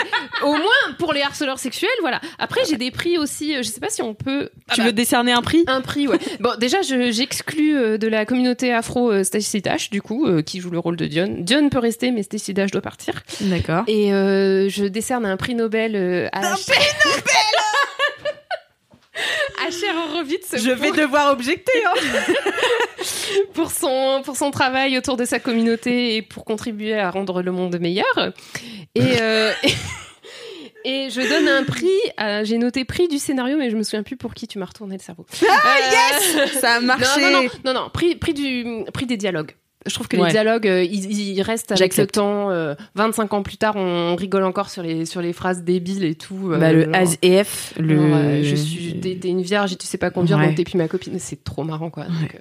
au 0.46 0.52
moins 0.52 0.94
pour 0.98 1.12
les 1.12 1.22
harceleurs 1.22 1.58
sexuels, 1.58 1.88
voilà. 2.00 2.20
Après 2.38 2.60
j'ai 2.68 2.76
des 2.76 2.90
prix 2.90 3.18
aussi, 3.18 3.54
euh, 3.54 3.62
je 3.62 3.68
sais 3.68 3.80
pas 3.80 3.90
si 3.90 4.02
on 4.02 4.14
peut. 4.14 4.50
Ah 4.68 4.74
Tu 4.74 4.80
bah, 4.80 4.86
veux 4.86 4.92
décerner 4.92 5.32
un 5.32 5.42
prix? 5.42 5.64
Un 5.66 5.80
prix, 5.80 6.08
ouais. 6.08 6.18
Bon, 6.40 6.50
déjà, 6.58 6.82
je- 6.82 7.10
j'exclus 7.12 7.76
euh, 7.76 7.98
de 7.98 8.08
la 8.08 8.24
communauté 8.26 8.72
afro 8.72 9.10
euh, 9.12 9.22
Stacey 9.24 9.60
Dash, 9.60 9.90
du 9.90 10.02
coup, 10.02 10.26
euh, 10.26 10.42
qui 10.42 10.60
joue 10.60 10.70
le 10.70 10.78
rôle 10.78 10.96
de 10.96 11.06
Dion. 11.06 11.36
Dion 11.38 11.68
peut 11.68 11.78
rester, 11.78 12.10
mais 12.10 12.22
Stacey 12.22 12.52
Dash 12.52 12.70
doit 12.70 12.80
partir. 12.80 13.22
D'accord. 13.42 13.84
Et 13.86 14.01
euh, 14.10 14.70
je 14.70 14.86
décerne 14.86 15.26
un 15.26 15.36
prix 15.36 15.54
Nobel 15.54 15.96
euh, 15.96 16.28
à. 16.32 16.52
Un 16.52 16.54
prix 16.54 16.72
Nobel 17.04 17.22
À 19.66 19.70
Cher 19.70 19.94
Horowitz. 19.94 20.54
Je 20.56 20.70
vais 20.70 20.90
devoir 20.90 21.30
objecter. 21.32 21.72
hein. 21.86 21.94
pour 23.54 23.70
son 23.70 24.22
pour 24.24 24.36
son 24.36 24.50
travail 24.50 24.96
autour 24.96 25.16
de 25.16 25.24
sa 25.26 25.38
communauté 25.38 26.16
et 26.16 26.22
pour 26.22 26.44
contribuer 26.44 26.98
à 26.98 27.10
rendre 27.10 27.42
le 27.42 27.52
monde 27.52 27.78
meilleur. 27.78 28.32
Et 28.94 29.20
euh, 29.20 29.52
et 30.84 31.08
je 31.10 31.20
donne 31.28 31.46
un 31.48 31.62
prix. 31.64 31.90
à- 32.16 32.42
J'ai 32.42 32.58
noté 32.58 32.84
prix 32.84 33.06
du 33.06 33.18
scénario, 33.18 33.56
mais 33.58 33.70
je 33.70 33.76
me 33.76 33.82
souviens 33.82 34.02
plus 34.02 34.16
pour 34.16 34.34
qui 34.34 34.48
tu 34.48 34.58
m'as 34.58 34.66
retourné 34.66 34.96
le 34.96 35.02
cerveau. 35.02 35.26
Ah 35.48 35.76
Euh, 35.76 36.38
yes, 36.40 36.58
ça 36.60 36.74
a 36.76 36.80
marché. 36.80 37.20
Non, 37.20 37.30
non, 37.30 37.42
non, 37.42 37.48
non, 37.64 37.74
non, 37.82 37.90
prix, 37.90 38.16
prix, 38.16 38.34
du, 38.34 38.84
prix 38.92 39.06
des 39.06 39.18
dialogues. 39.18 39.52
Je 39.86 39.94
trouve 39.94 40.06
que 40.08 40.16
Ouais. 40.16 40.26
les 40.26 40.30
dialogues, 40.32 40.68
euh, 40.68 40.82
ils, 40.84 41.10
ils 41.36 41.42
restent 41.42 41.72
avec 41.72 41.96
le 41.96 42.06
temps. 42.06 42.50
euh, 42.50 42.74
25 42.94 43.32
ans 43.34 43.42
plus 43.42 43.56
tard, 43.56 43.74
on 43.76 44.14
rigole 44.16 44.44
encore 44.44 44.70
sur 44.70 44.82
les, 44.82 45.06
sur 45.06 45.20
les 45.22 45.32
phrases 45.32 45.62
débiles 45.62 46.04
et 46.04 46.14
tout. 46.14 46.52
euh, 46.52 46.58
Bah, 46.58 46.72
le 46.72 46.94
as 46.94 47.16
EF, 47.22 47.74
le. 47.78 47.96
genre, 47.96 48.06
euh, 48.16 48.40
je 48.42 48.54
suis, 48.54 49.00
t'es 49.00 49.28
une 49.28 49.42
vierge 49.42 49.72
et 49.72 49.76
tu 49.76 49.86
sais 49.86 49.98
pas 49.98 50.10
conduire, 50.10 50.38
Ouais. 50.38 50.46
donc 50.46 50.54
t'es 50.56 50.64
plus 50.64 50.78
ma 50.78 50.88
copine. 50.88 51.18
C'est 51.18 51.42
trop 51.42 51.64
marrant, 51.64 51.90
quoi. 51.90 52.04
Donc, 52.04 52.34
euh, 52.36 52.38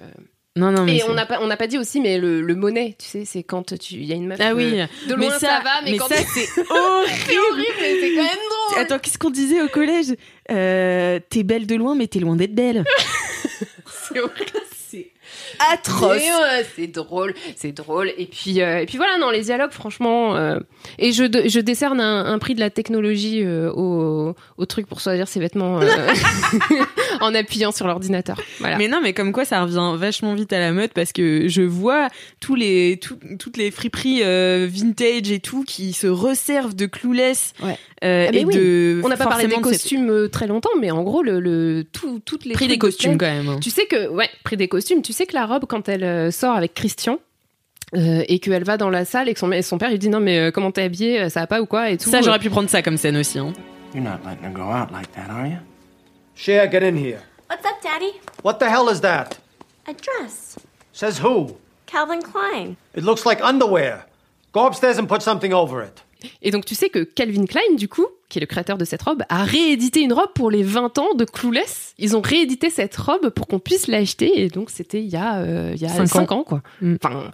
Non, 0.54 0.70
non, 0.70 0.82
mais 0.84 0.98
et 0.98 1.02
on 1.08 1.14
n'a 1.14 1.24
pas, 1.26 1.38
on 1.40 1.46
n'a 1.46 1.56
pas 1.56 1.66
dit 1.66 1.78
aussi, 1.78 2.00
mais 2.00 2.18
le, 2.18 2.42
le 2.42 2.54
monnaie, 2.54 2.94
tu 2.98 3.06
sais, 3.08 3.24
c'est 3.24 3.42
quand 3.42 3.74
tu, 3.78 3.94
il 3.94 4.04
y 4.04 4.12
a 4.12 4.16
une 4.16 4.26
meuf. 4.28 4.38
Ah 4.40 4.52
oui. 4.54 4.78
euh, 4.80 4.86
de 5.08 5.14
Mais 5.14 5.26
loin 5.26 5.38
ça, 5.38 5.46
ça- 5.48 5.60
va, 5.64 5.70
mais, 5.84 5.92
mais 5.92 5.96
quand 5.96 6.08
ça, 6.08 6.16
c'est 6.34 6.46
horrible. 6.70 7.12
c'est 7.26 7.38
horrible, 7.38 7.76
mais 7.80 8.00
c'est 8.00 8.14
quand 8.14 8.22
même 8.22 8.76
drôle. 8.76 8.82
Attends, 8.84 8.98
qu'est-ce 8.98 9.18
qu'on 9.18 9.30
disait 9.30 9.62
au 9.62 9.68
collège? 9.68 10.14
Euh, 10.50 11.18
T'es 11.30 11.42
belle 11.42 11.66
de 11.66 11.74
loin, 11.74 11.94
mais 11.94 12.06
t'es 12.06 12.20
loin 12.20 12.36
d'être 12.36 12.54
belle. 12.54 12.84
C'est 13.86 14.20
horrible. 14.20 14.51
Atroce. 15.70 16.16
Ouais, 16.16 16.66
c'est 16.76 16.86
drôle, 16.86 17.34
c'est 17.56 17.72
drôle. 17.72 18.12
Et 18.16 18.26
puis, 18.26 18.60
euh, 18.62 18.80
et 18.80 18.86
puis 18.86 18.96
voilà, 18.96 19.18
non, 19.18 19.30
les 19.30 19.42
dialogues, 19.42 19.72
franchement. 19.72 20.36
euh, 20.36 20.58
et 20.98 21.12
je, 21.12 21.60
décerne 21.60 22.00
un, 22.00 22.24
un 22.26 22.38
prix 22.38 22.54
de 22.54 22.60
la 22.60 22.70
technologie 22.70 23.42
euh, 23.44 23.70
au, 23.72 24.34
au 24.58 24.66
truc 24.66 24.86
pour 24.86 25.00
choisir 25.00 25.28
ses 25.28 25.40
vêtements 25.40 25.80
en 27.26 27.34
appuyant 27.34 27.72
sur 27.72 27.86
l'ordinateur. 27.86 28.40
Voilà. 28.60 28.76
Mais 28.76 28.88
non, 28.88 29.00
mais 29.02 29.12
comme 29.14 29.32
quoi 29.32 29.44
ça 29.44 29.62
revient 29.62 29.94
vachement 29.96 30.34
vite 30.34 30.52
à 30.52 30.58
la 30.60 30.72
mode 30.72 30.90
parce 30.92 31.12
que 31.12 31.48
je 31.48 31.62
vois 31.62 32.08
tous 32.40 32.54
les 32.54 32.98
tout- 33.00 33.18
toutes 33.38 33.56
les 33.56 33.70
friperies 33.70 34.20
euh, 34.24 34.68
vintage 34.70 35.30
et 35.30 35.40
tout 35.40 35.64
qui 35.64 35.92
se 35.92 36.06
resservent 36.06 36.74
de 36.74 36.86
Ouais. 37.62 37.78
euh, 38.04 38.26
Ah, 38.28 38.36
et 38.36 38.44
oui. 38.44 38.54
de 38.54 39.00
On 39.04 39.08
n'a 39.08 39.16
pas 39.16 39.26
parlé 39.26 39.46
des 39.46 39.54
cette- 39.54 39.62
costumes 39.62 40.10
euh, 40.10 40.28
très 40.28 40.46
longtemps, 40.46 40.70
mais 40.80 40.90
en 40.90 41.02
gros, 41.02 41.22
le, 41.22 41.40
le 41.40 41.84
tout, 41.92 42.20
toutes 42.24 42.44
les 42.44 42.54
prix 42.54 42.68
des 42.68 42.74
de 42.76 42.80
costumes 42.80 43.16
quand 43.18 43.26
même. 43.26 43.48
hein. 43.48 43.58
Tu 43.60 43.70
sais 43.70 43.86
que, 43.86 44.08
ouais, 44.08 44.28
prix 44.44 44.56
des 44.56 44.68
costumes. 44.68 45.02
Tu 45.02 45.12
sais 45.12 45.26
que 45.26 45.34
la 45.34 45.46
robe, 45.46 45.64
quand 45.68 45.88
elle 45.88 46.32
sort 46.32 46.54
avec 46.54 46.74
Christian. 46.74 47.18
euh, 47.94 48.22
et 48.28 48.38
qu'elle 48.38 48.64
va 48.64 48.76
dans 48.78 48.88
la 48.90 49.04
salle 49.04 49.28
et 49.28 49.34
que 49.34 49.40
son, 49.40 49.52
et 49.52 49.60
son 49.62 49.76
père 49.78 49.90
lui 49.90 49.98
dit 49.98 50.08
non 50.08 50.18
mais 50.20 50.38
euh, 50.38 50.50
comment 50.50 50.70
t'es 50.72 50.82
habillée 50.82 51.28
ça 51.28 51.40
va 51.40 51.46
pas 51.46 51.60
ou 51.60 51.66
quoi 51.66 51.90
et 51.90 51.98
tout 51.98 52.08
Ça 52.08 52.22
j'aurais 52.22 52.38
pu 52.38 52.48
prendre 52.48 52.70
ça 52.70 52.80
comme 52.80 52.96
scène 52.96 53.18
aussi. 53.18 53.38
hein. 53.38 53.52
You're 53.94 54.02
not 54.02 54.18
letting 54.24 54.46
her 54.46 54.52
go 54.54 54.62
out 54.62 54.90
like 54.90 55.12
that, 55.12 55.30
are 55.30 55.46
you? 55.46 55.56
Cher, 56.42 56.66
get 56.66 56.82
in 56.82 56.96
here. 56.96 57.20
What's 57.48 57.64
up, 57.64 57.80
Daddy? 57.80 58.12
What 58.42 58.58
the 58.58 58.68
hell 58.68 58.88
is 58.88 59.00
that? 59.02 59.38
A 59.86 59.92
dress. 59.94 60.56
Says 60.92 61.20
who? 61.22 61.56
Calvin 61.86 62.20
Klein. 62.20 62.74
It 62.96 63.04
looks 63.04 63.24
like 63.24 63.40
underwear. 63.40 64.06
Go 64.52 64.66
upstairs 64.66 64.98
and 64.98 65.06
put 65.06 65.22
something 65.22 65.52
over 65.52 65.84
it. 65.84 66.02
Et 66.42 66.50
donc 66.50 66.64
tu 66.64 66.74
sais 66.74 66.88
que 66.88 67.04
Calvin 67.04 67.46
Klein, 67.46 67.76
du 67.76 67.88
coup, 67.88 68.06
qui 68.28 68.38
est 68.38 68.40
le 68.40 68.46
créateur 68.48 68.76
de 68.76 68.84
cette 68.84 69.02
robe, 69.02 69.22
a 69.28 69.44
réédité 69.44 70.00
une 70.00 70.12
robe 70.12 70.32
pour 70.34 70.50
les 70.50 70.64
20 70.64 70.98
ans 70.98 71.14
de 71.14 71.24
Clueless. 71.24 71.94
Ils 71.98 72.16
ont 72.16 72.20
réédité 72.20 72.70
cette 72.70 72.96
robe 72.96 73.28
pour 73.30 73.46
qu'on 73.46 73.60
puisse 73.60 73.86
l'acheter. 73.86 74.42
Et 74.42 74.48
donc 74.48 74.70
c'était 74.70 75.00
il 75.00 75.10
y 75.10 75.16
a, 75.16 75.38
euh, 75.42 75.70
il 75.76 75.80
y 75.80 75.84
a 75.84 75.90
Cinq 75.90 76.06
5 76.08 76.32
ans. 76.32 76.38
ans. 76.40 76.44
quoi. 76.44 76.62
Mm. 76.80 76.96
Enfin, 77.04 77.30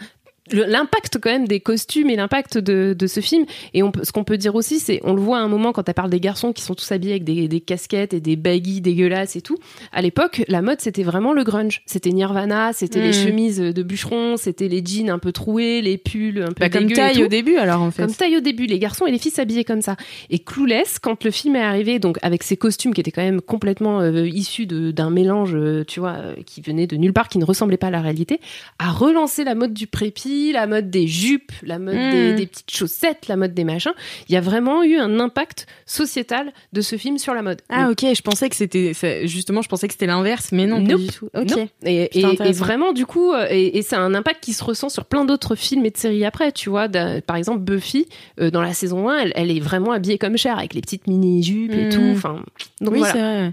l'impact 0.53 1.18
quand 1.20 1.30
même 1.30 1.49
des 1.49 1.61
costumes 1.61 2.11
et 2.11 2.16
l'impact 2.16 2.59
de, 2.59 2.94
de 2.99 3.07
ce 3.07 3.20
film. 3.20 3.44
Et 3.74 3.82
on 3.82 3.92
ce 4.03 4.12
qu'on 4.12 4.24
peut 4.24 4.36
dire 4.38 4.55
aussi, 4.55 4.78
c'est, 4.78 5.01
on 5.05 5.14
le 5.14 5.20
voit 5.20 5.38
à 5.38 5.40
un 5.42 5.49
moment 5.49 5.72
quand 5.72 5.82
tu 5.82 5.92
parles 5.92 6.11
des 6.11 6.20
garçons 6.20 6.53
qui 6.53 6.62
sont 6.62 6.74
tous 6.74 6.90
habillés 6.92 7.12
avec 7.12 7.24
des, 7.24 7.49
des 7.49 7.61
casquettes 7.61 8.14
et 8.14 8.20
des 8.20 8.36
baggy 8.36 8.80
dégueulasses 8.80 9.36
et 9.36 9.40
tout. 9.42 9.59
À 9.92 10.03
l'époque, 10.03 10.42
la 10.49 10.62
mode, 10.62 10.80
c'était 10.80 11.03
vraiment 11.03 11.32
le 11.32 11.44
grunge. 11.44 11.82
C'était 11.86 12.11
Nirvana, 12.12 12.72
c'était 12.72 13.01
les 13.01 13.09
Mm. 13.09 13.12
chemises 13.12 13.59
de 13.59 13.82
bûcheron, 13.82 14.36
c'était 14.36 14.68
les 14.68 14.84
jeans 14.84 15.11
un 15.11 15.18
peu 15.18 15.32
troués, 15.32 15.80
les 15.82 15.99
pulls 15.99 16.42
un 16.42 16.49
peu 16.53 16.61
Bah, 16.61 16.68
comme 16.70 16.90
taille 16.90 17.24
au 17.24 17.28
début 17.28 17.57
alors 17.57 17.82
en 17.82 17.90
fait. 17.90 18.03
Comme 18.03 18.14
taille 18.14 18.36
au 18.36 18.40
début, 18.40 18.66
les 18.66 18.78
garçons 18.78 19.07
et 19.07 19.11
les 19.11 19.18
filles 19.18 19.32
s'habillaient 19.32 19.64
comme 19.64 19.82
ça. 19.82 19.96
Et 20.30 20.38
Clueless, 20.38 20.99
quand 20.99 21.24
le 21.24 21.30
film 21.30 21.57
est 21.57 21.62
arrivé, 21.62 21.99
donc 21.99 22.18
avec 22.22 22.42
ses 22.42 22.57
costumes 22.57 22.94
qui 22.94 23.01
étaient 23.01 23.11
quand 23.11 23.22
même 23.22 23.40
complètement 23.40 24.01
euh, 24.01 24.26
issus 24.26 24.66
d'un 24.66 25.11
mélange, 25.11 25.55
euh, 25.55 25.84
tu 25.86 26.01
vois, 26.01 26.16
euh, 26.18 26.34
qui 26.46 26.61
venait 26.61 26.86
de 26.86 26.96
nulle 26.96 27.12
part, 27.12 27.28
qui 27.28 27.38
ne 27.38 27.44
ressemblait 27.44 27.76
pas 27.76 27.88
à 27.88 27.90
la 27.90 28.01
réalité, 28.01 28.40
a 28.78 28.90
relancé 28.90 29.44
la 29.44 29.55
mode 29.55 29.72
du 29.74 29.86
prépi, 29.86 30.38
la 30.53 30.66
mode 30.66 30.91
des 30.91 31.07
jupes, 31.07 31.53
la 31.62 31.78
mode 31.78 31.95
Mm. 31.97 32.11
des, 32.11 32.32
des 32.34 32.47
petites 32.47 32.70
chaussettes, 32.70 33.28
la 33.28 33.36
mode 33.36 33.55
des 33.55 33.64
machins. 33.64 33.93
Il 34.28 34.32
y 34.34 34.36
a 34.36 34.41
vraiment 34.41 34.82
eu 34.82 34.97
un 34.97 35.20
impact 35.20 35.66
sociétal 35.86 36.53
de 36.72 36.80
ce 36.80 36.97
film 36.97 37.18
sur 37.18 37.34
la 37.34 37.43
mode. 37.43 37.61
Ah 37.68 37.91
ok, 37.91 38.01
je 38.14 38.22
pensais 38.22 38.49
que 38.49 38.57
c'était 38.57 38.93
ça- 38.95 39.24
justement 39.26 39.62
je 39.62 39.68
pensais 39.68 39.86
que 39.89 39.95
c'était 39.95 40.07
l'inverse, 40.07 40.51
mais 40.53 40.66
non 40.66 40.84
pas 40.84 40.93
Nope. 40.93 41.01
du 41.01 41.07
tout. 41.09 41.28
Ok. 41.34 41.43
Et, 41.43 41.47
Putain, 41.47 41.66
et- 41.84 42.20
et 42.20 42.24
intéressant. 42.24 42.64
vraiment, 42.64 42.93
du 42.93 43.07
coup, 43.07 43.32
euh, 43.32 43.47
et, 43.51 43.78
et 43.78 43.82
c'est 43.82 43.97
un 43.97 44.14
impact 44.14 44.43
qui 44.43 44.53
se 44.53 44.62
ressent 44.64 44.89
sur 44.89 45.05
plein 45.05 45.24
d'autres 45.24 45.55
films 45.55 45.84
et 45.86 45.91
de 45.91 45.97
séries 45.97 46.24
après, 46.24 46.53
tu 46.53 46.70
vois. 46.70 46.89
Par 47.26 47.36
exemple, 47.36 47.61
Buffy, 47.61 48.07
euh, 48.41 48.51
dans 48.51 48.62
la 48.62 48.74
saison 48.74 49.09
1, 49.09 49.18
elle, 49.18 49.32
elle 49.34 49.51
est 49.51 49.61
vraiment 49.61 49.93
habillée 49.93 50.18
comme 50.18 50.36
Cher, 50.36 50.59
avec 50.59 50.74
les 50.74 50.80
petites 50.80 51.07
mini-jupes 51.07 51.72
et 51.72 51.86
Mm. 51.86 51.91
tout. 51.91 52.12
Enfin, 52.14 52.43
donc 52.80 52.93
oui 52.95 52.99
voilà. 53.01 53.12
vrai. 53.12 53.53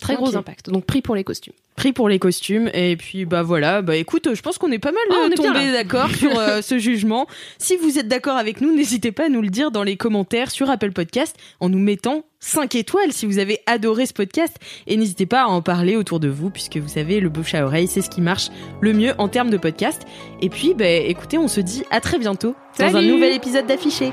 Très 0.00 0.16
gros 0.16 0.36
impact. 0.36 0.70
Donc 0.70 0.84
prix 0.86 1.02
pour 1.02 1.14
les 1.14 1.24
costumes. 1.24 1.52
Prix 1.76 1.92
pour 1.92 2.08
les 2.08 2.18
costumes. 2.18 2.70
Et 2.72 2.96
puis 2.96 3.24
bah 3.24 3.42
voilà. 3.42 3.82
Bah 3.82 3.96
écoute 3.96 4.28
je 4.32 4.42
pense 4.42 4.58
qu'on 4.58 4.70
est 4.70 4.78
pas 4.78 4.92
mal 4.92 5.02
euh, 5.10 5.28
bien, 5.28 5.36
tombé 5.36 5.72
d'accord 5.72 6.10
sur 6.14 6.38
euh, 6.38 6.62
ce 6.62 6.78
jugement. 6.78 7.26
Si 7.58 7.76
vous 7.76 7.98
êtes 7.98 8.08
d'accord 8.08 8.36
avec 8.36 8.60
nous 8.60 8.74
n'hésitez 8.74 9.12
pas 9.12 9.26
à 9.26 9.28
nous 9.28 9.42
le 9.42 9.48
dire 9.48 9.70
dans 9.70 9.82
les 9.82 9.96
commentaires 9.96 10.50
sur 10.50 10.70
Apple 10.70 10.92
Podcast 10.92 11.36
en 11.60 11.68
nous 11.68 11.78
mettant 11.78 12.24
5 12.40 12.74
étoiles 12.74 13.12
si 13.12 13.26
vous 13.26 13.38
avez 13.38 13.60
adoré 13.66 14.06
ce 14.06 14.12
podcast. 14.12 14.56
Et 14.86 14.96
n'hésitez 14.96 15.26
pas 15.26 15.42
à 15.42 15.46
en 15.46 15.62
parler 15.62 15.96
autour 15.96 16.20
de 16.20 16.28
vous 16.28 16.50
puisque 16.50 16.76
vous 16.76 16.88
savez 16.88 17.20
le 17.20 17.28
bouche 17.28 17.54
à 17.54 17.64
oreille 17.64 17.88
c'est 17.88 18.02
ce 18.02 18.10
qui 18.10 18.20
marche 18.20 18.50
le 18.80 18.92
mieux 18.92 19.14
en 19.18 19.28
termes 19.28 19.50
de 19.50 19.58
podcast. 19.58 20.02
Et 20.40 20.48
puis 20.48 20.74
bah 20.74 20.88
écoutez 20.88 21.38
on 21.38 21.48
se 21.48 21.60
dit 21.60 21.84
à 21.90 22.00
très 22.00 22.18
bientôt 22.18 22.54
dans 22.78 22.96
un 22.96 23.02
nouvel 23.02 23.34
épisode 23.34 23.66
d'affiché 23.66 24.12